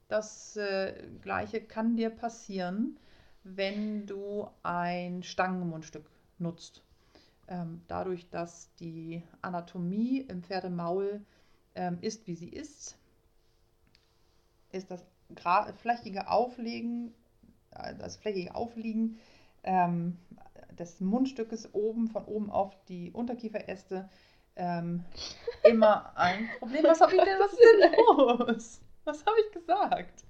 Das 0.07 0.57
äh, 0.57 0.93
gleiche 1.21 1.61
kann 1.61 1.95
dir 1.97 2.09
passieren, 2.09 2.99
wenn 3.43 4.05
du 4.05 4.47
ein 4.61 5.23
Stangenmundstück 5.23 6.09
nutzt. 6.37 6.83
Ähm, 7.47 7.81
dadurch, 7.87 8.29
dass 8.29 8.73
die 8.75 9.21
Anatomie 9.41 10.21
im 10.21 10.43
Pferdemaul 10.43 11.21
ähm, 11.75 11.97
ist, 12.01 12.25
wie 12.27 12.35
sie 12.35 12.49
ist, 12.49 12.97
ist 14.71 14.89
das 14.89 15.03
flächige 15.81 16.29
Auflegen 16.29 17.13
das 17.99 18.17
flächige 18.17 18.55
Aufliegen 18.55 19.19
ähm, 19.63 20.17
des 20.77 20.99
Mundstückes 20.99 21.73
oben, 21.73 22.07
von 22.07 22.25
oben 22.25 22.49
auf 22.49 22.75
die 22.85 23.11
Unterkieferäste, 23.11 24.09
ähm, 24.55 25.03
immer 25.63 26.15
ein 26.17 26.49
Problem. 26.59 26.83
Was 26.83 27.01
habe 27.01 27.15
ich 27.15 27.21
denn, 27.21 27.39
was 27.39 27.53
ist 27.53 27.61
denn 27.61 27.93
los? 28.47 28.81
Was 29.05 29.25
habe 29.25 29.37
ich 29.45 29.51
gesagt? 29.53 30.25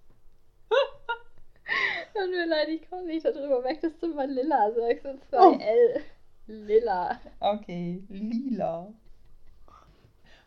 Tut 2.13 2.29
mir 2.29 2.45
leid, 2.45 2.69
ich 2.69 2.87
komme 2.89 3.05
nicht 3.05 3.25
darüber 3.25 3.63
weg, 3.63 3.81
dass 3.81 3.97
du 3.97 4.13
mal 4.13 4.29
Lilla 4.29 4.71
sagst 4.71 5.05
und 5.05 5.23
zwar 5.25 5.51
oh. 5.51 5.57
L. 5.59 6.01
Lilla. 6.47 7.19
Okay, 7.39 8.03
lila. 8.09 8.93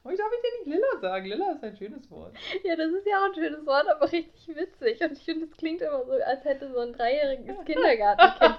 Wieso 0.08 0.22
darf 0.22 0.32
ich 0.32 0.42
dir 0.42 0.58
nicht 0.58 0.76
Lilla 0.76 1.00
sagen? 1.00 1.26
Lilla 1.26 1.52
ist 1.52 1.64
ein 1.64 1.76
schönes 1.76 2.10
Wort. 2.10 2.36
Ja, 2.62 2.76
das 2.76 2.92
ist 2.92 3.06
ja 3.06 3.20
auch 3.20 3.26
ein 3.26 3.34
schönes 3.34 3.66
Wort, 3.66 3.88
aber 3.88 4.12
richtig 4.12 4.48
witzig. 4.48 5.00
Und 5.02 5.12
ich 5.12 5.24
finde, 5.24 5.46
es 5.46 5.56
klingt 5.56 5.80
immer 5.82 6.04
so, 6.04 6.12
als 6.12 6.44
hätte 6.44 6.72
so 6.72 6.78
ein 6.78 6.92
dreijähriges 6.92 7.56
Kindergartenkind. 7.64 8.56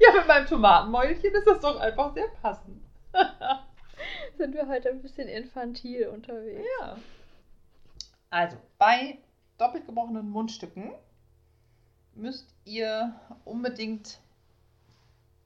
ja, 0.00 0.12
mit 0.16 0.26
meinem 0.26 0.46
Tomatenmäulchen 0.46 1.32
ist 1.32 1.46
das 1.46 1.60
doch 1.60 1.78
einfach 1.78 2.12
sehr 2.14 2.28
passend. 2.42 2.82
Sind 4.36 4.54
wir 4.54 4.66
heute 4.66 4.90
ein 4.90 5.00
bisschen 5.00 5.28
infantil 5.28 6.08
unterwegs. 6.08 6.66
Ja. 6.80 6.96
Also, 8.30 8.56
bei 8.78 9.18
doppelt 9.58 9.86
gebrochenen 9.86 10.28
Mundstücken 10.28 10.92
müsst 12.14 12.52
ihr 12.64 13.14
unbedingt 13.44 14.18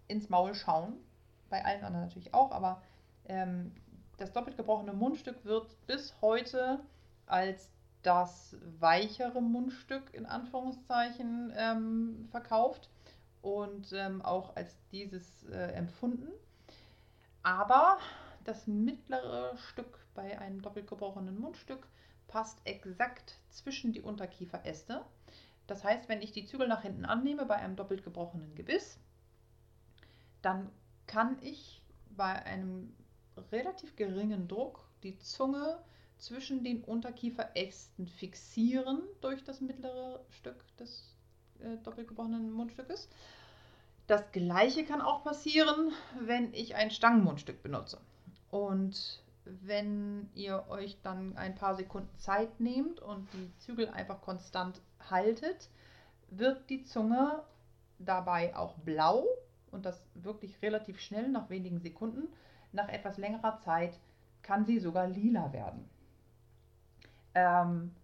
ins 0.09 0.29
Maul 0.29 0.55
schauen. 0.55 0.97
Bei 1.49 1.65
allen 1.65 1.85
anderen 1.85 2.07
natürlich 2.07 2.35
auch, 2.35 2.51
aber 2.51 2.83
ähm, 3.27 3.73
das 4.19 4.33
doppelt 4.33 4.57
gebrochene 4.57 4.93
Mundstück 4.93 5.45
wird 5.45 5.75
bis 5.87 6.15
heute 6.21 6.81
als 7.27 7.71
das 8.03 8.57
weichere 8.79 9.41
Mundstück 9.41 10.13
in 10.15 10.27
Anführungszeichen 10.27 11.53
ähm, 11.57 12.29
verkauft 12.31 12.89
und 13.43 13.93
ähm, 13.93 14.23
auch 14.23 14.57
als 14.57 14.77
dieses 14.93 15.45
äh, 15.45 15.73
empfunden. 15.73 16.29
Aber 17.43 17.99
das 18.45 18.67
mittlere 18.67 19.57
Stück 19.57 19.99
bei 20.15 20.39
einem 20.39 20.63
doppelt 20.63 20.87
gebrochenen 20.87 21.39
Mundstück 21.39 21.87
passt 22.29 22.61
exakt 22.65 23.39
zwischen 23.51 23.93
die 23.93 24.01
Unterkieferäste. 24.01 25.05
Das 25.67 25.85
heißt, 25.85 26.09
wenn 26.09 26.23
ich 26.23 26.33
die 26.33 26.45
Zügel 26.45 26.67
nach 26.67 26.83
hinten 26.83 27.05
annehme 27.05 27.47
bei 27.47 27.57
einem 27.57 27.77
doppelt 27.77 28.03
gebrochenen 28.05 28.55
Gebiss, 28.55 28.99
dann 30.43 30.71
kann 31.07 31.37
ich 31.43 31.83
bei 32.17 32.43
einem 32.45 32.95
relativ 33.53 33.97
geringen 33.97 34.49
Druck 34.49 34.85
die 35.03 35.19
Zunge 35.19 35.79
zwischen 36.19 36.65
den 36.65 36.83
Unterkieferästen 36.83 38.09
fixieren 38.09 39.03
durch 39.21 39.45
das 39.45 39.61
mittlere 39.61 40.21
Stück 40.31 40.57
des 40.77 41.15
äh, 41.61 41.77
doppelt 41.85 42.11
Mundstückes. 42.17 43.09
Das 44.07 44.33
gleiche 44.33 44.85
kann 44.85 45.01
auch 45.01 45.23
passieren, 45.23 45.93
wenn 46.21 46.53
ich 46.55 46.75
ein 46.75 46.91
Stangenmundstück 46.91 47.63
benutze. 47.63 48.01
Und 48.51 49.23
wenn 49.45 50.29
ihr 50.35 50.65
euch 50.69 50.99
dann 51.03 51.37
ein 51.37 51.55
paar 51.55 51.75
Sekunden 51.75 52.19
Zeit 52.19 52.59
nehmt 52.59 53.01
und 53.01 53.29
die 53.35 53.53
Zügel 53.59 53.89
einfach 53.89 54.21
konstant 54.21 54.81
haltet, 55.11 55.69
wird 56.31 56.69
die 56.71 56.83
Zunge 56.83 57.43
dabei 57.99 58.57
auch 58.57 58.75
blau 58.79 59.27
und 59.73 59.87
das 59.87 60.07
wirklich 60.15 60.61
relativ 60.63 61.01
schnell 61.01 61.29
nach 61.29 61.51
wenigen 61.51 61.81
Sekunden 61.81 62.29
nach 62.73 62.89
etwas 62.89 63.19
längerer 63.19 63.59
Zeit 63.59 63.99
kann 64.43 64.65
sie 64.65 64.79
sogar 64.79 65.07
lila 65.07 65.53
werden. 65.53 65.89
Ähm, 67.35 67.95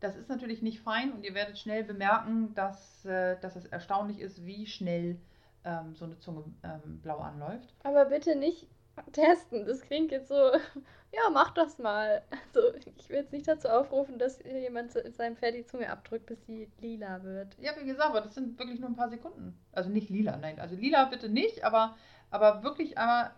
das 0.00 0.16
ist 0.16 0.28
natürlich 0.28 0.62
nicht 0.62 0.80
fein 0.80 1.12
und 1.12 1.24
ihr 1.24 1.34
werdet 1.34 1.58
schnell 1.58 1.84
bemerken, 1.84 2.54
dass, 2.54 3.04
äh, 3.04 3.38
dass 3.40 3.56
es 3.56 3.64
erstaunlich 3.66 4.20
ist, 4.20 4.44
wie 4.44 4.66
schnell 4.66 5.18
ähm, 5.64 5.94
so 5.94 6.04
eine 6.04 6.18
Zunge 6.18 6.44
ähm, 6.62 7.00
blau 7.00 7.18
anläuft. 7.18 7.74
Aber 7.82 8.06
bitte 8.06 8.36
nicht 8.36 8.66
testen. 9.12 9.66
Das 9.66 9.80
klingt 9.80 10.10
jetzt 10.12 10.28
so, 10.28 10.34
ja, 11.12 11.30
mach 11.32 11.52
das 11.52 11.78
mal. 11.78 12.22
Also 12.30 12.78
ich 13.04 13.10
will 13.10 13.18
jetzt 13.18 13.32
nicht 13.32 13.46
dazu 13.46 13.68
aufrufen, 13.68 14.18
dass 14.18 14.42
jemand 14.42 14.92
seinem 14.92 15.36
Pferd 15.36 15.54
die 15.54 15.66
Zunge 15.66 15.90
abdrückt, 15.90 16.26
bis 16.26 16.44
sie 16.46 16.68
lila 16.80 17.22
wird. 17.22 17.54
Ja, 17.60 17.72
wie 17.78 17.86
gesagt, 17.86 18.10
aber 18.10 18.22
das 18.22 18.34
sind 18.34 18.58
wirklich 18.58 18.80
nur 18.80 18.88
ein 18.88 18.96
paar 18.96 19.10
Sekunden. 19.10 19.58
Also 19.72 19.90
nicht 19.90 20.08
lila, 20.08 20.38
nein. 20.38 20.58
Also 20.58 20.74
lila 20.74 21.04
bitte 21.04 21.28
nicht, 21.28 21.64
aber, 21.64 21.96
aber 22.30 22.62
wirklich 22.62 22.96
einmal 22.96 23.32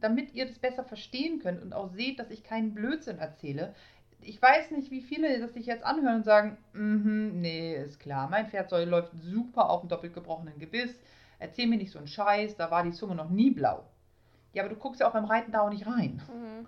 damit 0.00 0.34
ihr 0.34 0.46
das 0.46 0.58
besser 0.58 0.84
verstehen 0.84 1.40
könnt 1.40 1.62
und 1.62 1.72
auch 1.72 1.88
seht, 1.88 2.18
dass 2.18 2.30
ich 2.30 2.44
keinen 2.44 2.74
Blödsinn 2.74 3.18
erzähle. 3.18 3.74
Ich 4.20 4.40
weiß 4.40 4.70
nicht, 4.72 4.90
wie 4.90 5.00
viele 5.00 5.40
das 5.40 5.54
sich 5.54 5.66
jetzt 5.66 5.84
anhören 5.84 6.16
und 6.16 6.24
sagen, 6.24 6.58
mm 6.72 7.40
nee, 7.40 7.76
ist 7.76 8.00
klar, 8.00 8.28
mein 8.28 8.46
Pferd 8.46 8.70
soll, 8.70 8.84
läuft 8.84 9.12
super 9.14 9.70
auf 9.70 9.80
dem 9.80 9.88
doppelt 9.88 10.14
gebrochenen 10.14 10.58
Gebiss. 10.58 10.98
Erzähl 11.38 11.66
mir 11.66 11.76
nicht 11.76 11.90
so 11.90 11.98
einen 11.98 12.08
Scheiß, 12.08 12.56
da 12.56 12.70
war 12.70 12.82
die 12.82 12.92
Zunge 12.92 13.14
noch 13.14 13.30
nie 13.30 13.50
blau. 13.50 13.84
Ja, 14.52 14.62
aber 14.62 14.72
du 14.72 14.80
guckst 14.80 15.00
ja 15.00 15.08
auch 15.08 15.12
beim 15.12 15.26
Reiten 15.26 15.52
da 15.52 15.60
auch 15.60 15.70
nicht 15.70 15.86
rein. 15.86 16.22
Mhm. 16.32 16.66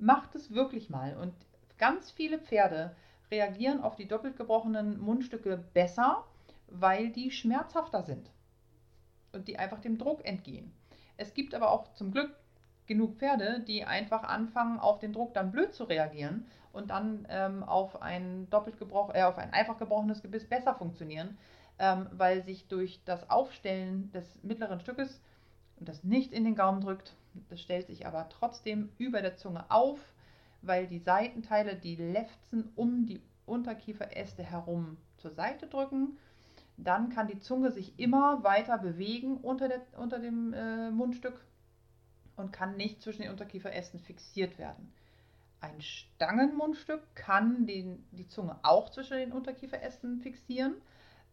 Macht 0.00 0.34
es 0.34 0.52
wirklich 0.52 0.90
mal. 0.90 1.16
Und 1.16 1.34
ganz 1.78 2.10
viele 2.10 2.38
Pferde 2.38 2.96
reagieren 3.30 3.80
auf 3.80 3.96
die 3.96 4.08
doppelt 4.08 4.36
gebrochenen 4.36 4.98
Mundstücke 5.00 5.62
besser, 5.72 6.24
weil 6.68 7.10
die 7.10 7.30
schmerzhafter 7.30 8.02
sind 8.02 8.30
und 9.32 9.46
die 9.46 9.58
einfach 9.58 9.80
dem 9.80 9.98
Druck 9.98 10.24
entgehen. 10.24 10.72
Es 11.16 11.34
gibt 11.34 11.54
aber 11.54 11.70
auch 11.70 11.92
zum 11.94 12.12
Glück 12.12 12.34
genug 12.86 13.18
Pferde, 13.18 13.60
die 13.60 13.84
einfach 13.84 14.24
anfangen, 14.24 14.80
auf 14.80 14.98
den 14.98 15.12
Druck 15.12 15.32
dann 15.34 15.52
blöd 15.52 15.72
zu 15.72 15.84
reagieren 15.84 16.46
und 16.72 16.90
dann 16.90 17.26
ähm, 17.30 17.62
auf 17.62 18.02
ein 18.02 18.48
doppelt 18.50 18.78
gebrochen, 18.78 19.14
äh, 19.14 19.22
auf 19.22 19.38
ein 19.38 19.52
einfach 19.52 19.78
gebrochenes 19.78 20.22
Gebiss 20.22 20.48
besser 20.48 20.74
funktionieren, 20.74 21.38
ähm, 21.78 22.08
weil 22.10 22.42
sich 22.42 22.66
durch 22.66 23.00
das 23.04 23.30
Aufstellen 23.30 24.10
des 24.12 24.42
mittleren 24.42 24.80
Stückes 24.80 25.20
das 25.78 26.04
nicht 26.04 26.32
in 26.32 26.44
den 26.44 26.56
Gaumen 26.56 26.80
drückt, 26.80 27.14
das 27.48 27.60
stellt 27.60 27.86
sich 27.86 28.06
aber 28.06 28.28
trotzdem 28.28 28.90
über 28.98 29.22
der 29.22 29.36
Zunge 29.36 29.70
auf, 29.70 29.98
weil 30.62 30.86
die 30.86 30.98
Seitenteile 30.98 31.76
die 31.76 31.96
Lefzen 31.96 32.70
um 32.76 33.06
die 33.06 33.20
Unterkieferäste 33.46 34.42
herum 34.42 34.96
zur 35.16 35.32
Seite 35.32 35.66
drücken 35.66 36.18
dann 36.84 37.10
kann 37.10 37.28
die 37.28 37.38
Zunge 37.38 37.70
sich 37.70 37.98
immer 37.98 38.42
weiter 38.42 38.78
bewegen 38.78 39.36
unter, 39.38 39.68
der, 39.68 39.80
unter 39.96 40.18
dem 40.18 40.52
äh, 40.52 40.90
Mundstück 40.90 41.44
und 42.36 42.52
kann 42.52 42.76
nicht 42.76 43.02
zwischen 43.02 43.22
den 43.22 43.30
Unterkieferästen 43.30 44.00
fixiert 44.00 44.58
werden. 44.58 44.92
Ein 45.60 45.80
Stangenmundstück 45.80 47.02
kann 47.14 47.66
den, 47.66 48.06
die 48.12 48.26
Zunge 48.26 48.58
auch 48.62 48.88
zwischen 48.90 49.18
den 49.18 49.32
Unterkieferästen 49.32 50.20
fixieren. 50.20 50.74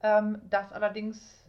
Ähm, 0.01 0.41
das 0.49 0.71
allerdings 0.73 1.45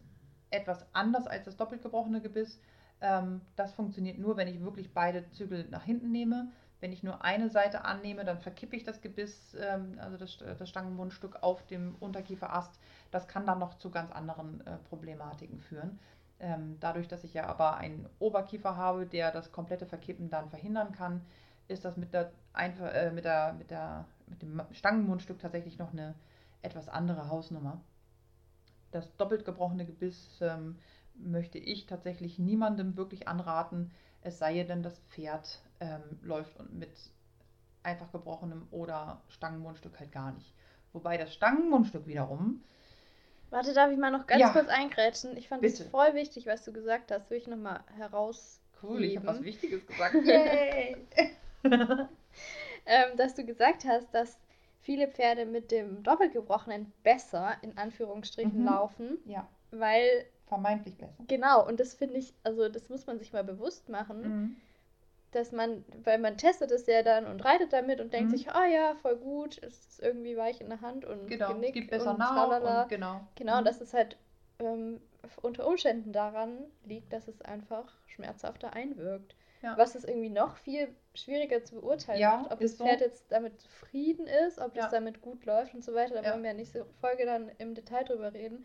etwas 0.51 0.87
anders 0.93 1.27
als 1.27 1.45
das 1.45 1.57
doppelt 1.57 1.83
gebrochene 1.83 2.21
Gebiss. 2.21 2.61
Ähm, 3.01 3.41
das 3.57 3.73
funktioniert 3.73 4.19
nur, 4.19 4.37
wenn 4.37 4.49
ich 4.49 4.63
wirklich 4.63 4.93
beide 4.93 5.29
Zügel 5.31 5.67
nach 5.71 5.85
hinten 5.85 6.11
nehme. 6.11 6.51
Wenn 6.81 6.93
ich 6.93 7.03
nur 7.03 7.25
eine 7.25 7.51
Seite 7.51 7.85
annehme, 7.85 8.25
dann 8.25 8.39
verkippe 8.39 8.77
ich 8.77 8.85
das 8.85 9.01
Gebiss, 9.01 9.57
ähm, 9.61 9.99
also 10.01 10.17
das, 10.17 10.39
das 10.39 10.69
Stangenmundstück 10.69 11.43
auf 11.43 11.67
dem 11.67 11.97
Unterkieferast. 11.99 12.79
Das 13.11 13.27
kann 13.27 13.47
dann 13.47 13.59
noch 13.59 13.79
zu 13.79 13.91
ganz 13.91 14.13
anderen 14.13 14.65
äh, 14.67 14.77
Problematiken 14.89 15.61
führen. 15.61 15.99
Ähm, 16.41 16.77
dadurch, 16.79 17.09
dass 17.09 17.25
ich 17.25 17.35
ja 17.35 17.47
aber 17.47 17.77
einen 17.79 18.09
Oberkiefer 18.21 18.77
habe, 18.77 19.07
der 19.07 19.33
das 19.33 19.51
komplette 19.51 19.87
Verkippen 19.87 20.31
dann 20.31 20.51
verhindern 20.51 20.93
kann, 20.93 21.21
ist 21.67 21.85
das 21.85 21.97
mit 21.97 22.15
der, 22.15 22.31
einfach, 22.53 22.93
äh, 22.93 23.11
mit 23.11 23.25
der, 23.25 23.55
mit 23.55 23.71
der, 23.71 24.05
mit 24.27 24.43
dem 24.43 24.63
Stangenmundstück 24.71 25.41
tatsächlich 25.41 25.79
noch 25.79 25.93
eine 25.93 26.15
etwas 26.63 26.89
andere 26.89 27.29
Hausnummer. 27.29 27.81
Das 28.93 29.15
doppelt 29.17 29.45
gebrochene 29.45 29.85
Gebiss 29.85 30.39
ähm, 30.41 30.79
möchte 31.19 31.59
ich 31.59 31.87
tatsächlich 31.87 32.39
niemandem 32.39 32.97
wirklich 32.97 33.29
anraten, 33.29 33.91
es 34.23 34.39
sei 34.39 34.63
denn, 34.65 34.83
das 34.83 34.99
Pferd 35.11 35.61
ähm, 35.81 36.03
läuft 36.23 36.55
mit 36.73 36.91
einfach 37.83 38.11
gebrochenem 38.13 38.67
oder 38.71 39.23
Stangenmundstück 39.29 39.99
halt 39.99 40.13
gar 40.13 40.33
nicht. 40.33 40.55
Wobei 40.93 41.17
das 41.17 41.33
Stangenmundstück 41.33 42.07
wiederum. 42.07 42.63
Warte, 43.51 43.73
darf 43.73 43.91
ich 43.91 43.99
mal 43.99 44.11
noch 44.11 44.27
ganz 44.27 44.41
ja. 44.41 44.51
kurz 44.51 44.69
eingrätschen? 44.69 45.37
Ich 45.37 45.49
fand 45.49 45.65
es 45.65 45.81
voll 45.81 46.15
wichtig, 46.15 46.47
was 46.47 46.65
du 46.65 46.73
gesagt 46.73 47.11
hast. 47.11 47.31
Will 47.31 47.39
ich 47.39 47.47
nochmal 47.47 47.81
heraus. 47.97 48.61
Cool, 48.83 49.03
ich 49.05 49.17
habe 49.17 49.27
was 49.27 49.43
Wichtiges 49.43 49.87
gesagt. 49.87 50.15
Yay! 50.25 50.97
ähm, 51.65 53.17
dass 53.17 53.35
du 53.35 53.45
gesagt 53.45 53.85
hast, 53.85 54.13
dass 54.15 54.39
viele 54.81 55.09
Pferde 55.09 55.47
mit 55.47 55.71
dem 55.71 56.03
Doppelgebrochenen 56.03 56.93
besser, 57.03 57.57
in 57.63 57.77
Anführungsstrichen, 57.77 58.61
mhm. 58.61 58.67
laufen. 58.67 59.19
Ja. 59.25 59.49
Weil. 59.71 60.27
Vermeintlich 60.49 60.97
besser. 60.97 61.25
Genau, 61.27 61.67
und 61.67 61.79
das 61.79 61.95
finde 61.95 62.17
ich, 62.17 62.35
also 62.43 62.69
das 62.69 62.89
muss 62.89 63.07
man 63.07 63.19
sich 63.19 63.33
mal 63.33 63.45
bewusst 63.45 63.89
machen. 63.89 64.21
Mhm 64.23 64.57
dass 65.33 65.53
man, 65.53 65.85
weil 66.05 66.19
man 66.19 66.39
testet 66.39 66.71
es 66.71 66.87
ja 66.87 67.03
dann 67.03 67.27
und 67.27 67.45
reitet 67.45 67.73
damit 67.73 68.01
und 68.01 68.13
denkt 68.13 68.31
mhm. 68.31 68.37
sich, 68.37 68.51
ah 68.51 68.63
oh 68.63 68.73
ja, 68.73 68.95
voll 68.95 69.17
gut, 69.17 69.63
es 69.63 69.87
ist 69.87 70.03
irgendwie 70.03 70.37
weich 70.37 70.61
in 70.61 70.69
der 70.69 70.81
Hand 70.81 71.05
und 71.05 71.27
genau, 71.27 71.53
Genick 71.53 71.71
es 71.71 71.75
gibt 71.75 71.91
besser 71.91 72.13
und 72.13 72.19
nach 72.19 72.83
und 72.83 72.89
genau. 72.89 73.21
Genau, 73.35 73.61
mhm. 73.61 73.65
dass 73.65 73.81
es 73.81 73.93
halt 73.93 74.17
ähm, 74.59 75.01
unter 75.43 75.67
Umständen 75.67 76.13
daran 76.13 76.59
liegt, 76.85 77.13
dass 77.13 77.29
es 77.29 77.43
einfach 77.43 77.93
schmerzhafter 78.07 78.73
einwirkt. 78.73 79.35
Ja. 79.61 79.77
Was 79.77 79.97
es 79.97 80.05
irgendwie 80.05 80.31
noch 80.31 80.57
viel 80.57 80.89
schwieriger 81.15 81.65
zu 81.65 81.81
beurteilen 81.81 82.21
ja, 82.21 82.37
macht, 82.37 82.53
ob 82.53 82.61
das 82.61 82.77
Pferd 82.77 83.01
so. 83.01 83.05
jetzt 83.05 83.25
damit 83.33 83.61
zufrieden 83.61 84.29
ist, 84.47 84.61
ob 84.61 84.77
ja. 84.77 84.85
es 84.85 84.93
damit 84.93 85.21
gut 85.21 85.45
läuft 85.47 85.75
und 85.75 85.83
so 85.83 85.95
weiter. 85.95 86.23
Da 86.23 86.31
wollen 86.31 86.45
wir 86.45 86.51
ja 86.51 86.57
nicht 86.57 86.73
so 86.73 86.85
Folge 87.01 87.27
dann 87.27 87.51
im 87.59 87.75
Detail 87.75 88.05
drüber 88.05 88.33
reden. 88.33 88.65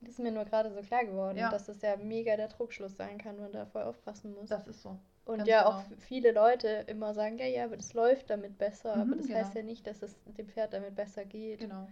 Das 0.00 0.10
ist 0.10 0.18
mir 0.18 0.32
nur 0.32 0.44
gerade 0.44 0.72
so 0.72 0.80
klar 0.80 1.04
geworden, 1.04 1.38
dass 1.50 1.66
das 1.66 1.82
ja 1.82 1.96
mega 1.96 2.36
der 2.36 2.48
Druckschluss 2.48 2.96
sein 2.96 3.18
kann, 3.18 3.38
man 3.38 3.52
da 3.52 3.66
voll 3.66 3.82
aufpassen 3.82 4.34
muss. 4.34 4.48
Das 4.48 4.66
ist 4.66 4.82
so. 4.82 4.98
Und 5.26 5.38
Ganz 5.38 5.48
ja, 5.48 5.62
genau. 5.62 5.76
auch 5.76 5.82
viele 5.98 6.32
Leute 6.32 6.68
immer 6.88 7.12
sagen, 7.12 7.38
ja, 7.38 7.46
ja, 7.46 7.64
aber 7.64 7.76
das 7.76 7.92
läuft 7.92 8.30
damit 8.30 8.56
besser, 8.58 8.96
mhm, 8.96 9.02
aber 9.02 9.16
das 9.16 9.26
genau. 9.26 9.38
heißt 9.38 9.54
ja 9.54 9.62
nicht, 9.62 9.86
dass 9.86 10.02
es 10.02 10.16
dem 10.24 10.48
Pferd 10.48 10.72
damit 10.72 10.94
besser 10.94 11.24
geht. 11.24 11.60
Genau. 11.60 11.88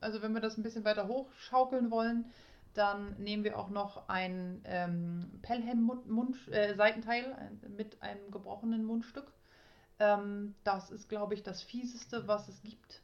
Also 0.00 0.22
wenn 0.22 0.32
wir 0.32 0.40
das 0.40 0.56
ein 0.56 0.62
bisschen 0.62 0.84
weiter 0.84 1.08
hochschaukeln 1.08 1.90
wollen, 1.90 2.30
dann 2.74 3.16
nehmen 3.18 3.42
wir 3.42 3.58
auch 3.58 3.70
noch 3.70 4.08
ein 4.08 4.62
ähm, 4.64 5.40
Pelham-Seitenteil 5.42 7.24
äh, 7.24 7.68
mit 7.68 8.00
einem 8.02 8.30
gebrochenen 8.30 8.84
Mundstück. 8.84 9.32
Ähm, 9.98 10.54
das 10.62 10.90
ist, 10.90 11.08
glaube 11.08 11.34
ich, 11.34 11.42
das 11.42 11.62
Fieseste, 11.62 12.28
was 12.28 12.48
es 12.48 12.62
gibt. 12.62 13.02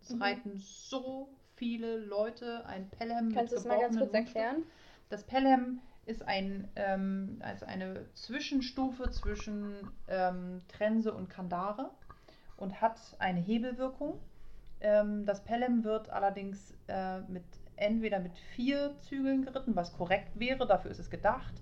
Es 0.00 0.10
mhm. 0.10 0.22
reiten 0.22 0.56
so 0.58 1.28
viele 1.62 1.96
Leute 1.98 2.66
ein 2.66 2.90
Pelham 2.90 3.32
Kannst 3.32 3.52
du 3.52 3.56
es 3.56 3.64
mal 3.64 3.78
ganz 3.78 3.96
kurz 3.96 4.12
erklären? 4.12 4.64
Das 5.10 5.22
Pelham 5.22 5.78
ist 6.06 6.26
ein, 6.26 6.66
ähm, 6.74 7.38
also 7.40 7.66
eine 7.66 8.04
Zwischenstufe 8.14 9.12
zwischen 9.12 9.72
ähm, 10.08 10.60
Trense 10.66 11.14
und 11.14 11.30
Kandare 11.30 11.90
und 12.56 12.80
hat 12.80 12.98
eine 13.20 13.38
Hebelwirkung. 13.38 14.18
Ähm, 14.80 15.24
das 15.24 15.44
Pelham 15.44 15.84
wird 15.84 16.10
allerdings 16.10 16.74
äh, 16.88 17.20
mit 17.28 17.44
entweder 17.76 18.18
mit 18.18 18.36
vier 18.56 18.96
Zügeln 18.98 19.44
geritten, 19.44 19.76
was 19.76 19.92
korrekt 19.92 20.40
wäre, 20.40 20.66
dafür 20.66 20.90
ist 20.90 20.98
es 20.98 21.10
gedacht. 21.10 21.54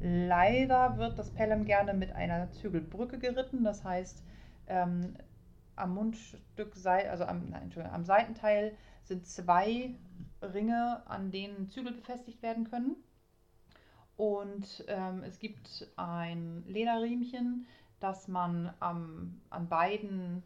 Leider 0.00 0.98
wird 0.98 1.18
das 1.18 1.30
Pelham 1.30 1.64
gerne 1.64 1.94
mit 1.94 2.12
einer 2.12 2.48
Zügelbrücke 2.52 3.18
geritten, 3.18 3.64
das 3.64 3.82
heißt, 3.82 4.22
ähm, 4.68 5.16
am 5.74 5.94
Mundstück, 5.94 6.74
also 6.84 7.24
am, 7.24 7.48
nein, 7.50 7.72
am 7.92 8.04
Seitenteil 8.04 8.76
sind 9.08 9.26
zwei 9.26 9.94
Ringe, 10.42 11.02
an 11.06 11.30
denen 11.30 11.68
Zügel 11.68 11.92
befestigt 11.92 12.42
werden 12.42 12.70
können. 12.70 12.96
Und 14.16 14.84
ähm, 14.88 15.22
es 15.24 15.38
gibt 15.38 15.88
ein 15.96 16.64
Lederriemchen, 16.66 17.66
das 18.00 18.28
man 18.28 18.74
am, 18.80 19.40
an 19.50 19.68
beiden 19.68 20.42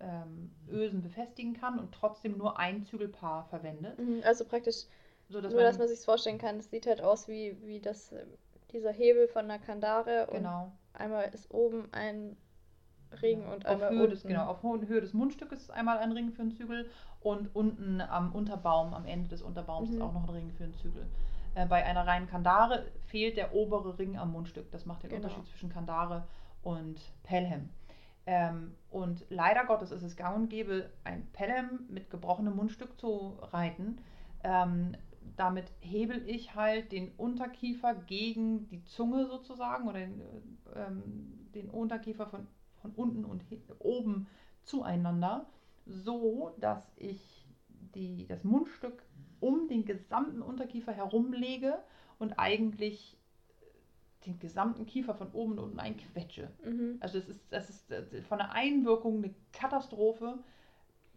ähm, 0.00 0.52
Ösen 0.68 1.02
befestigen 1.02 1.54
kann 1.54 1.78
und 1.78 1.92
trotzdem 1.92 2.38
nur 2.38 2.58
ein 2.58 2.84
Zügelpaar 2.84 3.44
verwendet. 3.46 3.98
Mhm, 3.98 4.22
also 4.24 4.44
praktisch, 4.44 4.84
so, 5.28 5.40
dass 5.40 5.52
nur 5.52 5.62
man, 5.62 5.70
dass 5.70 5.78
man 5.78 5.88
sich 5.88 6.00
vorstellen 6.00 6.38
kann, 6.38 6.58
es 6.58 6.70
sieht 6.70 6.86
halt 6.86 7.00
aus 7.00 7.28
wie, 7.28 7.56
wie 7.64 7.80
das, 7.80 8.14
dieser 8.72 8.92
Hebel 8.92 9.28
von 9.28 9.44
einer 9.44 9.58
Kandare. 9.58 10.28
Genau. 10.30 10.72
einmal 10.92 11.28
ist 11.34 11.50
oben 11.52 11.88
ein 11.92 12.36
Ring 13.22 13.44
und 13.46 13.66
auf 13.66 13.72
einmal 13.72 13.90
Höhe 13.90 13.98
unten. 14.02 14.10
Des, 14.10 14.22
genau, 14.22 14.46
auf 14.46 14.62
Höhe 14.62 15.00
des 15.00 15.12
Mundstückes 15.12 15.62
ist 15.62 15.70
einmal 15.70 15.98
ein 15.98 16.12
Ring 16.12 16.30
für 16.30 16.42
einen 16.42 16.52
Zügel 16.52 16.88
und 17.20 17.54
unten 17.54 18.00
am 18.00 18.32
Unterbaum, 18.32 18.94
am 18.94 19.06
Ende 19.06 19.28
des 19.28 19.42
Unterbaums 19.42 19.90
mhm. 19.90 19.96
ist 19.96 20.02
auch 20.02 20.12
noch 20.12 20.24
ein 20.24 20.30
Ring 20.30 20.52
für 20.52 20.64
einen 20.64 20.74
Zügel. 20.74 21.06
Äh, 21.54 21.66
bei 21.66 21.84
einer 21.84 22.06
reinen 22.06 22.28
Kandare 22.28 22.86
fehlt 23.06 23.36
der 23.36 23.54
obere 23.54 23.98
Ring 23.98 24.16
am 24.16 24.32
Mundstück. 24.32 24.70
Das 24.70 24.86
macht 24.86 25.02
den 25.02 25.10
genau. 25.10 25.24
Unterschied 25.24 25.46
zwischen 25.46 25.70
Kandare 25.70 26.26
und 26.62 27.00
Pelham. 27.22 27.70
Ähm, 28.26 28.74
und 28.90 29.24
leider 29.30 29.64
Gottes 29.64 29.90
ist 29.90 30.02
es 30.02 30.16
gang 30.16 30.36
und 30.36 30.50
gäbe, 30.50 30.90
ein 31.04 31.26
Pelham 31.32 31.80
mit 31.88 32.10
gebrochenem 32.10 32.54
Mundstück 32.54 32.98
zu 32.98 33.38
reiten. 33.40 34.00
Ähm, 34.44 34.94
damit 35.36 35.72
hebel 35.80 36.22
ich 36.28 36.54
halt 36.54 36.92
den 36.92 37.12
Unterkiefer 37.16 37.94
gegen 37.94 38.68
die 38.68 38.84
Zunge 38.84 39.26
sozusagen 39.26 39.88
oder 39.88 40.00
den, 40.00 40.20
ähm, 40.74 41.48
den 41.54 41.70
Unterkiefer 41.70 42.26
von, 42.26 42.46
von 42.82 42.90
unten 42.92 43.24
und 43.24 43.44
oben 43.78 44.26
zueinander, 44.62 45.46
so 45.88 46.54
dass 46.60 46.92
ich 46.96 47.46
die, 47.94 48.26
das 48.26 48.44
Mundstück 48.44 49.02
um 49.40 49.68
den 49.68 49.84
gesamten 49.84 50.42
Unterkiefer 50.42 50.92
herumlege 50.92 51.78
und 52.18 52.34
eigentlich 52.38 53.16
den 54.26 54.38
gesamten 54.38 54.86
Kiefer 54.86 55.14
von 55.14 55.32
oben 55.32 55.52
und 55.52 55.58
unten 55.60 55.80
einquetsche. 55.80 56.50
Mhm. 56.64 56.98
Also 57.00 57.18
es 57.18 57.28
ist, 57.28 57.42
das 57.50 57.70
ist 57.70 57.92
von 58.26 58.38
der 58.38 58.52
Einwirkung 58.52 59.18
eine 59.18 59.34
Katastrophe, 59.52 60.38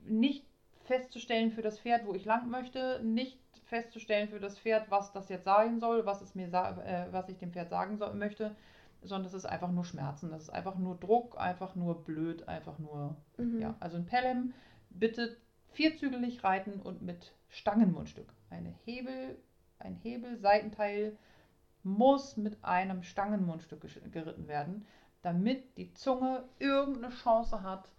nicht 0.04 0.46
festzustellen 0.84 1.52
für 1.52 1.62
das 1.62 1.80
Pferd, 1.80 2.06
wo 2.06 2.14
ich 2.14 2.26
lang 2.26 2.50
möchte, 2.50 3.02
nicht 3.04 3.40
festzustellen 3.66 4.30
für 4.30 4.40
das 4.40 4.60
Pferd, 4.60 4.90
was 4.92 5.14
das 5.14 5.30
jetzt 5.30 5.46
sagen 5.46 5.80
soll, 5.80 6.06
was 6.06 6.22
es 6.22 6.36
mir 6.36 6.48
äh, 6.48 7.12
was 7.12 7.30
ich 7.30 7.38
dem 7.38 7.52
Pferd 7.52 7.70
sagen 7.70 7.98
soll, 7.98 8.14
möchte, 8.14 8.56
sondern 9.02 9.28
es 9.28 9.34
ist 9.34 9.46
einfach 9.46 9.72
nur 9.72 9.86
Schmerzen, 9.86 10.30
das 10.30 10.44
ist 10.44 10.50
einfach 10.50 10.78
nur 10.78 10.96
Druck, 10.96 11.40
einfach 11.40 11.76
nur 11.76 12.04
blöd, 12.04 12.48
einfach 12.48 12.78
nur 12.80 13.16
mhm. 13.38 13.60
ja, 13.60 13.76
also 13.80 13.98
ein 13.98 14.06
Pelham 14.06 14.54
bitte 14.90 15.38
vierzügelig 15.72 16.44
reiten 16.44 16.80
und 16.82 17.02
mit 17.02 17.34
Stangenmundstück. 17.50 18.32
Eine 18.50 18.74
Hebel, 18.86 19.38
ein 19.80 19.96
Hebelseitenteil 19.96 21.18
muss 21.84 22.38
mit 22.38 22.64
einem 22.64 23.04
Stangenmundstück 23.04 23.82
geritten 24.12 24.48
werden, 24.48 24.86
damit 25.22 25.78
die 25.78 25.94
Zunge 25.94 26.44
irgendeine 26.60 27.14
Chance 27.14 27.64
hat, 27.64 27.90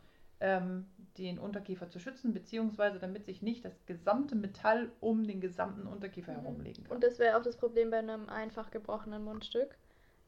ähm, 0.40 0.86
den 1.18 1.38
Unterkiefer 1.38 1.88
zu 1.88 1.98
schützen, 1.98 2.32
beziehungsweise 2.32 2.98
damit 2.98 3.26
sich 3.26 3.42
nicht 3.42 3.64
das 3.64 3.84
gesamte 3.86 4.34
Metall 4.34 4.90
um 5.00 5.24
den 5.24 5.40
gesamten 5.40 5.86
Unterkiefer 5.86 6.32
mhm. 6.32 6.40
herumlegen 6.40 6.84
kann. 6.84 6.94
Und 6.94 7.04
das 7.04 7.18
wäre 7.18 7.38
auch 7.38 7.42
das 7.42 7.56
Problem 7.56 7.90
bei 7.90 7.98
einem 7.98 8.28
einfach 8.28 8.70
gebrochenen 8.70 9.24
Mundstück 9.24 9.76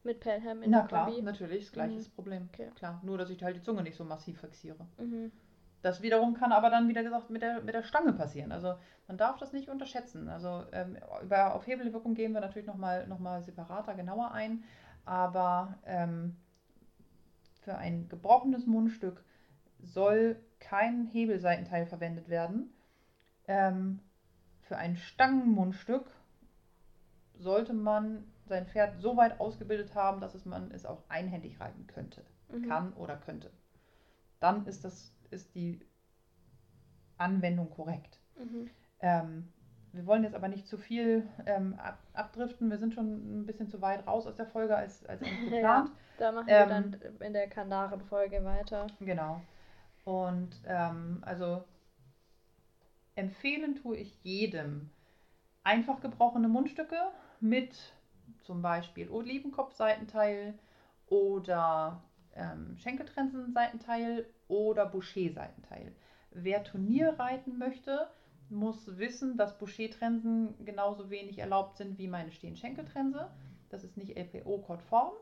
mit 0.04 0.20
Pelham 0.20 0.62
in 0.62 0.70
Na 0.70 0.80
der 0.80 0.88
klar, 0.88 1.06
Kombi. 1.06 1.22
natürlich, 1.22 1.64
das 1.64 1.72
gleiche 1.72 1.98
mhm. 1.98 2.14
Problem. 2.14 2.48
Okay. 2.52 2.70
Klar, 2.76 3.00
nur 3.02 3.18
dass 3.18 3.30
ich 3.30 3.42
halt 3.42 3.56
die 3.56 3.62
Zunge 3.62 3.82
nicht 3.82 3.96
so 3.96 4.04
massiv 4.04 4.40
fixiere. 4.40 4.86
Mhm. 4.98 5.32
Das 5.82 6.00
wiederum 6.00 6.32
kann 6.32 6.52
aber 6.52 6.70
dann 6.70 6.88
wieder 6.88 7.02
gesagt 7.02 7.28
mit 7.28 7.42
der, 7.42 7.60
mit 7.60 7.74
der 7.74 7.82
Stange 7.82 8.14
passieren. 8.14 8.52
Also 8.52 8.74
man 9.06 9.18
darf 9.18 9.36
das 9.38 9.52
nicht 9.52 9.68
unterschätzen. 9.68 10.30
Also 10.30 10.64
ähm, 10.72 10.96
über, 11.22 11.54
auf 11.54 11.66
Hebelwirkung 11.66 12.14
gehen 12.14 12.32
wir 12.32 12.40
natürlich 12.40 12.66
nochmal 12.66 13.06
noch 13.06 13.18
mal 13.18 13.42
separater, 13.42 13.94
genauer 13.94 14.32
ein. 14.32 14.64
Aber 15.04 15.78
ähm, 15.84 16.36
für 17.60 17.76
ein 17.76 18.08
gebrochenes 18.08 18.66
Mundstück 18.66 19.22
soll 19.82 20.36
kein 20.58 21.06
Hebelseitenteil 21.06 21.84
verwendet 21.84 22.30
werden. 22.30 22.72
Ähm, 23.46 24.00
für 24.62 24.78
ein 24.78 24.96
Stangenmundstück 24.96 26.06
sollte 27.34 27.74
man 27.74 28.24
sein 28.46 28.66
Pferd 28.66 29.00
so 29.00 29.16
weit 29.16 29.40
ausgebildet 29.40 29.94
haben, 29.94 30.20
dass 30.20 30.34
es 30.34 30.44
man 30.44 30.70
es 30.70 30.86
auch 30.86 31.02
einhändig 31.08 31.60
reiten 31.60 31.86
könnte, 31.86 32.24
mhm. 32.50 32.68
kann 32.68 32.92
oder 32.94 33.16
könnte. 33.16 33.50
Dann 34.40 34.66
ist 34.66 34.84
das 34.84 35.14
ist 35.30 35.54
die 35.54 35.80
Anwendung 37.16 37.70
korrekt. 37.70 38.20
Mhm. 38.36 38.70
Ähm, 39.00 39.52
wir 39.92 40.06
wollen 40.06 40.24
jetzt 40.24 40.34
aber 40.34 40.48
nicht 40.48 40.66
zu 40.66 40.76
viel 40.76 41.28
ähm, 41.46 41.74
ab, 41.78 41.98
abdriften. 42.14 42.68
Wir 42.68 42.78
sind 42.78 42.94
schon 42.94 43.42
ein 43.42 43.46
bisschen 43.46 43.68
zu 43.68 43.80
weit 43.80 44.06
raus 44.06 44.26
aus 44.26 44.34
der 44.34 44.46
Folge 44.46 44.76
als, 44.76 45.04
als 45.06 45.20
geplant. 45.44 45.88
ja, 45.88 45.90
da 46.18 46.32
machen 46.32 46.46
wir 46.48 46.56
ähm, 46.56 46.68
dann 46.68 46.96
in 47.20 47.32
der 47.32 47.48
Kanaren-Folge 47.48 48.44
weiter. 48.44 48.88
Genau. 49.00 49.40
Und 50.04 50.60
ähm, 50.66 51.22
also 51.22 51.64
empfehlen 53.14 53.76
tue 53.76 53.96
ich 53.96 54.18
jedem 54.24 54.90
einfach 55.62 56.00
gebrochene 56.00 56.48
Mundstücke 56.48 56.98
mit 57.40 57.94
zum 58.44 58.62
Beispiel 58.62 59.10
Olivenkopfseitenteil 59.10 60.54
oder 61.08 62.02
ähm, 62.34 62.76
Schenkeltrensen-Seitenteil 62.78 64.26
oder 64.48 64.86
Boucher-Seitenteil. 64.86 65.92
Wer 66.30 66.64
Turnier 66.64 67.18
reiten 67.18 67.58
möchte, 67.58 68.08
muss 68.50 68.98
wissen, 68.98 69.36
dass 69.36 69.58
Boucher-Trensen 69.58 70.64
genauso 70.64 71.10
wenig 71.10 71.38
erlaubt 71.38 71.76
sind 71.76 71.98
wie 71.98 72.08
meine 72.08 72.32
Stehen-Schenkeltrense. 72.32 73.30
Das 73.68 73.84
ist 73.84 73.96
nicht 73.96 74.16
LPO-konform. 74.16 75.14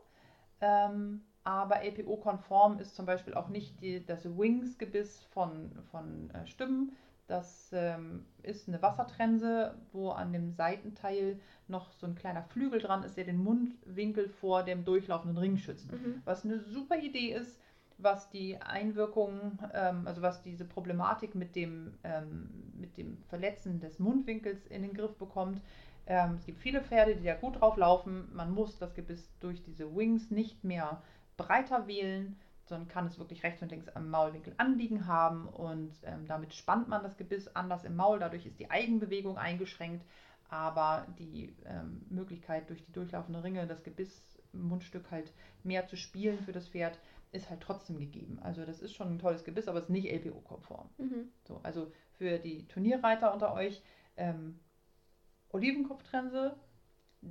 Ähm, 0.61 1.21
aber 1.43 1.83
LPO-konform 1.83 2.79
ist 2.79 2.95
zum 2.95 3.05
Beispiel 3.05 3.33
auch 3.33 3.49
nicht 3.49 3.81
die, 3.81 4.05
das 4.05 4.25
Wings-Gebiss 4.25 5.23
von, 5.31 5.71
von 5.91 6.29
äh, 6.31 6.47
Stimmen. 6.47 6.95
Das 7.27 7.69
ähm, 7.71 8.25
ist 8.41 8.67
eine 8.67 8.81
Wassertrense, 8.81 9.75
wo 9.93 10.09
an 10.09 10.33
dem 10.33 10.51
Seitenteil 10.51 11.39
noch 11.67 11.91
so 11.93 12.05
ein 12.05 12.15
kleiner 12.15 12.43
Flügel 12.43 12.81
dran 12.81 13.03
ist, 13.03 13.15
der 13.15 13.23
den 13.23 13.37
Mundwinkel 13.37 14.27
vor 14.27 14.63
dem 14.63 14.83
durchlaufenden 14.83 15.37
Ring 15.37 15.57
schützt. 15.57 15.91
Mhm. 15.91 16.21
Was 16.25 16.43
eine 16.43 16.59
super 16.59 16.97
Idee 16.97 17.33
ist, 17.33 17.61
was 17.97 18.29
die 18.29 18.61
Einwirkung, 18.61 19.57
ähm, 19.73 20.05
also 20.05 20.21
was 20.21 20.41
diese 20.41 20.65
Problematik 20.65 21.35
mit 21.35 21.55
dem, 21.55 21.93
ähm, 22.03 22.49
mit 22.73 22.97
dem 22.97 23.23
Verletzen 23.29 23.79
des 23.79 23.99
Mundwinkels 23.99 24.67
in 24.67 24.81
den 24.81 24.93
Griff 24.93 25.15
bekommt. 25.15 25.61
Ähm, 26.05 26.35
es 26.35 26.45
gibt 26.45 26.59
viele 26.59 26.81
Pferde, 26.81 27.15
die 27.15 27.23
da 27.23 27.35
gut 27.35 27.61
drauf 27.61 27.77
laufen. 27.77 28.27
Man 28.33 28.51
muss 28.51 28.77
das 28.77 28.93
Gebiss 28.93 29.31
durch 29.39 29.63
diese 29.63 29.95
Wings 29.95 30.29
nicht 30.29 30.63
mehr 30.63 31.01
breiter 31.37 31.87
wählen, 31.87 32.37
sondern 32.73 32.89
kann 32.89 33.05
es 33.05 33.19
wirklich 33.19 33.43
rechts 33.43 33.61
und 33.61 33.69
links 33.69 33.87
am 33.89 34.09
Maulwinkel 34.09 34.55
anliegen 34.57 35.05
haben 35.05 35.47
und 35.47 35.93
ähm, 36.05 36.25
damit 36.25 36.55
spannt 36.55 36.87
man 36.87 37.03
das 37.03 37.17
Gebiss 37.17 37.47
anders 37.55 37.83
im 37.83 37.95
Maul. 37.95 38.17
Dadurch 38.17 38.47
ist 38.47 38.59
die 38.59 38.71
Eigenbewegung 38.71 39.37
eingeschränkt, 39.37 40.03
aber 40.49 41.05
die 41.19 41.55
ähm, 41.65 42.01
Möglichkeit 42.09 42.67
durch 42.71 42.83
die 42.83 42.91
durchlaufenden 42.91 43.43
Ringe 43.43 43.67
das 43.67 43.83
Gebissmundstück 43.83 45.11
halt 45.11 45.31
mehr 45.63 45.85
zu 45.85 45.95
spielen 45.97 46.39
für 46.39 46.51
das 46.51 46.67
Pferd 46.67 46.97
ist 47.31 47.51
halt 47.51 47.61
trotzdem 47.61 47.99
gegeben. 47.99 48.39
Also 48.41 48.65
das 48.65 48.81
ist 48.81 48.93
schon 48.93 49.07
ein 49.07 49.19
tolles 49.19 49.43
Gebiss, 49.43 49.67
aber 49.67 49.77
es 49.77 49.85
ist 49.85 49.91
nicht 49.91 50.11
LPO-konform. 50.11 50.89
Mhm. 50.97 51.29
So, 51.43 51.59
also 51.61 51.91
für 52.17 52.39
die 52.39 52.67
Turnierreiter 52.67 53.33
unter 53.33 53.53
euch 53.53 53.83
ähm, 54.17 54.59
Olivenkopftrense, 55.49 56.55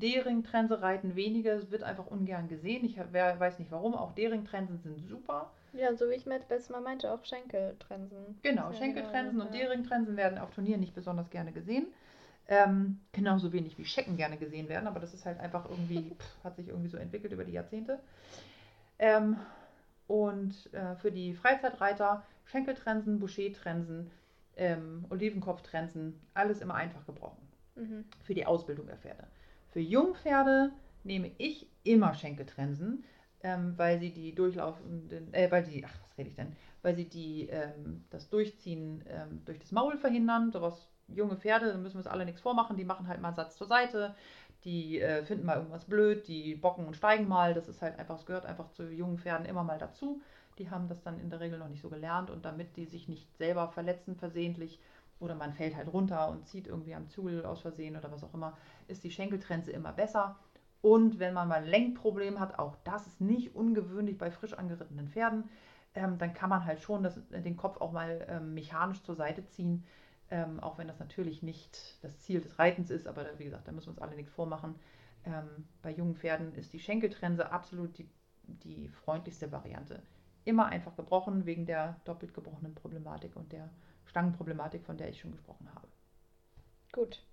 D-Ring-Trense 0.01 0.83
reiten 0.83 1.17
wenige, 1.17 1.51
es 1.51 1.71
wird 1.71 1.83
einfach 1.83 2.07
ungern 2.07 2.49
gesehen. 2.49 2.85
Ich 2.85 2.99
wer, 3.11 3.39
weiß 3.39 3.59
nicht 3.59 3.71
warum, 3.71 3.95
auch 3.95 4.13
D-Ring-Trensen 4.13 4.79
sind 4.79 4.99
super. 5.09 5.51
Ja, 5.73 5.95
so 5.95 6.09
wie 6.11 6.15
ich 6.15 6.27
mir 6.27 6.39
letztes 6.39 6.71
Mal 6.71 6.81
meinte, 6.81 7.13
auch 7.13 7.25
Schenkeltrensen. 7.25 8.39
Genau, 8.43 8.71
ja, 8.71 8.75
Schenkeltrensen 8.75 9.39
genau, 9.39 9.47
und 9.47 9.55
ja. 9.55 9.67
D-Ring-Trensen 9.67 10.17
werden 10.17 10.39
auf 10.39 10.51
Turnieren 10.51 10.81
nicht 10.81 10.95
besonders 10.95 11.31
gerne 11.31 11.53
gesehen. 11.53 11.87
Ähm, 12.49 13.01
genauso 13.13 13.53
wenig 13.53 13.79
wie 13.79 13.85
Schecken 13.85 14.17
gerne 14.17 14.37
gesehen 14.37 14.69
werden, 14.69 14.87
aber 14.87 15.01
das 15.01 15.15
ist 15.15 15.25
halt 15.25 15.39
einfach 15.41 15.69
irgendwie, 15.71 16.11
pff, 16.19 16.45
hat 16.45 16.57
sich 16.57 16.69
irgendwie 16.69 16.89
so 16.89 16.97
entwickelt 16.97 17.33
über 17.33 17.45
die 17.45 17.53
Jahrzehnte. 17.53 18.01
Ähm, 18.99 19.37
und 20.09 20.73
äh, 20.75 20.97
für 20.97 21.11
die 21.11 21.35
Freizeitreiter 21.35 22.25
Schenkeltrensen, 22.47 23.21
Boucher-Trensen, 23.21 24.11
ähm, 24.57 25.05
Olivenkopftrensen, 25.11 26.21
alles 26.35 26.61
immer 26.61 26.75
einfach 26.75 27.07
gebrochen. 27.07 27.49
Mhm. 27.77 28.05
Für 28.23 28.35
die 28.35 28.45
Ausbildung 28.45 28.87
der 28.87 28.97
Pferde. 28.97 29.25
Für 29.73 29.81
Jungpferde 29.81 30.71
nehme 31.03 31.31
ich 31.39 31.67
immer 31.83 32.15
Schenkeltrensen, 32.15 33.05
ähm, 33.43 33.73
weil 33.77 33.99
sie 33.99 34.13
die 34.13 34.35
durchlaufenden, 34.35 35.33
äh, 35.33 35.51
weil 35.51 35.65
sie, 35.65 35.85
ach, 35.85 35.95
was 36.03 36.19
rede 36.19 36.29
ich 36.29 36.37
denn? 36.37 36.55
Weil 36.83 36.95
sie 36.95 37.09
die, 37.09 37.49
ähm, 37.49 38.05
das 38.11 38.29
Durchziehen 38.29 39.03
ähm, 39.09 39.43
durch 39.47 39.59
das 39.59 39.73
Maul 39.73 39.97
verhindern. 39.97 40.53
Sowas 40.53 40.89
junge 41.09 41.37
Pferde, 41.37 41.73
da 41.73 41.79
müssen 41.79 41.95
wir 41.95 42.01
uns 42.01 42.07
alle 42.07 42.27
nichts 42.27 42.43
vormachen, 42.43 42.77
die 42.77 42.85
machen 42.85 43.09
halt 43.09 43.21
mal 43.21 43.29
einen 43.29 43.37
Satz 43.37 43.57
zur 43.57 43.67
Seite, 43.67 44.15
die 44.65 45.01
äh, 45.01 45.25
finden 45.25 45.47
mal 45.47 45.57
irgendwas 45.57 45.87
blöd, 45.87 46.29
die 46.29 46.55
bocken 46.55 46.87
und 46.87 46.95
steigen 46.95 47.27
mal. 47.27 47.55
Das 47.55 47.67
ist 47.67 47.81
halt 47.81 47.99
einfach, 47.99 48.19
es 48.19 48.27
gehört 48.27 48.45
einfach 48.45 48.71
zu 48.73 48.85
jungen 48.85 49.19
Pferden 49.19 49.47
immer 49.47 49.65
mal 49.65 49.79
dazu. 49.79 50.21
Die 50.59 50.69
haben 50.69 50.87
das 50.87 51.03
dann 51.03 51.19
in 51.19 51.31
der 51.31 51.41
Regel 51.41 51.59
noch 51.59 51.69
nicht 51.69 51.81
so 51.81 51.89
gelernt 51.89 52.29
und 52.29 52.45
damit 52.45 52.77
die 52.77 52.85
sich 52.85 53.09
nicht 53.09 53.35
selber 53.39 53.69
verletzen 53.69 54.17
versehentlich, 54.17 54.79
oder 55.23 55.35
man 55.35 55.53
fällt 55.53 55.77
halt 55.77 55.93
runter 55.93 56.29
und 56.29 56.47
zieht 56.47 56.67
irgendwie 56.67 56.95
am 56.95 57.09
Zügel 57.09 57.47
aus 57.47 57.61
Versehen 57.61 57.97
oder 57.97 58.11
was 58.11 58.25
auch 58.25 58.35
immer, 58.35 58.57
ist 58.89 59.05
die 59.05 59.11
Schenkeltrense 59.11 59.73
immer 59.73 59.93
besser. 59.93 60.39
Und 60.81 61.19
wenn 61.21 61.35
man 61.35 61.49
mal 61.49 61.65
Lenkproblem 61.65 62.41
hat, 62.41 62.59
auch 62.59 62.77
das 62.85 63.07
ist 63.07 63.21
nicht 63.21 63.55
ungewöhnlich 63.55 64.19
bei 64.19 64.31
frisch 64.31 64.55
angerittenen 64.55 65.09
Pferden, 65.09 65.49
ähm, 65.95 66.19
dann 66.19 66.35
kann 66.35 66.51
man 66.51 66.65
halt 66.65 66.81
schon 66.81 67.03
das, 67.03 67.21
den 67.31 67.57
Kopf 67.57 67.81
auch 67.81 67.93
mal 67.93 68.27
ähm, 68.29 68.55
mechanisch 68.55 69.03
zur 69.03 69.15
Seite 69.15 69.47
ziehen, 69.47 69.85
ähm, 70.31 70.61
auch 70.61 70.79
wenn 70.79 70.89
das 70.89 70.99
natürlich 70.99 71.43
nicht 71.43 72.03
das 72.03 72.19
Ziel 72.19 72.41
des 72.41 72.59
Reitens 72.59 72.91
ist, 72.91 73.07
aber 73.07 73.39
wie 73.39 73.45
gesagt, 73.45 73.69
da 73.69 73.73
müssen 73.73 73.89
wir 73.89 73.93
uns 73.93 74.03
alle 74.03 74.17
nichts 74.17 74.33
vormachen. 74.33 74.75
Ähm, 75.25 75.69
bei 75.83 75.93
jungen 75.93 76.17
Pferden 76.17 76.55
ist 76.55 76.73
die 76.73 76.81
Schenkeltrense 76.81 77.53
absolut 77.53 77.97
die, 77.99 78.09
die 78.45 78.89
freundlichste 78.89 79.53
Variante. 79.53 80.03
Immer 80.45 80.67
einfach 80.67 80.97
gebrochen 80.97 81.47
wegen 81.47 81.67
der 81.67 82.01
doppelt 82.05 82.35
gebrochenen 82.35 82.75
Problematik 82.75 83.37
und 83.37 83.53
der 83.53 83.71
Stangenproblematik, 84.07 84.85
von 84.85 84.97
der 84.97 85.11
ich 85.11 85.21
schon 85.21 85.31
gesprochen 85.31 85.69
habe. 85.73 85.87
Gut. 86.93 87.25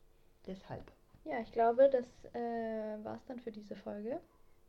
Deshalb. 0.46 0.92
Ja, 1.26 1.40
ich 1.42 1.52
glaube, 1.52 1.90
das 1.92 2.06
äh, 2.34 3.04
war 3.04 3.16
es 3.16 3.26
dann 3.26 3.40
für 3.40 3.52
diese 3.52 3.76
Folge, 3.76 4.20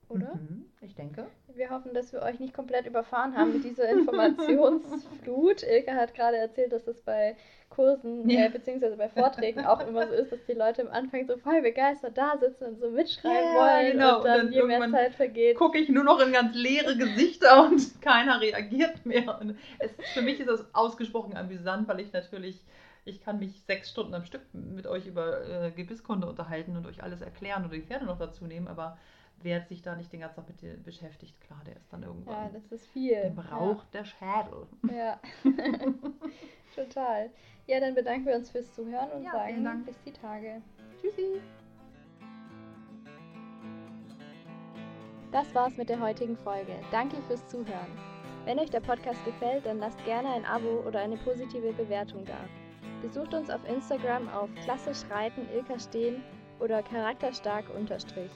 oder? 0.08 0.34
Mhm, 0.34 0.66
ich 0.80 0.94
denke. 0.94 1.26
Wir 1.54 1.70
hoffen, 1.70 1.94
dass 1.94 2.12
wir 2.12 2.22
euch 2.22 2.40
nicht 2.40 2.52
komplett 2.52 2.86
überfahren 2.86 3.36
haben 3.36 3.52
mit 3.52 3.64
dieser 3.64 3.88
Informationsflut. 3.88 5.62
Ilka 5.70 5.92
hat 5.92 6.14
gerade 6.14 6.36
erzählt, 6.36 6.72
dass 6.72 6.84
das 6.84 7.00
bei 7.00 7.36
Kursen 7.70 8.28
ja. 8.28 8.46
äh, 8.46 8.48
beziehungsweise 8.48 8.96
bei 8.96 9.08
Vorträgen 9.08 9.64
auch 9.64 9.86
immer 9.86 10.08
so 10.08 10.14
ist, 10.14 10.32
dass 10.32 10.44
die 10.46 10.54
Leute 10.54 10.82
am 10.82 10.88
Anfang 10.88 11.26
so 11.26 11.36
voll 11.36 11.62
begeistert 11.62 12.18
da 12.18 12.36
sitzen 12.36 12.64
und 12.64 12.80
so 12.80 12.90
mitschreiben 12.90 13.54
ja, 13.54 13.54
wollen 13.54 13.92
genau. 13.92 14.18
und 14.18 14.24
dann, 14.24 14.40
und 14.40 14.54
dann 14.56 14.70
je 14.70 14.78
mehr 14.78 14.90
Zeit 14.90 15.14
vergeht. 15.14 15.56
gucke 15.56 15.78
ich 15.78 15.88
nur 15.88 16.02
noch 16.02 16.20
in 16.20 16.32
ganz 16.32 16.54
leere 16.54 16.96
Gesichter 16.96 17.66
und 17.66 17.80
keiner 18.02 18.40
reagiert 18.40 19.06
mehr. 19.06 19.38
Und 19.40 19.56
es, 19.78 19.92
für 20.12 20.22
mich 20.22 20.40
ist 20.40 20.48
das 20.48 20.74
ausgesprochen 20.74 21.36
amüsant, 21.36 21.86
weil 21.86 22.00
ich 22.00 22.12
natürlich 22.12 22.60
ich 23.04 23.20
kann 23.20 23.38
mich 23.38 23.62
sechs 23.62 23.90
Stunden 23.90 24.14
am 24.14 24.24
Stück 24.24 24.42
mit 24.52 24.86
euch 24.86 25.06
über 25.06 25.48
äh, 25.48 25.70
Gebisskunde 25.70 26.28
unterhalten 26.28 26.76
und 26.76 26.86
euch 26.86 27.02
alles 27.02 27.20
erklären 27.20 27.64
oder 27.64 27.74
die 27.74 27.82
Pferde 27.82 28.04
noch 28.04 28.18
dazu 28.18 28.46
nehmen, 28.46 28.68
aber 28.68 28.98
wer 29.42 29.62
sich 29.62 29.82
da 29.82 29.96
nicht 29.96 30.12
den 30.12 30.20
ganzen 30.20 30.36
Tag 30.36 30.48
mit 30.48 30.60
dir 30.60 30.76
beschäftigt, 30.76 31.40
klar, 31.40 31.60
der 31.66 31.76
ist 31.76 31.92
dann 31.92 32.02
irgendwann. 32.02 32.34
Ja, 32.34 32.50
das 32.52 32.70
ist 32.72 32.86
viel. 32.88 33.14
Der 33.14 33.30
braucht 33.30 33.94
ja. 33.94 34.00
der 34.00 34.04
Schädel. 34.04 34.66
Ja. 34.94 35.20
Total. 36.74 37.30
Ja, 37.66 37.80
dann 37.80 37.94
bedanken 37.94 38.26
wir 38.26 38.36
uns 38.36 38.50
fürs 38.50 38.72
Zuhören 38.74 39.10
und 39.12 39.24
ja, 39.24 39.32
sagen 39.32 39.84
bis 39.84 40.00
die 40.02 40.12
Tage. 40.12 40.62
Tschüssi. 41.00 41.40
Das 45.32 45.54
war's 45.54 45.76
mit 45.76 45.88
der 45.88 46.00
heutigen 46.00 46.36
Folge. 46.36 46.72
Danke 46.90 47.16
fürs 47.22 47.46
Zuhören. 47.46 47.98
Wenn 48.44 48.58
euch 48.58 48.70
der 48.70 48.80
Podcast 48.80 49.24
gefällt, 49.24 49.64
dann 49.66 49.78
lasst 49.78 50.02
gerne 50.04 50.30
ein 50.30 50.44
Abo 50.44 50.82
oder 50.86 51.00
eine 51.00 51.16
positive 51.18 51.72
Bewertung 51.72 52.24
da. 52.24 52.38
Besucht 53.02 53.34
uns 53.34 53.50
auf 53.50 53.60
Instagram 53.68 54.28
auf 54.28 54.48
klassisch 54.64 55.08
reiten 55.10 55.48
Ilka 55.54 55.78
stehen 55.78 56.22
oder 56.58 56.82
charakterstark 56.82 57.64
unterstrich. 57.74 58.30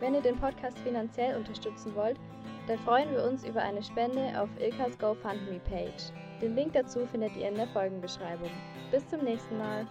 Wenn 0.00 0.14
ihr 0.14 0.20
den 0.20 0.36
Podcast 0.36 0.78
finanziell 0.80 1.36
unterstützen 1.36 1.94
wollt, 1.94 2.18
dann 2.66 2.78
freuen 2.80 3.10
wir 3.12 3.24
uns 3.24 3.44
über 3.44 3.62
eine 3.62 3.82
Spende 3.82 4.40
auf 4.40 4.48
Ilkas 4.60 4.98
GoFundMe 4.98 5.60
Page. 5.60 6.12
Den 6.42 6.54
Link 6.54 6.72
dazu 6.74 7.06
findet 7.06 7.34
ihr 7.36 7.48
in 7.48 7.54
der 7.54 7.68
Folgenbeschreibung. 7.68 8.50
Bis 8.90 9.06
zum 9.08 9.22
nächsten 9.22 9.56
Mal. 9.56 9.86